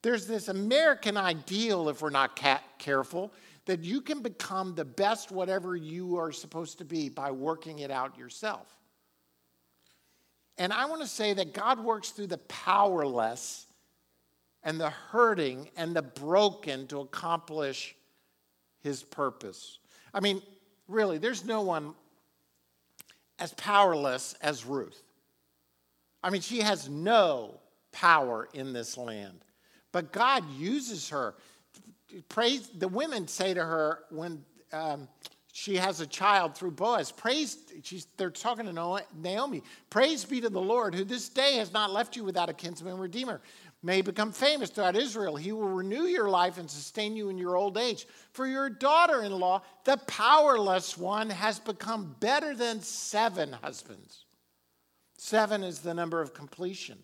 There's 0.00 0.26
this 0.26 0.48
American 0.48 1.18
ideal, 1.18 1.90
if 1.90 2.00
we're 2.00 2.08
not 2.08 2.38
ca- 2.38 2.62
careful, 2.78 3.30
that 3.66 3.84
you 3.84 4.00
can 4.00 4.22
become 4.22 4.74
the 4.74 4.84
best 4.86 5.30
whatever 5.30 5.76
you 5.76 6.16
are 6.16 6.32
supposed 6.32 6.78
to 6.78 6.86
be 6.86 7.10
by 7.10 7.30
working 7.30 7.80
it 7.80 7.90
out 7.90 8.16
yourself. 8.16 8.66
And 10.56 10.72
I 10.72 10.86
want 10.86 11.02
to 11.02 11.08
say 11.08 11.34
that 11.34 11.52
God 11.52 11.80
works 11.80 12.10
through 12.10 12.28
the 12.28 12.38
powerless 12.38 13.66
and 14.64 14.80
the 14.80 14.90
hurting 14.90 15.68
and 15.76 15.94
the 15.94 16.02
broken 16.02 16.86
to 16.88 17.00
accomplish 17.00 17.94
his 18.80 19.02
purpose. 19.02 19.78
I 20.12 20.20
mean, 20.20 20.42
really, 20.88 21.18
there's 21.18 21.44
no 21.44 21.60
one 21.60 21.94
as 23.38 23.52
powerless 23.54 24.34
as 24.40 24.64
Ruth. 24.64 25.02
I 26.22 26.30
mean, 26.30 26.40
she 26.40 26.60
has 26.60 26.88
no 26.88 27.60
power 27.92 28.48
in 28.54 28.72
this 28.72 28.96
land, 28.96 29.44
but 29.92 30.12
God 30.12 30.44
uses 30.56 31.08
her. 31.10 31.34
Praise 32.28 32.68
the 32.78 32.88
women 32.88 33.28
say 33.28 33.54
to 33.54 33.62
her 33.62 34.00
when 34.10 34.42
um, 34.72 35.08
she 35.52 35.76
has 35.76 36.00
a 36.00 36.06
child 36.06 36.56
through 36.56 36.72
Boaz. 36.72 37.12
Praise, 37.12 37.58
she's, 37.82 38.06
they're 38.16 38.30
talking 38.30 38.66
to 38.66 39.02
Naomi. 39.16 39.62
Praise 39.90 40.24
be 40.24 40.40
to 40.40 40.48
the 40.48 40.60
Lord, 40.60 40.94
who 40.94 41.04
this 41.04 41.28
day 41.28 41.56
has 41.56 41.72
not 41.72 41.92
left 41.92 42.16
you 42.16 42.24
without 42.24 42.48
a 42.48 42.52
kinsman 42.52 42.98
redeemer. 42.98 43.40
May 43.84 44.00
become 44.00 44.32
famous 44.32 44.70
throughout 44.70 44.96
Israel. 44.96 45.36
He 45.36 45.52
will 45.52 45.68
renew 45.68 46.04
your 46.04 46.30
life 46.30 46.56
and 46.56 46.70
sustain 46.70 47.14
you 47.14 47.28
in 47.28 47.36
your 47.36 47.54
old 47.54 47.76
age. 47.76 48.06
For 48.32 48.46
your 48.46 48.70
daughter 48.70 49.22
in 49.22 49.38
law, 49.38 49.60
the 49.84 49.98
powerless 50.06 50.96
one, 50.96 51.28
has 51.28 51.58
become 51.58 52.16
better 52.18 52.54
than 52.54 52.80
seven 52.80 53.52
husbands. 53.52 54.24
Seven 55.18 55.62
is 55.62 55.80
the 55.80 55.92
number 55.92 56.22
of 56.22 56.32
completion. 56.32 56.98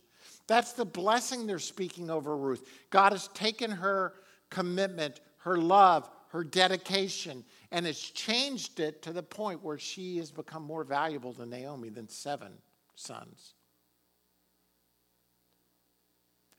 That's 0.46 0.72
the 0.72 0.86
blessing 0.86 1.46
they're 1.46 1.58
speaking 1.58 2.08
over 2.08 2.34
Ruth. 2.34 2.66
God 2.88 3.12
has 3.12 3.28
taken 3.28 3.70
her 3.70 4.14
commitment, 4.48 5.20
her 5.40 5.58
love, 5.58 6.08
her 6.28 6.42
dedication, 6.42 7.44
and 7.72 7.84
has 7.84 8.00
changed 8.00 8.80
it 8.80 9.02
to 9.02 9.12
the 9.12 9.22
point 9.22 9.62
where 9.62 9.78
she 9.78 10.16
has 10.16 10.30
become 10.30 10.62
more 10.62 10.84
valuable 10.84 11.34
to 11.34 11.44
Naomi 11.44 11.90
than 11.90 12.08
seven 12.08 12.52
sons. 12.94 13.52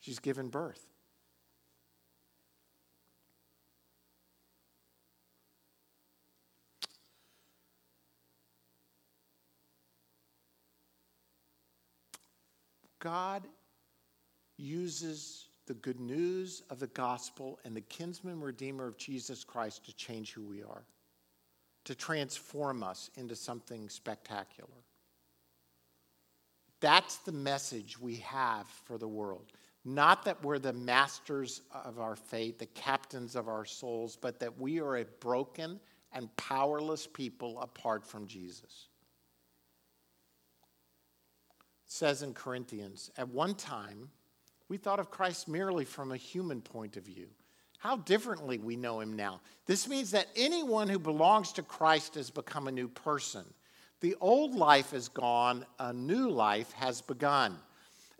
She's 0.02 0.20
given 0.20 0.50
birth. 0.50 0.86
God 13.00 13.48
uses 14.58 15.48
the 15.66 15.74
good 15.74 16.00
news 16.00 16.64
of 16.70 16.80
the 16.80 16.88
gospel 16.88 17.60
and 17.66 17.76
the 17.76 17.82
kinsman 17.82 18.42
redeemer 18.42 18.88
of 18.88 18.98
Jesus 18.98 19.44
Christ 19.44 19.86
to 19.86 19.96
change 19.96 20.34
who 20.34 20.44
we 20.44 20.62
are, 20.62 20.84
to 21.86 21.96
transform 21.96 22.84
us 22.84 23.10
into 23.16 23.36
something 23.36 23.90
spectacular. 23.90 24.70
That's 26.80 27.18
the 27.18 27.32
message 27.32 28.00
we 28.00 28.18
have 28.18 28.68
for 28.68 28.98
the 28.98 29.08
world. 29.08 29.52
Not 29.84 30.26
that 30.26 30.44
we're 30.44 30.60
the 30.60 30.74
masters 30.74 31.62
of 31.72 32.00
our 32.00 32.16
fate, 32.16 32.60
the 32.60 32.68
captains 32.68 33.36
of 33.36 33.48
our 33.48 33.66
souls, 33.66 34.16
but 34.16 34.40
that 34.40 34.60
we 34.60 34.80
are 34.80 34.98
a 34.98 35.06
broken 35.20 35.80
and 36.14 36.36
powerless 36.38 37.08
people 37.08 37.60
apart 37.60 38.06
from 38.06 38.28
Jesus. 38.28 38.90
It 41.86 41.92
says 41.92 42.22
in 42.22 42.34
Corinthians, 42.34 43.10
at 43.18 43.28
one 43.28 43.56
time, 43.56 44.10
we 44.70 44.78
thought 44.78 45.00
of 45.00 45.10
Christ 45.10 45.48
merely 45.48 45.84
from 45.84 46.12
a 46.12 46.18
human 46.18 46.62
point 46.62 46.96
of 46.96 47.04
view. 47.04 47.28
How 47.80 47.98
differently 47.98 48.60
we 48.60 48.76
know 48.76 49.00
him 49.00 49.16
now. 49.16 49.42
This 49.66 49.88
means 49.88 50.12
that 50.12 50.28
anyone 50.36 50.88
who 50.88 51.00
belongs 51.00 51.52
to 51.54 51.64
Christ 51.64 52.14
has 52.16 52.30
become 52.30 52.68
a 52.68 52.72
new 52.72 52.88
person. 52.88 53.44
The 54.02 54.16
old 54.22 54.54
life 54.54 54.94
is 54.94 55.10
gone, 55.10 55.66
a 55.80 55.92
new 55.92 56.30
life 56.30 56.72
has 56.74 57.02
begun. 57.02 57.58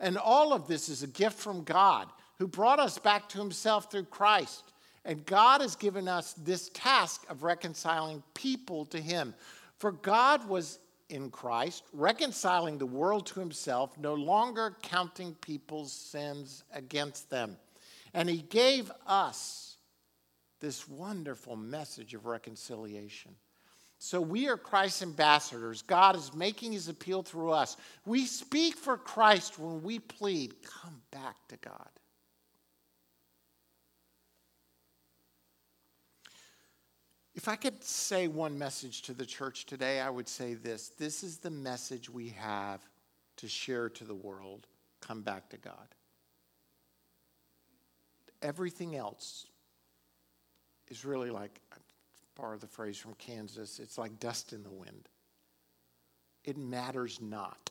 And 0.02 0.18
all 0.18 0.52
of 0.52 0.66
this 0.66 0.90
is 0.90 1.02
a 1.02 1.06
gift 1.06 1.38
from 1.38 1.62
God 1.62 2.08
who 2.38 2.48
brought 2.48 2.80
us 2.80 2.98
back 2.98 3.28
to 3.30 3.38
himself 3.38 3.90
through 3.90 4.04
Christ. 4.04 4.64
And 5.04 5.24
God 5.24 5.60
has 5.60 5.76
given 5.76 6.08
us 6.08 6.32
this 6.34 6.70
task 6.74 7.24
of 7.30 7.44
reconciling 7.44 8.22
people 8.34 8.84
to 8.86 9.00
him. 9.00 9.34
For 9.78 9.92
God 9.92 10.46
was 10.48 10.80
in 11.08 11.30
Christ, 11.30 11.84
reconciling 11.92 12.78
the 12.78 12.86
world 12.86 13.26
to 13.26 13.40
himself, 13.40 13.96
no 13.96 14.14
longer 14.14 14.76
counting 14.82 15.34
people's 15.34 15.92
sins 15.92 16.64
against 16.74 17.30
them. 17.30 17.56
And 18.12 18.28
he 18.28 18.38
gave 18.38 18.90
us 19.06 19.76
this 20.60 20.88
wonderful 20.88 21.56
message 21.56 22.14
of 22.14 22.26
reconciliation. 22.26 23.36
So 24.04 24.20
we 24.20 24.48
are 24.48 24.56
Christ's 24.56 25.02
ambassadors. 25.02 25.82
God 25.82 26.16
is 26.16 26.34
making 26.34 26.72
his 26.72 26.88
appeal 26.88 27.22
through 27.22 27.52
us. 27.52 27.76
We 28.04 28.26
speak 28.26 28.74
for 28.74 28.96
Christ 28.96 29.60
when 29.60 29.80
we 29.80 30.00
plead, 30.00 30.60
come 30.60 31.00
back 31.12 31.36
to 31.50 31.56
God. 31.58 31.88
If 37.36 37.46
I 37.46 37.54
could 37.54 37.84
say 37.84 38.26
one 38.26 38.58
message 38.58 39.02
to 39.02 39.14
the 39.14 39.24
church 39.24 39.66
today, 39.66 40.00
I 40.00 40.10
would 40.10 40.28
say 40.28 40.54
this 40.54 40.88
this 40.98 41.22
is 41.22 41.38
the 41.38 41.50
message 41.50 42.10
we 42.10 42.30
have 42.30 42.80
to 43.36 43.46
share 43.46 43.88
to 43.90 44.02
the 44.02 44.16
world 44.16 44.66
come 45.00 45.22
back 45.22 45.48
to 45.50 45.58
God. 45.58 45.94
Everything 48.42 48.96
else 48.96 49.46
is 50.88 51.04
really 51.04 51.30
like 51.30 51.60
borrow 52.34 52.58
the 52.58 52.66
phrase 52.66 52.98
from 52.98 53.14
Kansas, 53.14 53.78
it's 53.78 53.98
like 53.98 54.18
dust 54.20 54.52
in 54.52 54.62
the 54.62 54.70
wind. 54.70 55.08
It 56.44 56.56
matters 56.56 57.20
not. 57.20 57.70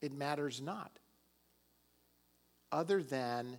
It 0.00 0.12
matters 0.12 0.60
not. 0.60 0.98
Other 2.72 3.02
than 3.02 3.58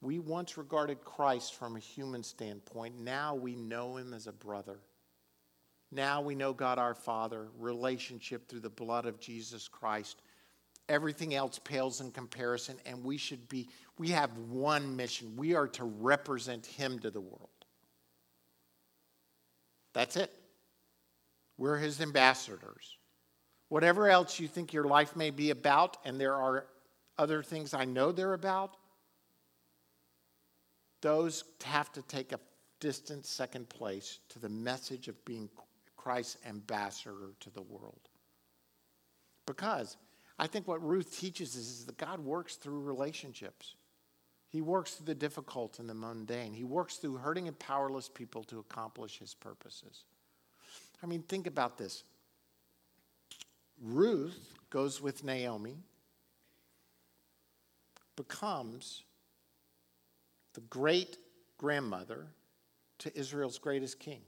we 0.00 0.18
once 0.18 0.56
regarded 0.56 1.04
Christ 1.04 1.54
from 1.54 1.76
a 1.76 1.80
human 1.80 2.22
standpoint, 2.22 2.98
now 2.98 3.34
we 3.34 3.54
know 3.54 3.96
him 3.96 4.14
as 4.14 4.26
a 4.26 4.32
brother. 4.32 4.78
Now 5.90 6.22
we 6.22 6.34
know 6.34 6.54
God 6.54 6.78
our 6.78 6.94
Father, 6.94 7.48
relationship 7.58 8.48
through 8.48 8.60
the 8.60 8.70
blood 8.70 9.04
of 9.04 9.20
Jesus 9.20 9.68
Christ. 9.68 10.22
Everything 10.88 11.34
else 11.34 11.58
pales 11.58 12.00
in 12.00 12.10
comparison, 12.10 12.76
and 12.86 13.04
we 13.04 13.16
should 13.18 13.46
be, 13.48 13.68
we 13.98 14.08
have 14.08 14.36
one 14.38 14.96
mission. 14.96 15.36
We 15.36 15.54
are 15.54 15.68
to 15.68 15.84
represent 15.84 16.64
him 16.64 16.98
to 17.00 17.10
the 17.10 17.20
world. 17.20 17.51
That's 19.92 20.16
it. 20.16 20.32
We're 21.58 21.78
his 21.78 22.00
ambassadors. 22.00 22.96
Whatever 23.68 24.08
else 24.08 24.38
you 24.38 24.48
think 24.48 24.72
your 24.72 24.84
life 24.84 25.16
may 25.16 25.30
be 25.30 25.50
about, 25.50 25.96
and 26.04 26.20
there 26.20 26.34
are 26.34 26.66
other 27.18 27.42
things 27.42 27.72
I 27.74 27.84
know 27.84 28.12
they're 28.12 28.34
about, 28.34 28.76
those 31.00 31.44
have 31.64 31.92
to 31.92 32.02
take 32.02 32.32
a 32.32 32.40
distant 32.80 33.24
second 33.24 33.68
place 33.68 34.18
to 34.30 34.38
the 34.38 34.48
message 34.48 35.08
of 35.08 35.24
being 35.24 35.48
Christ's 35.96 36.38
ambassador 36.46 37.32
to 37.40 37.50
the 37.50 37.62
world. 37.62 38.08
Because 39.46 39.96
I 40.38 40.46
think 40.46 40.66
what 40.66 40.84
Ruth 40.84 41.16
teaches 41.18 41.54
is, 41.54 41.68
is 41.68 41.86
that 41.86 41.96
God 41.96 42.20
works 42.20 42.56
through 42.56 42.80
relationships. 42.80 43.76
He 44.52 44.60
works 44.60 44.96
through 44.96 45.06
the 45.06 45.14
difficult 45.14 45.78
and 45.78 45.88
the 45.88 45.94
mundane. 45.94 46.52
He 46.52 46.62
works 46.62 46.98
through 46.98 47.16
hurting 47.16 47.48
and 47.48 47.58
powerless 47.58 48.10
people 48.10 48.44
to 48.44 48.58
accomplish 48.58 49.18
his 49.18 49.32
purposes. 49.32 50.04
I 51.02 51.06
mean, 51.06 51.22
think 51.22 51.46
about 51.46 51.78
this. 51.78 52.04
Ruth 53.82 54.54
goes 54.68 55.00
with 55.00 55.24
Naomi, 55.24 55.78
becomes 58.14 59.04
the 60.52 60.60
great 60.60 61.16
grandmother 61.56 62.26
to 62.98 63.18
Israel's 63.18 63.58
greatest 63.58 63.98
king. 63.98 64.20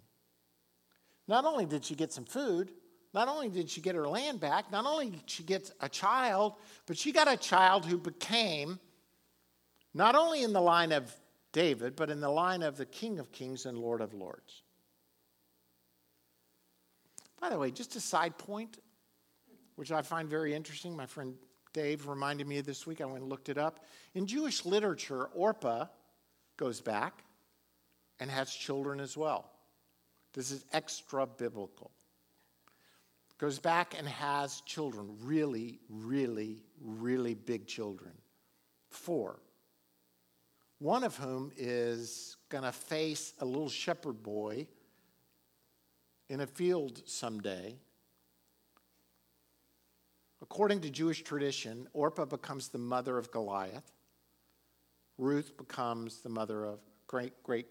Not 1.29 1.45
only 1.45 1.67
did 1.67 1.85
she 1.85 1.95
get 1.95 2.15
some 2.15 2.25
food, 2.25 2.71
not 3.13 3.29
only 3.29 3.51
did 3.51 3.69
she 3.69 3.83
get 3.83 3.95
her 3.95 4.09
land 4.09 4.41
back, 4.41 4.73
not 4.73 4.87
only 4.87 5.11
did 5.11 5.29
she 5.29 5.43
get 5.43 5.71
a 5.83 5.89
child, 5.89 6.55
but 6.87 6.97
she 6.97 7.13
got 7.13 7.31
a 7.31 7.37
child 7.37 7.85
who 7.85 7.99
became 7.99 8.81
not 9.95 10.17
only 10.17 10.43
in 10.43 10.53
the 10.53 10.61
line 10.61 10.93
of 10.93 11.15
David, 11.53 11.95
but 11.95 12.11
in 12.11 12.21
the 12.21 12.29
line 12.29 12.63
of 12.63 12.77
the 12.77 12.85
King 12.85 13.21
of 13.21 13.31
Kings 13.31 13.65
and 13.65 13.79
Lord 13.79 14.01
of 14.01 14.13
Lords. 14.13 14.63
By 17.41 17.49
the 17.49 17.59
way, 17.59 17.71
just 17.71 17.95
a 17.95 18.01
side 18.01 18.37
point, 18.37 18.79
which 19.77 19.93
I 19.93 20.03
find 20.03 20.29
very 20.29 20.53
interesting. 20.53 20.97
My 20.97 21.07
friend 21.07 21.35
Dave 21.73 22.09
reminded 22.09 22.47
me 22.47 22.59
of 22.59 22.67
this 22.67 22.87
week. 22.87 23.01
I 23.01 23.05
went 23.05 23.21
and 23.21 23.29
looked 23.29 23.49
it 23.49 23.59
up. 23.59 23.85
In 24.15 24.27
Jewish 24.27 24.65
literature, 24.65 25.27
Orpah 25.27 25.87
goes 26.57 26.81
back 26.81 27.23
and 28.19 28.31
has 28.31 28.53
children 28.53 29.01
as 29.01 29.17
well. 29.17 29.51
This 30.33 30.51
is 30.51 30.65
extra 30.73 31.27
biblical. 31.27 31.91
Goes 33.39 33.59
back 33.59 33.95
and 33.99 34.09
has 34.09 34.61
children, 34.63 35.17
really, 35.23 35.81
really, 35.89 36.63
really 36.81 37.35
big 37.35 37.67
children. 37.67 38.13
Four 38.91 39.41
one 40.79 41.05
of 41.05 41.17
whom 41.17 41.53
is 41.57 42.37
going 42.49 42.65
to 42.65 42.73
face 42.73 43.33
a 43.41 43.45
little 43.45 43.69
shepherd 43.69 44.23
boy 44.23 44.67
in 46.29 46.41
a 46.41 46.47
field 46.47 47.03
someday. 47.07 47.77
According 50.43 50.81
to 50.83 50.91
Jewish 50.91 51.23
tradition, 51.23 51.89
Orpah 51.93 52.27
becomes 52.27 52.69
the 52.69 52.79
mother 52.79 53.17
of 53.19 53.31
Goliath. 53.31 53.91
Ruth 55.17 55.57
becomes 55.57 56.21
the 56.21 56.29
mother 56.29 56.65
of 56.65 56.81
great 57.07 57.43
great 57.43 57.67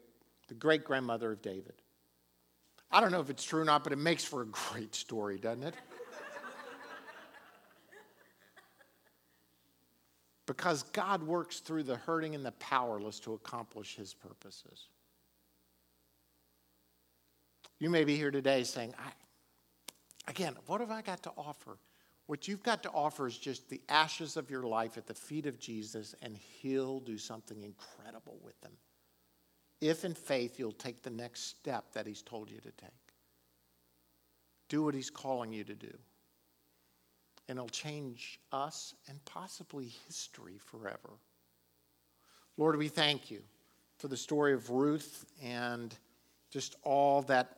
the 0.47 0.53
great 0.53 0.83
grandmother 0.83 1.31
of 1.31 1.41
David. 1.41 1.73
I 2.91 3.01
don't 3.01 3.11
know 3.11 3.21
if 3.21 3.29
it's 3.29 3.43
true 3.43 3.61
or 3.61 3.65
not, 3.65 3.83
but 3.83 3.93
it 3.93 3.97
makes 3.97 4.23
for 4.23 4.43
a 4.43 4.45
great 4.45 4.93
story, 4.95 5.39
doesn't 5.39 5.63
it? 5.63 5.75
Because 10.45 10.83
God 10.83 11.23
works 11.23 11.59
through 11.59 11.83
the 11.83 11.95
hurting 11.95 12.35
and 12.35 12.45
the 12.45 12.51
powerless 12.53 13.19
to 13.21 13.33
accomplish 13.33 13.95
his 13.95 14.13
purposes. 14.13 14.87
You 17.79 17.89
may 17.89 18.03
be 18.03 18.15
here 18.15 18.31
today 18.31 18.63
saying, 18.63 18.93
I, 18.97 19.11
again, 20.29 20.55
what 20.67 20.81
have 20.81 20.91
I 20.91 21.01
got 21.01 21.23
to 21.23 21.31
offer? 21.37 21.77
What 22.27 22.47
you've 22.47 22.63
got 22.63 22.83
to 22.83 22.91
offer 22.91 23.27
is 23.27 23.37
just 23.37 23.69
the 23.69 23.81
ashes 23.89 24.37
of 24.37 24.49
your 24.49 24.63
life 24.63 24.97
at 24.97 25.07
the 25.07 25.13
feet 25.13 25.45
of 25.45 25.59
Jesus, 25.59 26.15
and 26.21 26.37
he'll 26.37 26.99
do 26.99 27.17
something 27.17 27.61
incredible 27.61 28.37
with 28.43 28.59
them. 28.61 28.71
If 29.81 30.05
in 30.05 30.13
faith 30.13 30.59
you'll 30.59 30.71
take 30.71 31.03
the 31.03 31.09
next 31.09 31.47
step 31.47 31.91
that 31.93 32.07
he's 32.07 32.21
told 32.21 32.49
you 32.49 32.59
to 32.59 32.71
take, 32.71 32.91
do 34.69 34.83
what 34.83 34.95
he's 34.95 35.09
calling 35.09 35.51
you 35.51 35.65
to 35.65 35.75
do 35.75 35.93
and 37.47 37.57
it'll 37.57 37.69
change 37.69 38.39
us 38.51 38.93
and 39.07 39.23
possibly 39.25 39.91
history 40.07 40.57
forever. 40.57 41.11
Lord, 42.57 42.77
we 42.77 42.87
thank 42.87 43.31
you 43.31 43.41
for 43.97 44.07
the 44.07 44.17
story 44.17 44.53
of 44.53 44.69
Ruth 44.69 45.25
and 45.41 45.93
just 46.51 46.75
all 46.83 47.21
that 47.23 47.57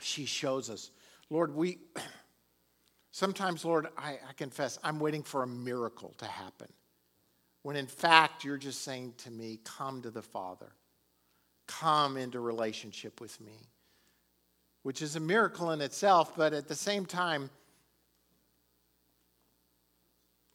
she 0.00 0.26
shows 0.26 0.68
us. 0.68 0.90
Lord, 1.30 1.54
we 1.54 1.78
sometimes, 3.12 3.64
Lord, 3.64 3.88
I, 3.96 4.18
I 4.28 4.32
confess, 4.36 4.78
I'm 4.84 5.00
waiting 5.00 5.22
for 5.22 5.42
a 5.42 5.46
miracle 5.46 6.14
to 6.18 6.26
happen. 6.26 6.68
When 7.62 7.76
in 7.76 7.86
fact, 7.86 8.44
you're 8.44 8.58
just 8.58 8.82
saying 8.82 9.14
to 9.18 9.30
me, 9.30 9.60
Come 9.64 10.02
to 10.02 10.10
the 10.10 10.22
Father, 10.22 10.72
come 11.66 12.16
into 12.16 12.40
relationship 12.40 13.20
with 13.20 13.40
me, 13.40 13.68
which 14.82 15.00
is 15.00 15.16
a 15.16 15.20
miracle 15.20 15.70
in 15.70 15.80
itself, 15.80 16.34
but 16.36 16.52
at 16.52 16.68
the 16.68 16.74
same 16.74 17.06
time, 17.06 17.48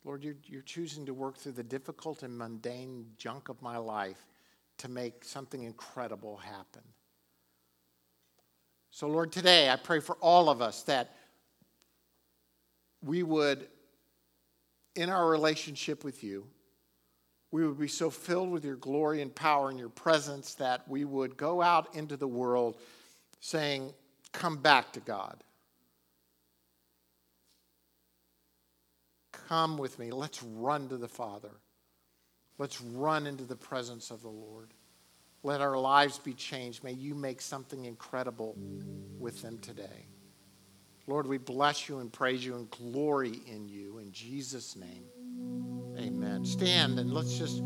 Lord, 0.08 0.24
you're, 0.24 0.38
you're 0.46 0.62
choosing 0.62 1.06
to 1.08 1.14
work 1.14 1.38
through 1.38 1.52
the 1.52 1.64
difficult 1.64 2.24
and 2.24 2.38
mundane 2.38 3.08
junk 3.18 3.50
of 3.50 3.62
my 3.62 3.76
life 3.76 4.26
to 4.78 4.88
make 4.88 5.26
something 5.26 5.64
incredible 5.64 6.38
happen. 6.38 6.82
So, 8.90 9.10
Lord, 9.10 9.34
today 9.34 9.70
I 9.70 9.76
pray 9.76 10.00
for 10.00 10.16
all 10.22 10.50
of 10.50 10.62
us 10.62 10.84
that 10.84 11.14
we 13.04 13.22
would, 13.22 13.68
in 14.96 15.10
our 15.10 15.30
relationship 15.30 16.06
with 16.06 16.24
you, 16.24 16.48
we 17.52 17.68
would 17.68 17.78
be 17.78 17.90
so 17.90 18.10
filled 18.10 18.50
with 18.50 18.64
your 18.64 18.78
glory 18.78 19.22
and 19.22 19.36
power 19.36 19.70
and 19.70 19.78
your 19.78 19.90
presence 19.90 20.54
that 20.54 20.88
we 20.88 21.04
would 21.04 21.36
go 21.36 21.62
out 21.62 21.94
into 21.96 22.16
the 22.16 22.28
world 22.30 22.78
saying, 23.42 23.94
Come 24.32 24.56
back 24.56 24.94
to 24.94 25.02
God. 25.02 25.44
Come 29.48 29.78
with 29.78 29.98
me. 29.98 30.12
Let's 30.12 30.44
run 30.44 30.90
to 30.90 30.98
the 30.98 31.08
Father. 31.08 31.52
Let's 32.58 32.82
run 32.82 33.28
into 33.28 33.46
the 33.46 33.56
presence 33.56 34.12
of 34.12 34.22
the 34.22 34.30
Lord. 34.30 34.74
Let 35.44 35.62
our 35.62 35.78
lives 35.78 36.18
be 36.18 36.34
changed. 36.34 36.84
May 36.84 36.94
you 36.94 37.16
make 37.16 37.40
something 37.40 37.86
incredible 37.86 38.58
with 39.20 39.42
them 39.42 39.60
today. 39.60 40.08
Lord, 41.06 41.28
we 41.28 41.38
bless 41.38 41.88
you 41.88 42.00
and 42.00 42.12
praise 42.12 42.44
you 42.44 42.56
and 42.56 42.70
glory 42.70 43.40
in 43.48 43.70
you. 43.70 44.00
In 44.00 44.12
Jesus' 44.12 44.76
name, 44.76 45.06
amen. 45.98 46.44
Stand 46.44 47.00
and 47.00 47.14
let's 47.14 47.38
just 47.38 47.64